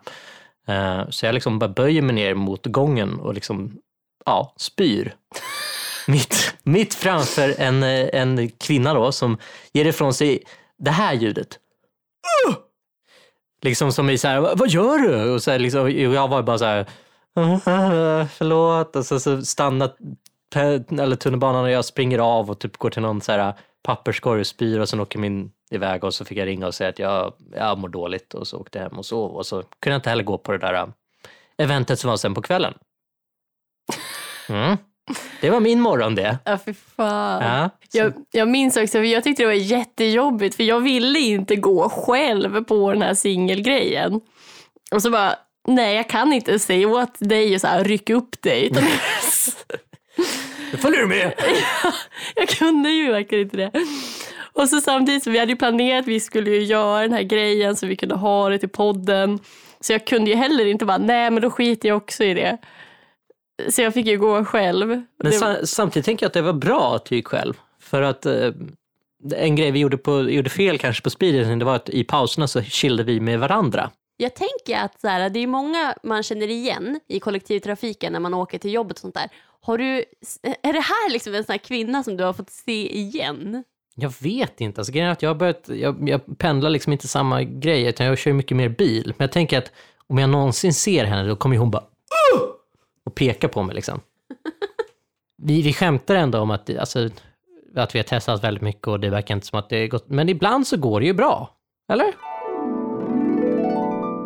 Uh, 0.70 1.10
Så 1.10 1.26
jag 1.26 1.34
liksom 1.34 1.60
bara 1.60 1.70
böjer 1.70 2.02
mig 2.02 2.16
ner 2.16 2.34
mot 2.34 2.66
gången 2.66 3.20
och 3.20 3.34
liksom, 3.34 3.80
ja, 4.26 4.54
spyr. 4.58 5.16
mitt, 6.08 6.56
mitt 6.64 6.94
framför 6.94 7.56
en, 7.58 7.84
eh, 7.84 8.10
en 8.14 8.50
kvinna 8.50 8.94
då 8.94 9.12
som 9.12 9.38
ger 9.74 9.86
ifrån 9.86 10.14
sig 10.14 10.44
det 10.78 10.92
här 10.92 11.14
ljudet. 11.14 11.60
Uh! 12.48 12.65
Liksom 13.62 13.92
som 13.92 14.10
i 14.10 14.18
så 14.18 14.28
här, 14.28 14.56
vad 14.56 14.70
gör 14.70 14.98
du? 14.98 15.34
Och 15.34 15.44
så 15.44 15.52
här, 15.52 15.60
liksom, 15.60 15.92
jag 15.92 16.28
var 16.28 16.44
bara 16.44 16.58
så 16.58 16.66
här, 16.66 16.86
förlåt. 18.26 18.96
Och 18.96 19.06
så, 19.06 19.20
så 19.20 19.42
stannar 19.42 19.92
eller 21.00 21.16
tunnelbanan 21.16 21.64
och 21.64 21.72
jag 21.72 21.86
springer 21.86 22.20
av 22.20 22.50
och 22.50 22.60
typ 22.60 22.78
går 22.78 22.90
till 22.90 23.02
någon 23.02 23.22
så 23.22 23.32
här 23.32 23.54
papperskorg 23.84 24.40
och 24.40 24.48
spyr 24.48 24.80
och 24.80 24.90
sen 24.90 25.00
åker 25.00 25.20
min 25.20 25.52
iväg 25.72 26.04
och 26.04 26.14
så 26.14 26.26
fick 26.26 26.38
jag 26.38 26.46
ringa 26.46 26.68
och 26.68 26.76
säga 26.76 26.90
att 26.90 27.00
jag, 27.00 27.34
jag 27.52 27.78
mår 27.78 27.90
dåligt 27.90 28.34
och 28.34 28.48
så 28.48 28.58
åkte 28.58 28.78
jag 28.78 28.84
hem 28.90 28.98
och 28.98 29.06
sov 29.06 29.32
och 29.32 29.46
så 29.46 29.62
kunde 29.62 29.94
jag 29.94 29.98
inte 29.98 30.10
heller 30.10 30.24
gå 30.24 30.38
på 30.38 30.52
det 30.52 30.58
där 30.58 30.74
äh, 30.74 30.88
eventet 31.58 32.00
som 32.00 32.10
var 32.10 32.18
sen 32.18 32.34
på 32.34 32.42
kvällen. 32.42 32.74
Mm. 34.50 34.78
Det 35.42 35.50
var 35.50 35.60
min 35.60 35.82
morgon 35.82 36.16
det. 36.16 36.38
Ja, 36.46 36.60
fy 36.66 36.74
fan. 36.74 37.44
Ja. 37.44 37.70
Jag, 37.92 38.14
jag 38.32 38.48
minns 38.48 38.78
också, 38.78 38.92
för 38.92 39.04
jag 39.04 39.24
tyckte 39.24 39.44
det 39.44 39.48
var 39.48 39.54
jättejobbigt 39.54 40.56
för 40.56 40.64
jag 40.64 40.80
ville 40.80 41.20
inte 41.20 41.56
gå 41.56 41.90
själv 41.90 42.64
på 42.64 42.92
den 42.92 43.02
här 43.02 43.14
singelgrejen. 43.14 44.22
Och 44.92 45.02
så 45.02 45.10
bara, 45.10 45.36
nej 45.68 45.96
jag 45.96 46.10
kan 46.10 46.34
inte 46.34 46.60
säga 46.60 46.88
åt 46.88 47.16
dig 47.20 47.56
och 47.56 47.62
så 47.62 47.68
här, 47.68 47.84
rycka 47.84 48.14
upp 48.14 48.42
dig. 48.42 48.70
Då 48.70 48.82
följer 50.78 51.00
du 51.00 51.08
med! 51.08 51.34
jag 52.36 52.50
kunde 52.50 52.90
ju 52.90 53.12
verkligen 53.12 53.44
inte 53.44 53.58
det. 53.58 53.72
Och 54.54 54.70
så 54.70 54.82
samtidigt, 54.82 55.24
så 55.24 55.32
vi 55.32 55.40
hade 55.40 55.52
ju 55.52 55.56
planerat 55.56 56.00
att 56.00 56.08
vi 56.08 56.20
skulle 56.20 56.50
ju 56.50 56.64
göra 56.64 57.02
den 57.02 57.14
här 57.14 57.24
grejen 57.24 57.76
så 57.76 57.88
vi 57.88 57.96
kunde 57.96 58.16
ha 58.16 58.50
det 58.50 58.60
till 58.60 58.70
podden. 58.70 59.40
Så 59.80 59.94
jag 59.94 60.08
kunde 60.08 60.30
ju 60.30 60.36
heller 60.36 60.66
inte 60.66 60.86
bara, 60.86 60.98
nej 60.98 61.32
men 61.32 61.42
då 61.42 61.50
skiter 61.50 61.90
jag 61.90 61.98
också 61.98 62.24
i 62.24 62.34
det. 62.34 62.58
Så 63.70 63.82
jag 63.82 63.94
fick 63.94 64.08
ju 64.08 64.18
gå 64.20 64.46
själv. 64.46 64.88
Men 64.88 65.04
Det- 65.20 65.32
sa, 65.32 65.56
samtidigt 65.64 66.06
tänker 66.06 66.24
jag 66.26 66.28
att 66.30 66.34
det 66.34 66.42
var 66.42 66.54
bra 66.54 66.96
att 66.96 67.06
du 67.06 67.16
gick 67.16 67.28
själv. 67.28 67.54
För 67.80 68.02
att 68.02 68.26
eh, 68.26 68.50
en 69.36 69.56
grej 69.56 69.72
vi 69.72 69.80
gjorde, 69.80 69.98
på, 69.98 70.30
gjorde 70.30 70.50
fel 70.50 70.78
kanske 70.78 71.04
på 71.04 71.10
speeden, 71.10 71.60
det 71.60 71.66
var 71.66 71.76
att 71.76 71.90
i 71.90 72.04
pauserna 72.04 72.48
så 72.48 72.62
chillade 72.62 73.04
vi 73.04 73.20
med 73.20 73.40
varandra. 73.40 73.92
Jag 74.18 74.34
tänker 74.36 74.86
att 74.86 75.02
så 75.02 75.08
här, 75.08 75.30
det 75.30 75.40
är 75.40 75.48
många 75.48 75.96
man 76.04 76.24
känner 76.24 76.48
igen 76.48 77.00
i 77.08 77.20
kollektivtrafiken 77.20 78.14
när 78.14 78.20
man 78.20 78.34
åker 78.34 78.58
till 78.60 78.74
jobbet 78.74 78.98
och 78.98 79.02
sånt 79.02 79.16
där. 79.16 79.30
Har 79.62 79.78
du, 79.78 79.86
är 80.62 80.74
det 80.74 80.80
här 80.80 81.12
liksom 81.12 81.34
en 81.36 81.44
sån 81.44 81.54
här 81.54 81.58
kvinna 81.58 82.04
som 82.04 82.18
du 82.18 82.24
har 82.24 82.34
fått 82.34 82.50
se 82.50 82.98
igen? 82.98 83.64
Jag 83.96 84.14
vet 84.22 84.62
inte. 84.62 84.82
Alltså, 84.82 84.94
grejen 84.94 85.08
är 85.08 85.12
att 85.12 85.22
jag, 85.22 85.30
har 85.30 85.36
börjat, 85.36 85.64
jag, 85.70 86.10
jag 86.10 86.38
pendlar 86.38 86.70
liksom 86.70 86.94
inte 86.94 87.08
samma 87.08 87.44
grej, 87.44 87.86
utan 87.88 88.06
jag 88.06 88.18
kör 88.18 88.34
mycket 88.34 88.58
mer 88.58 88.70
bil. 88.70 89.14
Men 89.18 89.24
jag 89.26 89.32
tänker 89.32 89.58
att 89.58 89.72
om 90.08 90.18
jag 90.18 90.30
någonsin 90.30 90.74
ser 90.74 91.06
henne, 91.06 91.28
då 91.28 91.36
kommer 91.36 91.58
hon 91.58 91.72
bara 91.72 91.84
"Åh!" 92.36 92.42
Och 93.06 93.16
peka 93.16 93.48
på 93.48 93.64
mig. 93.64 93.76
Liksom. 93.76 94.02
Vi, 95.38 95.62
vi 95.62 95.74
skämtar 95.74 96.16
ändå 96.16 96.40
om 96.40 96.52
att, 96.52 96.78
alltså, 96.78 97.10
att 97.76 97.96
vi 97.96 98.00
har 98.00 98.04
testat 98.04 98.44
väldigt 98.44 98.64
mycket 98.64 98.88
och 98.88 99.00
det 99.00 99.10
verkar 99.10 99.36
inte 99.36 99.48
som 99.48 99.60
att 99.60 99.70
det 99.70 99.78
är 99.78 99.88
gått. 99.88 100.10
Men 100.10 100.30
ibland 100.30 100.68
så 100.68 100.78
går 100.78 101.00
det 101.00 101.06
ju 101.06 101.14
bra. 101.14 101.50
Eller? 101.92 102.14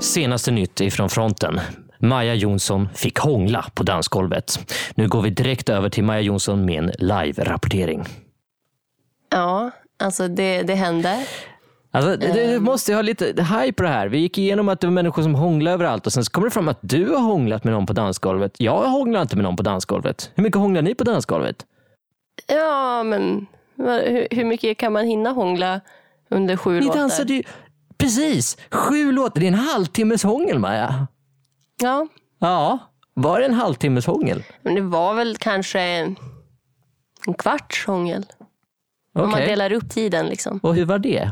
Senaste 0.01 0.51
nytt 0.51 0.81
ifrån 0.81 1.09
fronten. 1.09 1.59
Maja 1.99 2.35
Jonsson 2.35 2.89
fick 2.95 3.17
hångla 3.17 3.65
på 3.73 3.83
dansgolvet. 3.83 4.73
Nu 4.95 5.07
går 5.07 5.21
vi 5.21 5.29
direkt 5.29 5.69
över 5.69 5.89
till 5.89 6.03
Maja 6.03 6.21
Jonsson 6.21 6.65
med 6.65 6.83
en 6.83 6.91
live-rapportering. 6.91 8.05
Ja, 9.29 9.71
alltså 9.99 10.27
det, 10.27 10.63
det 10.63 10.75
hände. 10.75 11.25
Alltså, 11.91 12.17
det, 12.17 12.27
det 12.53 12.59
måste 12.59 12.91
ju 12.91 12.95
ha 12.95 13.01
lite 13.01 13.25
hype 13.25 13.73
på 13.73 13.83
det 13.83 13.89
här. 13.89 14.07
Vi 14.07 14.17
gick 14.17 14.37
igenom 14.37 14.69
att 14.69 14.79
det 14.81 14.87
var 14.87 14.91
människor 14.91 15.21
som 15.23 15.35
hånglade 15.35 15.73
överallt 15.73 16.05
och 16.05 16.13
sen 16.13 16.25
så 16.25 16.31
kommer 16.31 16.47
det 16.47 16.51
fram 16.53 16.67
att 16.67 16.77
du 16.81 17.09
har 17.09 17.19
hånglat 17.21 17.63
med 17.63 17.73
någon 17.73 17.85
på 17.85 17.93
dansgolvet. 17.93 18.55
Jag 18.57 18.89
hånglar 18.89 19.21
inte 19.21 19.35
med 19.35 19.43
någon 19.43 19.55
på 19.55 19.63
dansgolvet. 19.63 20.31
Hur 20.35 20.43
mycket 20.43 20.59
hånglar 20.59 20.81
ni 20.81 20.95
på 20.95 21.03
dansgolvet? 21.03 21.65
Ja, 22.47 23.03
men 23.03 23.45
hur, 23.77 24.27
hur 24.31 24.45
mycket 24.45 24.77
kan 24.77 24.93
man 24.93 25.05
hinna 25.05 25.29
hångla 25.29 25.81
under 26.29 26.57
sju 26.57 26.79
Ni 26.79 26.85
låtar? 26.85 26.99
dansade 26.99 27.33
ju... 27.33 27.43
Precis! 27.97 28.57
Sju 28.71 29.11
låtar. 29.11 29.39
Det 29.39 29.45
är 29.45 29.51
en 29.51 29.53
halvtimmes 29.53 30.23
hångel, 30.23 30.59
Maja. 30.59 31.07
Ja, 31.81 32.07
Ja, 32.39 32.79
var 33.13 33.39
det 33.39 33.45
en 33.45 33.53
halvtimmes 33.53 34.05
hångel? 34.05 34.43
men 34.61 34.75
det 34.75 34.81
var 34.81 35.13
väl 35.13 35.35
kanske 35.37 35.79
en 35.79 36.15
kvarts 37.37 37.85
hångel. 37.85 38.25
Om 39.15 39.29
man 39.29 39.39
delar 39.39 39.71
upp 39.73 39.89
tiden. 39.89 40.25
Liksom. 40.25 40.59
Och 40.63 40.75
hur 40.75 40.85
var 40.85 40.99
det? 40.99 41.31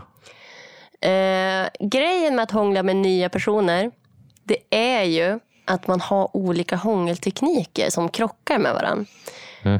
Eh, 1.01 1.69
grejen 1.79 2.35
med 2.35 2.43
att 2.43 2.51
hångla 2.51 2.83
med 2.83 2.95
nya 2.95 3.29
personer, 3.29 3.91
det 4.43 4.57
är 4.69 5.03
ju 5.03 5.39
att 5.65 5.87
man 5.87 6.01
har 6.01 6.37
olika 6.37 6.75
hångeltekniker 6.75 7.89
som 7.89 8.09
krockar 8.09 8.57
med 8.57 8.73
varandra. 8.73 9.05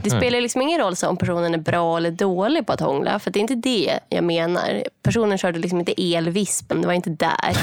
Det 0.04 0.10
spelar 0.10 0.42
liksom 0.42 0.62
ingen 0.62 0.80
roll 0.80 0.96
så 0.96 1.08
om 1.08 1.18
personen 1.18 1.54
är 1.54 1.58
bra 1.58 1.98
eller 1.98 2.12
dålig 2.12 2.68
på 2.68 2.74
att 2.74 2.80
hångla, 2.80 3.20
för 3.20 3.32
det 3.32 3.40
är 3.40 3.42
inte 3.42 3.56
det 3.56 4.00
jag 4.10 4.24
menar. 4.24 4.84
Personen 5.04 5.38
körde 5.38 5.60
liksom 5.60 5.80
inte 5.80 6.16
elvispen, 6.16 6.82
det 6.82 6.88
var 6.88 6.94
inte 6.94 7.10
där. 7.10 7.58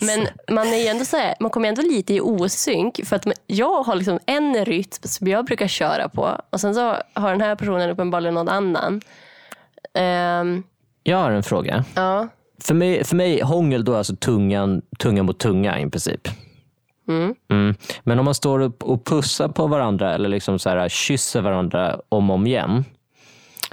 Men 0.06 0.26
man, 0.54 0.66
är 0.66 0.90
ändå 0.90 1.04
så 1.04 1.16
här, 1.16 1.34
man 1.40 1.50
kommer 1.50 1.68
ändå 1.68 1.82
lite 1.82 2.14
i 2.14 2.20
osynk, 2.20 3.00
för 3.06 3.16
att 3.16 3.26
jag 3.46 3.82
har 3.82 3.94
liksom 3.94 4.18
en 4.26 4.64
rytm 4.64 5.08
som 5.08 5.28
jag 5.28 5.44
brukar 5.44 5.68
köra 5.68 6.08
på 6.08 6.40
och 6.50 6.60
sen 6.60 6.74
så 6.74 6.96
har 7.14 7.30
den 7.30 7.40
här 7.40 7.56
personen 7.56 7.90
uppenbarligen 7.90 8.34
någon 8.34 8.48
annan. 8.48 9.00
Ehm, 9.94 10.62
Jag 11.02 11.16
har 11.16 11.30
en 11.30 11.42
fråga. 11.42 11.84
ja. 11.94 12.28
För 12.62 12.74
mig, 12.74 13.04
för 13.04 13.16
mig 13.16 13.42
hångel 13.42 13.84
då 13.84 13.92
är 13.92 13.98
alltså 13.98 14.16
tungan, 14.16 14.82
tunga 14.98 15.22
mot 15.22 15.38
tunga 15.38 15.80
i 15.80 15.90
princip. 15.90 16.28
Mm. 17.08 17.74
Men 18.02 18.18
om 18.18 18.24
man 18.24 18.34
står 18.34 18.60
upp 18.60 18.82
och 18.82 19.04
pussar 19.04 19.48
på 19.48 19.66
varandra 19.66 20.14
eller 20.14 20.28
liksom 20.28 20.58
så 20.58 20.70
här, 20.70 20.88
kysser 20.88 21.40
varandra 21.40 22.00
om 22.08 22.30
och 22.30 22.34
om 22.34 22.46
igen. 22.46 22.84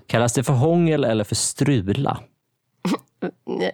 Kallas 0.08 0.34
det 0.34 0.44
för 0.44 0.54
hångel 0.54 1.04
eller 1.04 1.24
för 1.24 1.36
strula? 1.36 2.18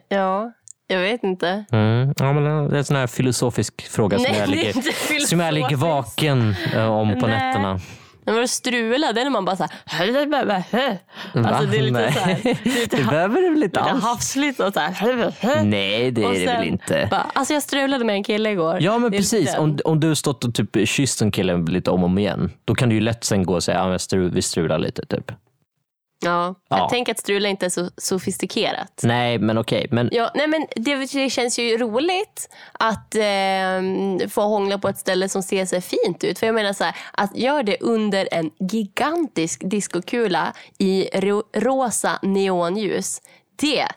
Ja, 0.10 0.52
jag 0.88 1.00
vet 1.00 1.24
inte. 1.24 1.66
Mm. 1.72 2.14
Ja, 2.18 2.34
men 2.34 2.44
det 2.44 2.76
är 2.76 2.78
en 2.78 2.86
sån 2.86 2.96
här 2.96 3.08
filosofisk 3.08 3.82
fråga 3.82 4.18
som, 4.20 4.32
Nej, 4.32 4.40
jag, 4.40 4.50
det 4.50 4.54
är 4.54 4.74
ligger, 4.74 5.20
som 5.28 5.40
jag 5.40 5.54
ligger 5.54 5.76
vaken 5.76 6.56
eh, 6.76 6.86
om 6.92 7.20
på 7.20 7.28
Nej. 7.28 7.36
nätterna. 7.48 7.80
Men 8.26 8.36
vad 8.36 8.50
strula, 8.50 9.14
det 9.14 9.22
är 9.22 9.24
när 9.24 9.32
man 9.32 9.46
bara 9.46 9.56
så 9.56 9.68
här... 9.86 10.98
Alltså 11.34 11.66
det 11.66 11.78
är 11.78 11.82
lite 11.82 11.92
Nej. 11.92 12.14
så 12.14 12.20
här, 12.20 12.58
lite, 12.64 12.98
Det 12.98 13.04
behöver 13.04 13.42
det 13.42 13.50
väl 13.50 13.64
inte 13.64 13.80
lite 13.80 13.80
alls? 13.80 14.04
havsligt 14.04 14.60
och 14.60 14.74
så 14.74 14.80
här. 14.80 15.64
Nej, 15.64 16.12
det 16.12 16.24
är 16.24 16.40
det 16.40 16.46
väl 16.46 16.68
inte. 16.68 17.08
Bara, 17.12 17.32
alltså 17.34 17.54
jag 17.54 17.64
strulade 17.64 18.06
med 18.06 18.16
en 18.16 18.24
kille 18.24 18.52
igår. 18.52 18.78
Ja 18.82 18.98
men 18.98 19.12
precis, 19.12 19.56
om, 19.58 19.80
om 19.86 20.00
du 20.00 20.08
har 20.08 20.16
stått 20.16 20.44
och 20.44 20.56
typ 20.56 20.88
kysst 20.90 21.22
en 21.22 21.32
kille 21.32 21.58
lite 21.58 21.92
om 21.92 22.04
och 22.04 22.06
om 22.06 22.18
igen, 22.18 22.52
då 22.66 22.76
kan 22.76 22.90
du 22.90 22.96
ju 22.96 23.02
lätt 23.02 23.24
sen 23.24 23.46
gå 23.46 23.54
och 23.54 23.64
säga 23.64 23.82
att 23.82 24.12
ja, 24.12 24.18
vi 24.20 24.42
strular 24.42 24.80
lite. 24.80 25.06
Typ. 25.06 25.32
Ja, 26.24 26.56
Ja. 26.70 26.78
jag 26.78 26.90
tänker 26.90 27.12
att 27.12 27.20
strula 27.20 27.50
inte 27.50 27.66
är 27.66 27.70
så 27.70 27.90
sofistikerat. 27.98 29.02
Nej, 29.04 29.40
men 29.40 29.58
okej. 29.58 29.88
Men 29.92 30.10
Ja, 30.12 30.32
nej 30.36 30.48
men 30.48 30.66
det, 30.76 31.30
känns 31.32 31.60
ju 31.60 31.78
roligt 31.78 32.50
att 32.72 33.16
eh, 33.16 34.28
få 34.30 34.42
hångla 34.42 34.78
på 34.78 34.88
ett 34.88 34.98
ställe 34.98 35.30
som 35.30 35.44
ser 35.44 35.66
så 35.66 35.82
fint 35.82 36.24
ut. 36.24 36.40
För 36.40 36.46
jag 36.46 36.56
menar 36.56 36.74
så 36.74 36.84
här, 36.84 36.96
att 37.12 37.36
göra 37.38 37.64
det 37.64 37.78
under 37.82 38.28
en 38.32 38.52
gigantisk 38.60 39.62
diskokula 39.66 40.54
i 40.78 41.10
ro, 41.14 41.44
rosa 41.56 42.20
neonljus. 42.22 43.22
Det 43.62 43.88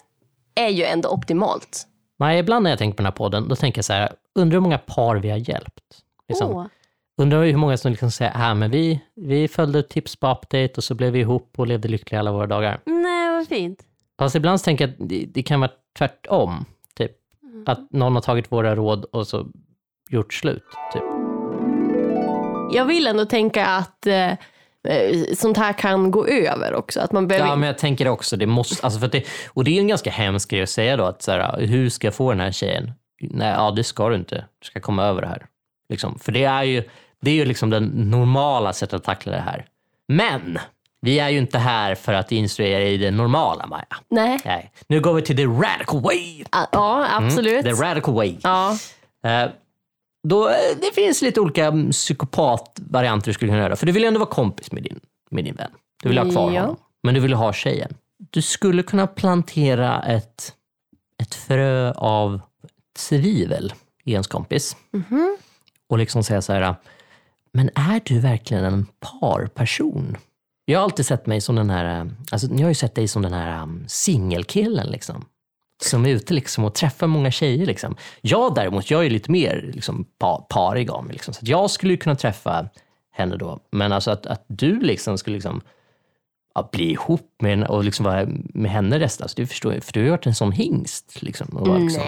är 0.55 0.69
ju 0.69 0.85
ändå 0.85 1.09
optimalt. 1.09 1.87
Nej, 2.19 2.39
ibland 2.39 2.63
när 2.63 2.71
jag 2.71 2.79
tänker 2.79 2.97
på 2.97 3.03
den 3.03 3.07
här 3.07 3.13
podden, 3.13 3.49
då 3.49 3.57
tänker 3.57 3.79
jag 3.79 3.85
så 3.85 3.93
här, 3.93 4.13
undrar 4.35 4.57
hur 4.57 4.61
många 4.61 4.79
par 4.79 5.17
vi 5.17 5.31
har 5.31 5.51
hjälpt? 5.51 5.81
Liksom. 6.29 6.51
Åh. 6.51 6.67
Undrar 7.17 7.45
hur 7.45 7.57
många 7.57 7.77
som 7.77 7.91
liksom 7.91 8.11
säger, 8.11 8.33
ah, 8.35 8.55
men 8.55 8.71
vi, 8.71 9.01
vi 9.15 9.49
följde 9.49 9.83
tips 9.83 10.17
på 10.17 10.31
update 10.31 10.73
och 10.77 10.85
så 10.85 10.95
blev 10.95 11.13
vi 11.13 11.19
ihop 11.19 11.53
och 11.57 11.67
levde 11.67 11.89
lyckliga 11.89 12.19
alla 12.19 12.33
våra 12.33 12.47
dagar. 12.47 12.81
Nej, 12.85 13.31
vad 13.31 13.49
fint. 13.49 13.79
Fast 14.19 14.37
ibland 14.37 14.61
så 14.61 14.65
tänker 14.65 14.85
jag 14.85 14.91
att 14.93 15.09
det, 15.09 15.27
det 15.35 15.43
kan 15.43 15.61
vara 15.61 15.71
tvärtom. 15.99 16.65
Typ. 16.95 17.13
Att 17.67 17.93
någon 17.93 18.15
har 18.15 18.23
tagit 18.23 18.53
våra 18.53 18.75
råd 18.75 19.05
och 19.05 19.27
så 19.27 19.47
gjort 20.11 20.35
slut. 20.35 20.65
Typ. 20.93 21.03
Jag 22.73 22.85
vill 22.85 23.07
ändå 23.07 23.25
tänka 23.25 23.67
att 23.67 24.07
eh, 24.07 24.33
eh, 24.89 25.25
sånt 25.35 25.57
här 25.57 25.73
kan 25.73 26.11
gå 26.11 26.27
över 26.27 26.75
också. 26.75 27.01
Att 27.01 27.13
man 27.13 27.29
behöver... 27.29 27.49
Ja, 27.49 27.57
men 27.57 27.67
jag 27.67 27.79
tänker 27.79 28.09
också, 28.09 28.37
det 28.37 28.47
måste, 28.47 28.85
alltså 28.87 29.01
för 29.01 29.09
det, 29.09 29.25
och 29.49 29.65
det 29.65 29.77
är 29.77 29.81
en 29.81 29.89
ganska 29.89 30.11
hemsk 30.11 30.51
grej 30.51 30.63
att 30.63 30.69
säga 30.69 30.97
då, 30.97 31.05
att 31.05 31.23
så 31.23 31.31
här, 31.33 31.61
hur 31.61 31.89
ska 31.89 32.07
jag 32.07 32.15
få 32.15 32.31
den 32.31 32.41
här 32.41 32.53
tjejen? 32.53 32.93
Nej, 33.21 33.55
ja 33.57 33.71
det 33.71 33.85
ska 33.85 34.09
du 34.09 34.15
inte. 34.15 34.45
Du 34.59 34.67
ska 34.67 34.81
komma 34.81 35.05
över 35.05 35.23
det 35.23 35.29
här. 35.29 35.47
Liksom. 35.89 36.19
För 36.19 36.33
det 36.33 36.45
är 36.45 36.63
ju, 36.63 36.83
det 37.25 37.31
är 37.31 37.35
ju 37.35 37.45
liksom 37.45 37.71
den 37.71 37.85
normala 37.85 38.73
sättet 38.73 38.95
att 38.95 39.05
tackla 39.05 39.33
det 39.33 39.41
här. 39.41 39.67
Men, 40.09 40.59
vi 41.01 41.19
är 41.19 41.29
ju 41.29 41.39
inte 41.39 41.59
här 41.59 41.95
för 41.95 42.13
att 42.13 42.33
instruera 42.33 42.83
i 42.83 42.97
det 42.97 43.11
normala, 43.11 43.67
Maja. 43.67 43.87
Nej. 44.11 44.41
Nej. 44.45 44.73
Nu 44.87 45.01
går 45.01 45.15
vi 45.15 45.23
till 45.23 45.37
the 45.37 45.47
radical 45.47 46.01
way. 46.01 46.45
Ja, 46.73 47.07
absolut. 47.11 47.65
The 47.65 47.73
radical 47.73 48.15
way. 48.15 48.37
Ja. 48.43 48.77
Eh, 49.27 49.51
då, 50.29 50.49
eh, 50.49 50.55
det 50.81 50.95
finns 50.95 51.23
lite 51.23 51.41
olika 51.41 51.65
mm, 51.67 51.91
psykopatvarianter 51.91 53.27
du 53.27 53.35
skulle 53.35 53.51
kunna 53.51 53.63
göra. 53.63 53.77
För 53.77 53.87
du 53.87 53.93
vill 53.93 54.03
ju 54.03 54.07
ändå 54.09 54.21
vara 54.21 54.31
kompis 54.31 54.73
med 54.73 54.83
din, 54.83 55.01
med 55.31 55.45
din 55.45 55.55
vän. 55.55 55.71
Du 56.03 56.09
vill 56.09 56.19
ha 56.19 56.31
kvar 56.31 56.53
Ja. 56.53 56.61
honom. 56.61 56.77
Men 57.03 57.15
du 57.15 57.21
vill 57.21 57.35
ha 57.35 57.53
tjejen. 57.53 57.95
Du 58.31 58.43
skulle 58.43 58.83
kunna 58.83 59.07
plantera 59.07 60.03
ett, 60.03 60.53
ett 61.23 61.35
frö 61.35 61.93
av 61.93 62.41
tvivel 63.09 63.73
i 64.05 64.13
ens 64.13 64.27
kompis. 64.27 64.77
Och 65.89 65.99
liksom 65.99 66.25
säga 66.25 66.43
så 66.43 66.53
här, 66.53 66.75
men 67.55 67.71
är 67.75 68.01
du 68.05 68.19
verkligen 68.19 68.65
en 68.65 68.87
parperson? 69.21 70.17
Jag 70.65 70.79
har 70.79 70.85
alltid 70.85 71.07
sett 71.07 71.27
mig 71.27 71.41
som 71.41 71.57
den 71.57 71.71
här, 71.71 72.01
eh, 72.01 72.07
alltså 72.31 72.47
jag 72.51 72.61
har 72.61 72.69
ju 72.69 72.75
sett 72.75 72.95
dig 72.95 73.09
som 73.09 73.23
den 73.23 73.33
här 73.33 73.63
um, 73.63 73.85
singelkillen 73.89 74.87
liksom. 74.87 75.25
Som 75.83 76.07
är 76.07 76.11
ute 76.11 76.35
liksom 76.35 76.65
och 76.65 76.75
träffar 76.75 77.07
många 77.07 77.31
tjejer. 77.31 77.67
Liksom. 77.67 77.97
Jag 78.21 78.55
däremot, 78.55 78.91
jag 78.91 79.07
är 79.07 79.11
lite 79.11 79.31
mer 79.31 79.71
liksom, 79.75 80.05
pa- 80.19 80.47
parig 80.49 80.91
av 80.91 81.05
mig. 81.05 81.13
Liksom. 81.13 81.35
Så 81.35 81.39
att 81.43 81.49
jag 81.49 81.71
skulle 81.71 81.93
ju 81.93 81.97
kunna 81.97 82.17
träffa 82.17 82.69
henne 83.13 83.37
då. 83.37 83.59
Men 83.71 83.93
alltså 83.93 84.11
att, 84.11 84.27
att 84.27 84.45
du 84.47 84.81
liksom 84.81 85.19
skulle 85.19 85.37
liksom, 85.37 85.61
ja, 86.55 86.69
bli 86.73 86.91
ihop 86.91 87.35
med 87.39 87.51
henne 87.51 87.67
och 87.67 87.85
liksom 87.85 88.05
vara 88.05 88.27
med 88.55 88.71
henne 88.71 88.99
resten, 88.99 89.25
alltså, 89.25 89.37
du 89.37 89.47
förstår 89.47 89.81
för 89.81 89.93
du 89.93 90.03
har 90.03 90.11
varit 90.11 90.27
en 90.27 90.35
sån 90.35 90.53
hingst. 90.53 91.23
Liksom, 91.23 91.49
och 91.49 91.81
liksom, 91.81 92.03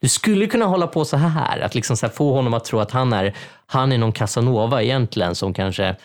du 0.00 0.08
skulle 0.08 0.46
kunna 0.46 0.64
hålla 0.64 0.86
på 0.86 1.04
så 1.04 1.16
här, 1.16 1.60
att 1.60 1.74
liksom 1.74 1.96
så 1.96 2.06
här 2.06 2.12
få 2.12 2.34
honom 2.34 2.54
att 2.54 2.64
tro 2.64 2.78
att 2.78 2.90
han 2.90 3.12
är, 3.12 3.36
han 3.66 3.92
är 3.92 3.98
någon 3.98 4.12
Casanova 4.12 4.82
egentligen 4.82 5.34
som 5.34 5.54
kanske 5.54 5.96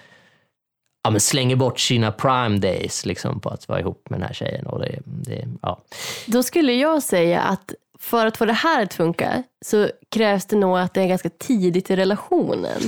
ja, 1.04 1.10
men 1.10 1.22
slänger 1.22 1.56
bort 1.56 1.80
sina 1.80 2.12
prime 2.12 2.58
days 2.58 3.06
liksom, 3.06 3.40
på 3.40 3.50
att 3.50 3.68
vara 3.68 3.80
ihop 3.80 4.10
med 4.10 4.20
den 4.20 4.28
här 4.28 4.34
tjejen. 4.34 4.66
Och 4.66 4.80
det, 4.80 5.00
det, 5.06 5.48
ja. 5.62 5.82
Då 6.26 6.44
skulle 6.44 6.74
jag 6.74 7.04
säga 7.04 7.42
att 7.42 7.74
för 8.00 8.26
att 8.26 8.38
få 8.38 8.46
det 8.46 8.54
här 8.54 8.84
att 8.84 8.94
funka 8.94 9.44
så 9.66 9.90
krävs 10.12 10.46
det 10.46 10.56
nog 10.56 10.78
att 10.78 10.94
det 10.94 11.02
är 11.02 11.08
ganska 11.08 11.30
tidigt 11.30 11.90
i 11.90 11.96
relationen. 11.96 12.82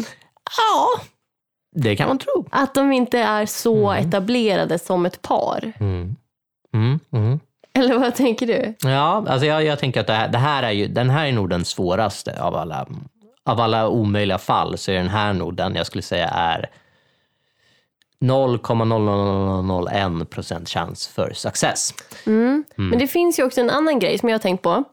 ja, 0.58 1.02
det 1.80 1.96
kan 1.96 2.08
man 2.08 2.18
tro. 2.18 2.46
Att 2.52 2.74
de 2.74 2.92
inte 2.92 3.20
är 3.20 3.46
så 3.46 3.92
etablerade 3.92 4.80
som 4.80 5.06
ett 5.06 5.22
par. 5.22 5.74
Mm. 5.80 6.16
Mm, 6.74 7.00
mm. 7.12 7.40
Eller 7.74 7.98
vad 7.98 8.16
tänker 8.16 8.48
du? 8.48 8.74
Ja, 8.90 9.26
alltså 9.28 9.46
jag, 9.46 9.66
jag 9.66 9.80
tänker 9.80 10.02
att 10.02 10.08
det 10.08 10.14
här, 10.14 10.28
det 10.28 10.38
här 10.38 10.64
är 10.64 10.72
ju, 10.72 10.88
den 10.88 11.10
här 11.10 11.26
är 11.26 11.32
nog 11.32 11.50
den 11.50 11.66
svåraste 11.66 12.42
av 12.42 12.56
alla, 12.56 12.88
av 13.46 13.60
alla 13.60 13.88
omöjliga 13.88 14.38
fall. 14.38 14.78
Så 14.78 14.92
är 14.92 14.96
den 14.96 15.10
här 15.10 15.34
nog 15.34 15.56
den 15.56 15.76
jag 15.76 15.88
skulle 15.88 16.02
säga 16.02 16.28
är 16.28 16.70
0,0001 18.22 20.26
procent 20.26 20.70
chans 20.70 21.08
för 21.08 21.34
success. 21.34 21.94
Men 22.76 23.00
det 23.00 23.08
finns 23.08 23.40
ju 23.40 23.44
också 23.44 23.62
en 23.62 23.70
annan 23.70 24.00
grej 24.00 24.18
som 24.18 24.30
jag 24.30 24.34
har 24.34 24.42
tänkt 24.42 24.64
på. 24.64 24.84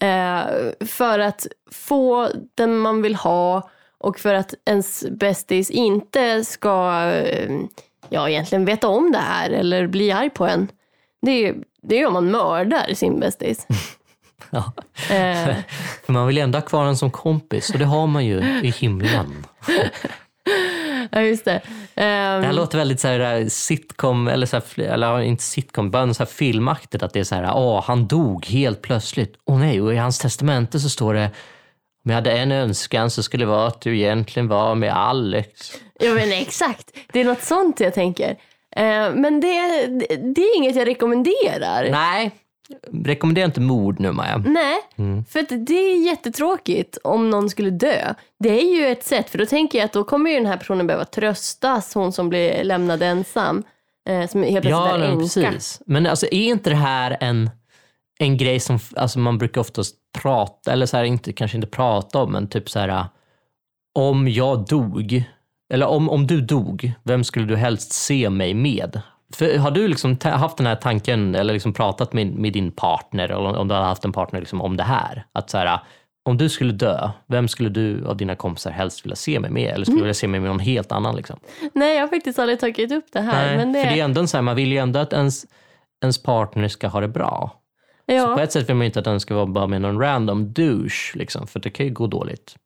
Eh, 0.00 0.42
för 0.86 1.18
att 1.18 1.46
få 1.72 2.28
den 2.54 2.78
man 2.78 3.02
vill 3.02 3.14
ha 3.14 3.70
och 4.02 4.18
för 4.18 4.34
att 4.34 4.54
ens 4.64 5.04
bästis 5.10 5.70
inte 5.70 6.44
ska 6.44 7.02
eh, 7.10 7.50
ja, 8.08 8.28
egentligen 8.28 8.64
veta 8.64 8.88
om 8.88 9.12
det 9.12 9.18
här 9.18 9.50
eller 9.50 9.86
bli 9.86 10.12
arg 10.12 10.30
på 10.30 10.46
en. 10.46 10.68
Det 11.22 11.30
är 11.46 11.54
det 11.82 12.00
är 12.00 12.06
om 12.06 12.12
man 12.12 12.30
mördar 12.30 12.94
sin 12.94 13.20
bästis. 13.20 13.66
Ja. 14.50 14.72
Eh, 15.10 15.56
För 16.06 16.12
man 16.12 16.26
vill 16.26 16.38
ändå 16.38 16.58
ha 16.58 16.66
kvar 16.66 16.84
den 16.84 16.96
som 16.96 17.10
kompis 17.10 17.70
och 17.70 17.78
det 17.78 17.84
har 17.84 18.06
man 18.06 18.26
ju 18.26 18.60
i 18.62 18.70
himlen. 18.70 19.46
ja, 21.10 21.20
just 21.20 21.44
det. 21.44 21.60
Ehm, 21.94 22.40
Det 22.40 22.46
här 22.46 22.52
låter 22.52 22.78
väldigt 22.78 23.00
så 23.00 23.08
här 23.08 23.40
eh, 23.40 23.46
sitcom, 23.46 24.28
eller, 24.28 24.46
så 24.46 24.56
här, 24.56 24.80
eller 24.84 25.20
inte 25.20 25.42
sitcom, 25.42 25.90
bara 25.90 26.14
så 26.14 26.22
här 26.22 26.30
filmaktigt. 26.30 27.02
Att 27.02 27.12
det 27.12 27.20
är 27.20 27.24
så 27.24 27.34
här, 27.34 27.52
åh, 27.56 27.84
han 27.84 28.06
dog 28.06 28.46
helt 28.46 28.82
plötsligt. 28.82 29.34
Åh 29.44 29.58
nej, 29.58 29.80
och 29.80 29.94
i 29.94 29.96
hans 29.96 30.18
testamente 30.18 30.80
så 30.80 30.88
står 30.88 31.14
det 31.14 31.30
om 32.04 32.10
jag 32.10 32.14
hade 32.14 32.32
en 32.32 32.52
önskan 32.52 33.10
så 33.10 33.22
skulle 33.22 33.44
det 33.44 33.50
vara 33.50 33.66
att 33.66 33.80
du 33.80 33.98
egentligen 33.98 34.48
var 34.48 34.74
med 34.74 34.96
Alex. 34.96 35.72
Ja 36.00 36.14
men 36.14 36.32
exakt, 36.32 36.90
det 37.12 37.20
är 37.20 37.24
något 37.24 37.42
sånt 37.42 37.80
jag 37.80 37.94
tänker. 37.94 38.30
Eh, 38.76 39.14
men 39.14 39.40
det, 39.40 39.86
det, 40.34 40.42
är 40.42 40.56
inget 40.56 40.76
jag 40.76 40.86
rekommenderar. 40.86 41.90
Nej, 41.90 42.30
rekommenderar 43.04 43.46
inte 43.46 43.60
mord 43.60 44.00
nu 44.00 44.12
Maja. 44.12 44.38
Nej, 44.38 44.78
för 45.28 45.40
att 45.40 45.66
det 45.66 45.74
är 45.74 46.06
jättetråkigt 46.06 46.98
om 47.04 47.30
någon 47.30 47.50
skulle 47.50 47.70
dö. 47.70 48.14
Det 48.38 48.60
är 48.60 48.76
ju 48.76 48.86
ett 48.86 49.04
sätt, 49.04 49.30
för 49.30 49.38
då 49.38 49.46
tänker 49.46 49.78
jag 49.78 49.84
att 49.84 49.92
då 49.92 50.04
kommer 50.04 50.30
ju 50.30 50.36
den 50.36 50.46
här 50.46 50.56
personen 50.56 50.86
behöva 50.86 51.04
tröstas, 51.04 51.94
hon 51.94 52.12
som 52.12 52.28
blir 52.28 52.64
lämnad 52.64 53.02
ensam. 53.02 53.62
Eh, 54.08 54.28
som 54.28 54.42
helt 54.42 54.52
plötsligt 54.52 54.70
Ja, 54.70 54.98
är 54.98 55.00
änka. 55.00 55.20
precis. 55.20 55.82
Men 55.86 56.06
alltså, 56.06 56.26
är 56.26 56.48
inte 56.48 56.70
det 56.70 56.76
här 56.76 57.16
en, 57.20 57.50
en 58.18 58.36
grej 58.36 58.60
som 58.60 58.78
alltså, 58.96 59.18
man 59.18 59.38
brukar 59.38 59.60
oftast 59.60 59.96
prata, 60.12 60.72
eller 60.72 60.86
så 60.86 60.96
här, 60.96 61.04
inte, 61.04 61.32
kanske 61.32 61.56
inte 61.56 61.68
prata 61.68 62.22
om, 62.22 62.32
men 62.32 62.48
typ 62.48 62.70
så 62.70 62.78
här, 62.78 63.04
om 63.94 64.28
jag 64.28 64.66
dog, 64.66 65.24
eller 65.72 65.86
om, 65.86 66.10
om 66.10 66.26
du 66.26 66.40
dog, 66.40 66.92
vem 67.02 67.24
skulle 67.24 67.46
du 67.46 67.56
helst 67.56 67.92
se 67.92 68.30
mig 68.30 68.54
med? 68.54 69.00
För 69.34 69.58
har 69.58 69.70
du 69.70 69.88
liksom 69.88 70.16
haft 70.22 70.56
den 70.56 70.66
här 70.66 70.76
tanken, 70.76 71.34
eller 71.34 71.52
liksom 71.52 71.72
pratat 71.72 72.12
med, 72.12 72.26
med 72.26 72.52
din 72.52 72.72
partner, 72.72 73.24
eller 73.24 73.58
om 73.58 73.68
du 73.68 73.74
har 73.74 73.82
haft 73.82 74.04
en 74.04 74.12
partner 74.12 74.40
liksom, 74.40 74.62
om 74.62 74.76
det 74.76 74.82
här? 74.82 75.26
Att 75.32 75.50
så 75.50 75.58
här, 75.58 75.80
om 76.24 76.38
du 76.38 76.48
skulle 76.48 76.72
dö, 76.72 77.10
vem 77.26 77.48
skulle 77.48 77.68
du 77.68 78.06
av 78.06 78.16
dina 78.16 78.34
kompisar 78.34 78.70
helst 78.70 79.04
vilja 79.04 79.16
se 79.16 79.40
mig 79.40 79.50
med? 79.50 79.74
Eller 79.74 79.84
skulle 79.84 79.98
du 79.98 80.02
vilja 80.02 80.14
se 80.14 80.28
mig 80.28 80.40
med 80.40 80.50
någon 80.50 80.58
helt 80.58 80.92
annan? 80.92 81.16
Liksom? 81.16 81.38
Nej, 81.72 81.94
jag 81.94 82.02
har 82.02 82.08
faktiskt 82.08 82.38
aldrig 82.38 82.60
tagit 82.60 82.92
upp 82.92 83.06
det 83.12 83.20
här. 83.20 83.46
Nej, 83.46 83.56
men 83.56 83.72
det, 83.72 83.82
För 83.82 83.90
det 83.90 84.00
är 84.00 84.04
ändå 84.04 84.26
så 84.26 84.36
här, 84.36 84.42
man 84.42 84.56
vill 84.56 84.72
ju 84.72 84.78
ändå 84.78 84.98
att 84.98 85.12
ens, 85.12 85.46
ens 86.02 86.22
partner 86.22 86.68
ska 86.68 86.88
ha 86.88 87.00
det 87.00 87.08
bra. 87.08 87.61
Så 88.06 88.12
ja. 88.14 88.34
på 88.34 88.40
ett 88.40 88.52
sätt 88.52 88.68
vill 88.68 88.76
man 88.76 88.84
ju 88.84 88.86
inte 88.86 88.98
att 88.98 89.04
den 89.04 89.20
ska 89.20 89.34
vara 89.34 89.46
bara 89.46 89.66
med 89.66 89.80
någon 89.82 90.00
random 90.00 90.52
douche, 90.52 91.12
liksom, 91.14 91.46
för 91.46 91.60
det 91.60 91.70
kan 91.70 91.86
ju 91.86 91.92
gå 91.92 92.06
dåligt. 92.06 92.56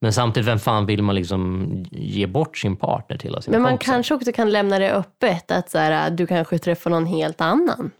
Men 0.00 0.12
samtidigt, 0.12 0.48
vem 0.48 0.58
fan 0.58 0.86
vill 0.86 1.02
man 1.02 1.14
liksom 1.14 1.66
ge 1.90 2.26
bort 2.26 2.58
sin 2.58 2.76
partner 2.76 3.18
till? 3.18 3.34
Av 3.34 3.40
sina 3.40 3.54
Men 3.54 3.62
man 3.62 3.72
kompisar? 3.72 3.92
kanske 3.92 4.14
också 4.14 4.32
kan 4.32 4.50
lämna 4.52 4.78
det 4.78 4.92
öppet, 4.92 5.50
att 5.50 5.70
så 5.70 5.78
här, 5.78 6.10
du 6.10 6.26
kanske 6.26 6.58
träffar 6.58 6.90
någon 6.90 7.06
helt 7.06 7.40
annan. 7.40 7.90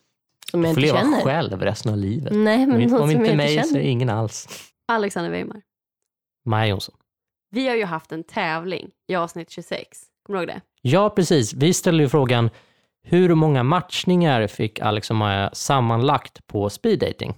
Som 0.51 0.65
jag 0.65 0.75
får 0.75 0.81
leva 0.81 1.01
känner. 1.01 1.21
själv 1.21 1.61
resten 1.63 1.93
av 1.93 1.99
livet. 1.99 2.33
Nej, 2.33 2.67
men 2.67 2.77
om 2.77 2.83
någon 2.83 3.03
om 3.03 3.11
som 3.11 3.21
inte 3.21 3.37
mig 3.37 3.55
inte 3.55 3.69
så 3.69 3.75
är 3.75 3.79
känner. 3.79 3.91
ingen 3.91 4.11
alls. 4.11 4.49
Alexander 4.89 5.31
Weimar. 5.31 5.63
Maja 6.45 6.67
Jonsson. 6.67 6.95
Vi 7.51 7.69
har 7.69 7.75
ju 7.75 7.85
haft 7.85 8.13
en 8.13 8.25
tävling 8.25 8.91
i 9.09 9.15
avsnitt 9.15 9.51
26. 9.51 9.99
Kommer 10.27 10.39
du 10.39 10.43
ihåg 10.43 10.49
det? 10.57 10.61
Ja, 10.83 11.11
precis. 11.11 11.53
Vi 11.53 11.75
ställde 11.75 12.03
ju 12.03 12.09
frågan 12.09 12.51
hur 13.05 13.35
många 13.35 13.63
matchningar 13.63 14.47
fick 14.47 14.81
Alex 14.81 15.11
och 15.11 15.17
Maja 15.17 15.51
sammanlagt 15.53 16.47
på 16.47 16.71
speed 16.71 16.99
dating? 16.99 17.35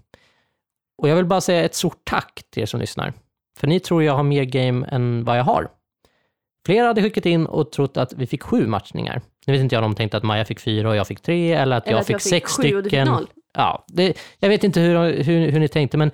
Och 1.02 1.08
jag 1.08 1.16
vill 1.16 1.24
bara 1.24 1.40
säga 1.40 1.64
ett 1.64 1.74
stort 1.74 2.00
tack 2.04 2.42
till 2.50 2.62
er 2.62 2.66
som 2.66 2.80
lyssnar. 2.80 3.12
För 3.58 3.66
ni 3.66 3.80
tror 3.80 4.02
jag 4.02 4.12
har 4.12 4.22
mer 4.22 4.44
game 4.44 4.86
än 4.86 5.24
vad 5.24 5.38
jag 5.38 5.44
har. 5.44 5.68
Flera 6.66 6.86
hade 6.86 7.02
skickat 7.02 7.26
in 7.26 7.46
och 7.46 7.72
trott 7.72 7.96
att 7.96 8.12
vi 8.12 8.26
fick 8.26 8.42
sju 8.42 8.66
matchningar. 8.66 9.22
Nu 9.46 9.52
vet 9.52 9.62
inte 9.62 9.74
jag 9.74 9.84
om 9.84 9.90
de 9.90 9.96
tänkte 9.96 10.16
att 10.16 10.22
Maja 10.22 10.44
fick 10.44 10.60
fyra 10.60 10.88
och 10.88 10.96
jag 10.96 11.06
fick 11.06 11.20
tre 11.20 11.52
eller 11.52 11.76
att 11.76 11.86
Eller 11.86 11.94
jag 11.94 12.00
att 12.00 12.06
fick 12.06 12.14
jag 12.14 12.22
fick 12.22 12.30
sex 12.30 12.52
sju 12.52 12.62
och 12.62 12.82
du 12.82 12.90
fick 12.90 13.00
stycken. 13.00 13.26
Ja, 13.54 13.84
det, 13.88 14.18
jag 14.38 14.48
vet 14.48 14.64
inte 14.64 14.80
hur, 14.80 15.22
hur, 15.22 15.50
hur 15.50 15.60
ni 15.60 15.68
tänkte, 15.68 15.96
men 15.96 16.10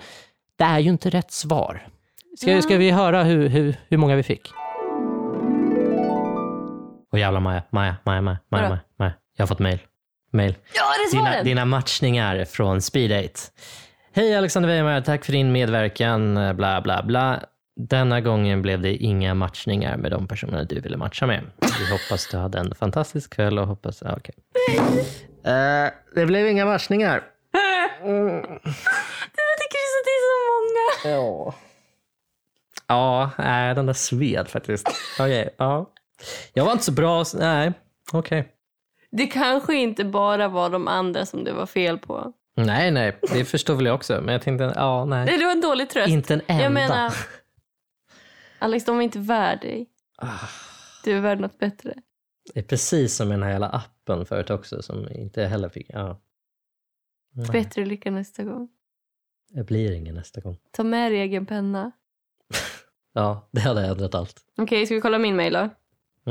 det 0.57 0.63
är 0.63 0.79
ju 0.79 0.89
inte 0.89 1.09
rätt 1.09 1.31
svar. 1.31 1.87
Ska, 2.37 2.61
ska 2.61 2.77
vi 2.77 2.91
höra 2.91 3.23
hur, 3.23 3.49
hur, 3.49 3.75
hur 3.87 3.97
många 3.97 4.15
vi 4.15 4.23
fick? 4.23 4.51
Och 7.11 7.19
jävlar 7.19 7.39
Maja, 7.39 7.63
Maja, 7.69 7.95
Maja, 8.03 8.21
Maja? 8.21 8.39
Maja, 8.49 8.69
Maja. 8.69 8.79
Jag 9.35 9.43
har 9.43 9.47
fått 9.47 9.59
mail. 9.59 9.79
mail. 10.31 10.55
Ja, 10.73 10.83
det 11.11 11.17
är 11.17 11.21
Dina, 11.23 11.43
dina 11.43 11.65
matchningar 11.65 12.45
från 12.45 12.81
Speeddate. 12.81 13.39
Hej 14.13 14.35
Alexander 14.35 14.69
Weimar, 14.69 15.01
tack 15.01 15.25
för 15.25 15.31
din 15.31 15.51
medverkan, 15.51 16.33
bla 16.55 16.81
bla 16.81 17.03
bla. 17.03 17.39
Denna 17.75 18.21
gången 18.21 18.61
blev 18.61 18.81
det 18.81 18.95
inga 18.95 19.33
matchningar 19.33 19.97
med 19.97 20.11
de 20.11 20.27
personerna 20.27 20.63
du 20.63 20.79
ville 20.79 20.97
matcha 20.97 21.27
med. 21.27 21.41
Vi 21.79 21.91
hoppas 21.91 22.27
du 22.31 22.37
hade 22.37 22.59
en 22.59 22.75
fantastisk 22.75 23.33
kväll 23.35 23.59
och 23.59 23.67
hoppas... 23.67 24.03
ah, 24.03 24.15
Okej. 24.17 24.35
Eh, 25.45 25.91
det 26.15 26.25
blev 26.25 26.47
inga 26.47 26.65
matchningar. 26.65 27.23
Jag 29.35 29.57
tycker 29.59 29.79
det 30.03 30.09
är 30.09 30.23
så 30.29 31.09
många. 31.09 31.15
Ja. 31.15 31.53
Ja, 32.87 33.31
nej, 33.37 33.75
den 33.75 33.85
där 33.85 33.93
sved 33.93 34.47
faktiskt. 34.47 34.87
Okej, 35.19 35.49
ja. 35.57 35.89
Jag 36.53 36.65
var 36.65 36.71
inte 36.71 36.83
så 36.83 36.91
bra. 36.91 37.23
Nej, 37.35 37.71
okej. 38.11 38.47
Det 39.17 39.27
kanske 39.27 39.75
inte 39.75 40.05
bara 40.05 40.47
var 40.47 40.69
de 40.69 40.87
andra 40.87 41.25
som 41.25 41.43
det 41.43 41.53
var 41.53 41.65
fel 41.65 41.97
på. 41.97 42.33
Nej, 42.55 42.91
nej, 42.91 43.17
det 43.33 43.45
förstår 43.45 43.75
väl 43.75 43.85
jag 43.85 43.95
också. 43.95 44.21
Men 44.21 44.33
jag 44.33 44.41
tänkte, 44.41 44.73
ja, 44.75 45.05
nej. 45.05 45.25
Det 45.37 45.45
var 45.45 45.51
en 45.51 45.61
dålig 45.61 45.89
tröst. 45.89 46.09
Inte 46.09 46.33
en 46.33 46.41
enda. 46.47 46.63
Jag 46.63 46.71
menar, 46.71 47.13
Alex, 48.59 48.85
de 48.85 48.97
är 48.97 49.01
inte 49.01 49.19
värd 49.19 49.61
dig. 49.61 49.89
Du 51.03 51.11
är 51.11 51.21
värd 51.21 51.39
något 51.39 51.57
bättre. 51.59 51.93
Det 52.53 52.59
är 52.59 52.63
precis 52.63 53.15
som 53.15 53.27
i 53.27 53.31
den 53.31 53.43
här 53.43 53.49
jävla 53.49 53.69
appen 53.69 54.25
förut 54.25 54.49
också 54.49 54.81
som 54.81 55.09
inte 55.11 55.45
heller 55.45 55.69
fick... 55.69 55.87
Ja. 55.89 56.21
Nej, 57.33 57.47
Bättre 57.51 57.85
lycka 57.85 58.11
nästa 58.11 58.43
gång. 58.43 58.69
Det 59.49 59.63
blir 59.63 59.91
ingen 59.91 60.15
nästa 60.15 60.41
gång. 60.41 60.57
Ta 60.71 60.83
med 60.83 61.11
dig 61.11 61.19
egen 61.19 61.45
penna. 61.45 61.91
Ja, 63.15 63.49
det 63.51 63.61
hade 63.61 63.85
ändrat 63.85 64.15
allt. 64.15 64.39
Okej, 64.57 64.85
ska 64.85 64.95
vi 64.95 65.01
kolla 65.01 65.19
min 65.19 65.35
mail 65.35 65.53
då? 65.53 65.69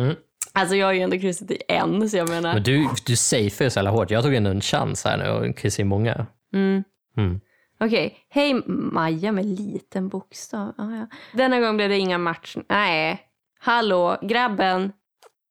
Mm. 0.00 0.16
Alltså 0.53 0.76
jag 0.76 0.86
har 0.86 0.92
ju 0.92 1.00
ändå 1.00 1.18
kryssat 1.18 1.50
i 1.50 1.59
en, 1.68 2.11
så 2.11 2.16
jag 2.16 2.28
menar. 2.28 2.55
Men 2.55 2.62
du, 2.62 2.88
du 3.07 3.16
safear 3.16 3.68
så 3.68 3.78
jävla 3.78 3.90
hårt. 3.90 4.11
Jag 4.11 4.24
tog 4.24 4.34
ändå 4.34 4.50
en 4.50 4.61
chans 4.61 5.05
här 5.05 5.16
nu 5.16 5.28
och 5.28 5.59
kissade 5.59 5.82
i 5.82 5.84
många. 5.84 6.26
Mm. 6.55 6.84
Mm. 7.16 7.40
Okej, 7.80 8.18
hej 8.28 8.55
Maja 8.66 9.32
med 9.32 9.44
liten 9.44 10.09
bokstav. 10.09 10.74
Ah, 10.78 10.90
ja. 10.90 11.07
Denna 11.32 11.61
gång 11.61 11.76
blev 11.76 11.88
det 11.88 11.98
inga 11.98 12.18
match. 12.18 12.57
Nej. 12.68 13.20
Hallå, 13.61 14.18
grabben. 14.22 14.92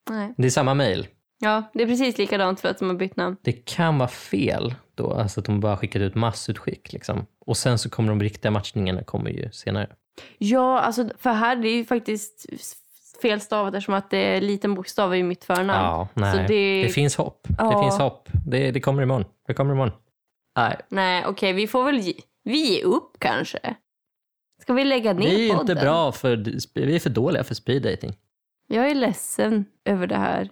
Nej. 0.09 0.33
Det 0.37 0.45
är 0.45 0.49
samma 0.49 0.73
mail. 0.73 1.07
Ja, 1.39 1.63
det 1.73 1.83
är 1.83 1.87
precis 1.87 2.17
likadant 2.17 2.59
för 2.59 2.69
att 2.69 2.79
de 2.79 2.89
har 2.89 2.95
bytt 2.95 3.15
namn. 3.15 3.37
Det 3.41 3.51
kan 3.51 3.97
vara 3.97 4.09
fel 4.09 4.75
då, 4.95 5.13
alltså 5.13 5.39
att 5.39 5.45
de 5.45 5.59
bara 5.59 5.77
skickat 5.77 6.01
ut 6.01 6.15
massutskick. 6.15 6.93
Liksom. 6.93 7.25
Och 7.45 7.57
sen 7.57 7.77
så 7.77 7.89
kommer 7.89 8.09
de 8.09 8.21
riktiga 8.21 8.51
matchningarna 8.51 9.03
kommer 9.03 9.29
ju 9.29 9.51
senare. 9.51 9.89
Ja, 10.37 10.79
alltså 10.79 11.09
för 11.17 11.29
här 11.29 11.55
det 11.55 11.67
är 11.67 11.75
ju 11.75 11.85
faktiskt 11.85 12.45
felstavat 13.21 13.73
eftersom 13.73 13.93
att 13.93 14.09
det 14.09 14.17
är 14.17 14.41
liten 14.41 14.75
bokstav 14.75 15.15
i 15.15 15.23
mitt 15.23 15.43
förnamn. 15.43 15.69
Ja, 15.85 16.07
nej. 16.13 16.31
Så 16.31 16.37
det... 16.37 16.83
det- 16.83 16.89
finns 16.89 17.15
hopp. 17.17 17.47
Det 17.47 17.55
Ja. 17.57 17.81
finns 17.83 17.97
hopp. 17.99 18.29
Det, 18.47 18.71
det 18.71 18.79
kommer 18.79 19.03
imorgon. 19.03 19.25
Det 19.47 19.53
kommer 19.53 19.73
imorgon. 19.73 19.91
Nej, 20.57 20.77
Nej, 20.89 21.25
okej, 21.25 21.53
vi 21.53 21.67
får 21.67 21.83
väl 21.83 21.97
ge, 21.99 22.13
vi 22.43 22.57
ger 22.75 22.85
upp 22.85 23.15
kanske. 23.19 23.75
Ska 24.61 24.73
vi 24.73 24.85
lägga 24.85 25.13
ner 25.13 25.21
vi 25.29 25.49
är 25.49 25.55
podden? 25.55 25.71
inte 25.77 25.85
bra 25.85 26.11
för, 26.11 26.35
vi 26.73 26.95
är 26.95 26.99
för 26.99 27.09
dåliga 27.09 27.43
för 27.43 27.55
speed 27.55 27.81
dating. 27.83 28.13
Jag 28.67 28.89
är 28.91 28.95
ledsen 28.95 29.65
över 29.85 30.07
det 30.07 30.15
här. 30.17 30.49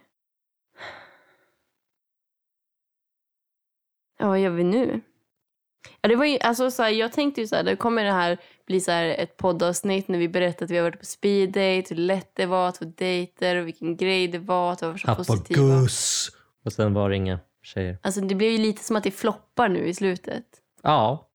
Ja, 4.20 4.28
vad 4.28 4.40
gör 4.40 4.50
vi 4.50 4.64
nu? 4.64 5.02
Ja, 6.02 6.10
det 6.10 6.16
var 6.16 6.26
ju, 6.26 6.40
alltså, 6.40 6.72
så 6.72 6.84
här, 6.84 6.90
jag 6.90 7.12
tänkte 7.12 7.42
ju 7.42 7.48
så 7.48 7.56
här, 7.56 7.64
det 7.64 7.76
kommer 7.76 8.04
det 8.04 8.12
här 8.12 8.38
bli 8.68 8.82
så 8.82 8.92
här, 8.92 9.06
ett 9.06 9.38
poddavsnitt 9.38 10.08
när 10.08 10.20
vi 10.20 10.30
berättar 10.30 10.66
att 10.66 10.72
vi 10.72 10.78
har 10.78 10.84
varit 10.84 11.00
på 11.00 11.06
speed 11.06 11.50
date, 11.50 11.86
hur 11.90 11.96
lätt 11.96 12.32
det 12.36 12.46
var 12.46 12.70
att 12.70 12.78
få 12.78 12.86
dejter 12.86 13.56
och 13.56 13.68
vilken 13.68 13.98
grej 13.98 14.28
det 14.28 14.40
var 14.40 14.72
att 14.72 14.82
vara 14.82 14.98
så 14.98 15.16
positiva. 15.16 15.64
Hapagus. 15.64 16.30
Och 16.66 16.74
sen 16.74 16.94
var 16.94 17.10
det 17.10 17.16
inga 17.16 17.40
tjejer. 17.64 17.98
Alltså 18.02 18.22
det 18.22 18.36
blir 18.36 18.52
ju 18.52 18.58
lite 18.58 18.84
som 18.84 18.96
att 18.96 19.04
det 19.04 19.12
floppar 19.12 19.70
nu 19.70 19.88
i 19.88 19.94
slutet. 19.94 20.46
Ja. 20.84 21.30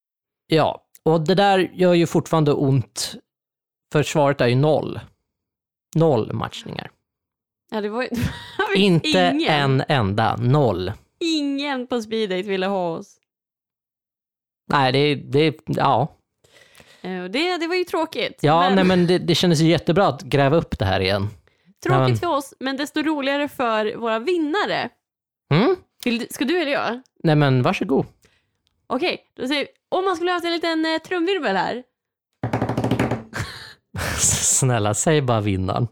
Ja, 0.46 0.84
och 1.02 1.20
det 1.20 1.34
där 1.34 1.58
gör 1.74 1.94
ju 1.94 2.06
fortfarande 2.06 2.52
ont. 2.52 3.14
För 3.92 4.02
svaret 4.02 4.40
är 4.40 4.46
ju 4.46 4.54
noll. 4.54 5.00
Noll 5.96 6.32
matchningar. 6.32 6.90
Ja, 7.70 7.80
det 7.80 7.88
var 7.88 8.02
ju... 8.02 8.08
Inte 8.76 9.32
ingen, 9.34 9.50
en 9.50 9.84
enda. 9.88 10.36
Noll. 10.36 10.92
Ingen 11.20 11.86
på 11.86 12.00
speed 12.00 12.30
date 12.30 12.42
ville 12.48 12.66
ha 12.66 12.96
oss. 12.96 13.16
Nej, 14.66 14.92
det, 14.92 15.14
det, 15.14 15.56
ja. 15.66 16.16
Eh, 17.02 17.24
Det, 17.24 17.56
det 17.56 17.66
var 17.66 17.74
ju 17.74 17.84
tråkigt. 17.84 18.38
Ja, 18.40 18.60
men, 18.60 18.74
nej 18.74 18.84
men 18.84 19.06
det, 19.06 19.18
det 19.18 19.34
kändes 19.34 19.60
ju 19.60 19.68
jättebra 19.68 20.06
att 20.06 20.22
gräva 20.22 20.56
upp 20.56 20.78
det 20.78 20.84
här 20.84 21.00
igen. 21.00 21.28
tråkigt 21.82 21.98
men- 22.08 22.16
för 22.16 22.26
oss, 22.26 22.54
men 22.60 22.76
desto 22.76 23.02
roligare 23.02 23.48
för 23.48 23.96
våra 23.96 24.18
vinnare. 24.18 24.88
Mm? 25.54 25.76
Vill, 26.04 26.26
ska 26.30 26.44
du 26.44 26.58
eller 26.58 26.72
jag? 26.72 27.00
Nej 27.22 27.36
men 27.36 27.62
varsågod. 27.62 28.06
Okej, 28.86 29.18
då 29.36 29.48
säger 29.48 29.60
vi, 29.60 29.66
om 29.88 30.04
man 30.04 30.16
skulle 30.16 30.30
haft 30.30 30.44
en 30.44 30.52
liten 30.52 30.84
eh, 30.86 30.98
trumvirvel 30.98 31.56
här. 31.56 31.82
Snälla, 34.20 34.94
säg 34.94 35.22
bara 35.22 35.40
vinnaren. 35.40 35.88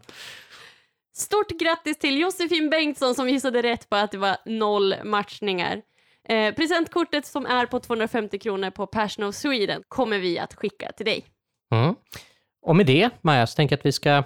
Stort 1.15 1.49
grattis 1.49 1.99
till 1.99 2.19
Josefin 2.19 2.69
Bengtsson 2.69 3.15
som 3.15 3.29
gissade 3.29 3.61
rätt 3.61 3.89
på 3.89 3.95
att 3.95 4.11
det 4.11 4.17
var 4.17 4.37
noll 4.45 4.95
matchningar. 5.03 5.81
Eh, 6.29 6.53
presentkortet 6.53 7.25
som 7.25 7.45
är 7.45 7.65
på 7.65 7.79
250 7.79 8.39
kronor 8.39 8.69
på 8.69 8.87
Passion 8.87 9.25
of 9.25 9.35
Sweden 9.35 9.83
kommer 9.87 10.19
vi 10.19 10.39
att 10.39 10.53
skicka 10.53 10.91
till 10.91 11.05
dig. 11.05 11.25
Mm. 11.71 11.95
Och 12.61 12.75
med 12.75 12.85
det, 12.85 13.09
Maja, 13.21 13.47
så 13.47 13.55
tänker 13.55 13.73
jag 13.73 13.79
att 13.79 13.85
vi 13.85 13.91
ska 13.91 14.23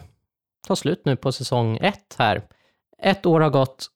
ta 0.68 0.76
slut 0.76 1.02
nu 1.06 1.16
på 1.16 1.32
säsong 1.32 1.78
ett 1.78 2.16
här. 2.20 2.42
Ett 3.04 3.26
år 3.26 3.40
har 3.40 3.50
gått. 3.50 3.88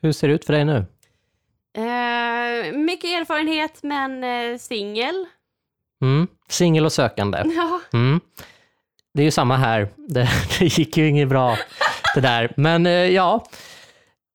Hur 0.00 0.12
ser 0.12 0.28
det 0.28 0.34
ut 0.34 0.44
för 0.44 0.52
dig 0.52 0.64
nu? 0.64 0.86
Eh, 1.76 2.72
mycket 2.72 3.10
erfarenhet 3.10 3.82
men 3.82 4.24
eh, 4.24 4.58
singel. 4.58 5.26
Mm. 6.02 6.28
Singel 6.48 6.84
och 6.84 6.92
sökande. 6.92 7.42
Ja. 7.56 7.80
Mm. 7.92 8.20
Det 9.14 9.22
är 9.22 9.24
ju 9.24 9.30
samma 9.30 9.56
här. 9.56 9.88
Det, 9.96 10.28
det 10.58 10.78
gick 10.78 10.96
ju 10.96 11.08
inget 11.08 11.28
bra 11.28 11.56
det 12.14 12.20
där. 12.20 12.52
Men 12.56 12.86
eh, 12.86 12.92
ja, 12.92 13.46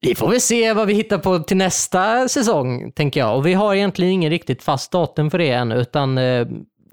vi 0.01 0.15
får 0.15 0.29
väl 0.29 0.41
se 0.41 0.73
vad 0.73 0.87
vi 0.87 0.93
hittar 0.93 1.17
på 1.17 1.39
till 1.39 1.57
nästa 1.57 2.27
säsong, 2.27 2.91
tänker 2.91 3.19
jag. 3.19 3.37
Och 3.37 3.45
vi 3.45 3.53
har 3.53 3.75
egentligen 3.75 4.13
ingen 4.13 4.29
riktigt 4.29 4.63
fast 4.63 4.91
datum 4.91 5.31
för 5.31 5.37
det 5.37 5.49
än, 5.49 5.71
utan 5.71 6.17
eh, 6.17 6.47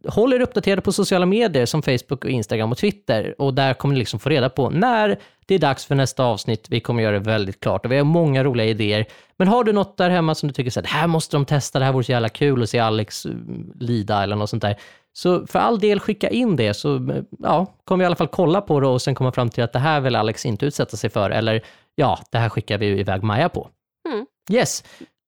håll 0.09 0.33
er 0.33 0.41
uppdaterade 0.41 0.83
på 0.83 0.93
sociala 0.93 1.27
medier 1.27 1.67
som 1.67 1.83
Facebook, 1.83 2.25
och 2.25 2.31
Instagram 2.31 2.73
och 2.73 2.79
Twitter. 2.79 3.35
Och 3.39 3.55
där 3.55 3.75
kommer 3.75 3.95
ni 3.95 3.99
liksom 3.99 4.21
få 4.21 4.29
reda 4.29 4.49
på 4.49 4.71
när 4.71 5.19
det 5.47 5.55
är 5.55 5.59
dags 5.59 5.87
för 5.87 5.95
nästa 5.95 6.25
avsnitt. 6.25 6.67
Vi 6.71 6.81
kommer 6.81 7.03
göra 7.03 7.19
det 7.19 7.31
väldigt 7.31 7.61
klart 7.61 7.85
och 7.85 7.93
vi 7.93 7.97
har 7.97 8.05
många 8.05 8.45
roliga 8.45 8.67
idéer. 8.67 9.07
Men 9.37 9.49
har 9.49 9.65
du 9.65 9.73
något 9.73 9.97
där 9.97 10.11
hemma 10.11 10.35
som 10.35 10.47
du 10.49 10.53
tycker 10.53 10.71
så 10.71 10.81
här, 10.81 10.83
det 10.83 10.89
här 10.89 11.07
måste 11.07 11.37
de 11.37 11.45
testa, 11.45 11.79
det 11.79 11.85
här 11.85 11.93
vore 11.93 12.05
så 12.05 12.13
jävla 12.13 12.29
kul 12.29 12.63
att 12.63 12.71
se 12.71 12.79
Alex 12.79 13.27
mm, 13.27 13.73
lida 13.81 14.23
eller 14.23 14.37
något 14.37 14.51
sånt 14.51 14.63
där. 14.63 14.77
Så 15.13 15.47
för 15.47 15.59
all 15.59 15.79
del 15.79 16.01
skicka 16.01 16.29
in 16.29 16.57
det 16.57 16.75
så 16.75 16.95
eh, 16.95 17.23
ja, 17.39 17.67
kommer 17.85 17.99
vi 17.99 18.05
i 18.05 18.07
alla 18.07 18.17
fall 18.17 18.29
kolla 18.29 18.61
på 18.61 18.81
det 18.81 18.87
och 18.87 19.03
sen 19.03 19.15
komma 19.15 19.33
fram 19.33 19.49
till 19.49 19.65
att 19.65 19.73
det 19.73 19.79
här 19.79 20.01
vill 20.01 20.17
Alex 20.17 20.47
inte 20.47 20.67
utsätta 20.67 20.97
sig 20.97 21.11
för 21.11 21.31
eller 21.31 21.63
ja, 21.97 22.19
det 22.31 22.39
här 22.39 22.49
skickar 22.49 22.79
vi 22.79 22.87
iväg 22.87 23.23
Maja 23.23 23.49
på. 23.49 23.71
Mm. 24.09 24.27
Yes. 24.51 24.85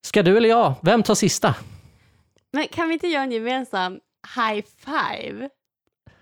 Ska 0.07 0.23
du 0.23 0.37
eller 0.37 0.49
jag? 0.49 0.73
Vem 0.81 1.03
tar 1.03 1.15
sista? 1.15 1.55
Men 2.53 2.67
kan 2.67 2.87
vi 2.87 2.93
inte 2.93 3.07
göra 3.07 3.23
en 3.23 3.31
gemensam 3.31 3.99
high 4.35 4.65
five? 4.77 5.49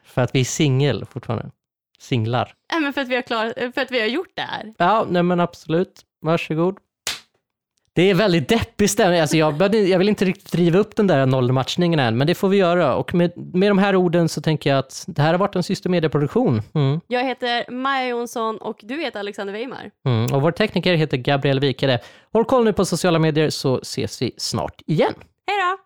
För 0.03 0.21
att 0.21 0.35
vi 0.35 0.39
är 0.39 0.45
singel 0.45 1.05
fortfarande. 1.05 1.51
Singlar. 1.99 2.53
Nej, 2.71 2.81
men 2.81 2.93
för 2.93 3.01
att 3.01 3.07
vi 3.07 3.15
har, 3.15 3.21
klar, 3.21 3.71
för 3.71 3.81
att 3.81 3.91
vi 3.91 3.99
har 3.99 4.07
gjort 4.07 4.31
det 4.35 4.41
här. 4.41 4.73
Ja, 4.77 5.05
nej 5.09 5.23
men 5.23 5.39
absolut. 5.39 6.05
Varsågod. 6.21 6.77
Det 7.97 8.09
är 8.09 8.13
väldigt 8.13 8.49
deppig 8.49 8.89
stämning. 8.89 9.19
Alltså 9.19 9.37
jag, 9.37 9.57
började- 9.57 9.77
jag 9.79 9.99
vill 9.99 10.09
inte 10.09 10.25
riktigt 10.25 10.51
driva 10.51 10.79
upp 10.79 10.95
den 10.95 11.07
där 11.07 11.25
nollmatchningen 11.25 11.99
än, 11.99 12.17
men 12.17 12.27
det 12.27 12.35
får 12.35 12.49
vi 12.49 12.57
göra. 12.57 12.95
Och 12.95 13.13
med, 13.13 13.31
med 13.35 13.71
de 13.71 13.77
här 13.77 13.95
orden 13.95 14.29
så 14.29 14.41
tänker 14.41 14.69
jag 14.69 14.79
att 14.79 15.03
det 15.07 15.21
här 15.21 15.31
har 15.31 15.37
varit 15.37 15.55
en 15.55 15.63
systemedieproduktion. 15.63 16.61
Mm. 16.75 16.99
Jag 17.07 17.23
heter 17.23 17.71
Maja 17.71 18.07
Jonsson 18.07 18.57
och 18.57 18.79
du 18.81 19.01
heter 19.01 19.19
Alexander 19.19 19.53
Weimar. 19.53 19.91
Mm. 20.05 20.33
Och 20.33 20.41
vår 20.41 20.51
tekniker 20.51 20.93
heter 20.93 21.17
Gabriel 21.17 21.59
Wikare. 21.59 21.99
Håll 22.33 22.45
koll 22.45 22.63
nu 22.63 22.73
på 22.73 22.85
sociala 22.85 23.19
medier 23.19 23.49
så 23.49 23.79
ses 23.81 24.21
vi 24.21 24.31
snart 24.37 24.81
igen. 24.85 25.13
Hej 25.47 25.57
då! 25.61 25.77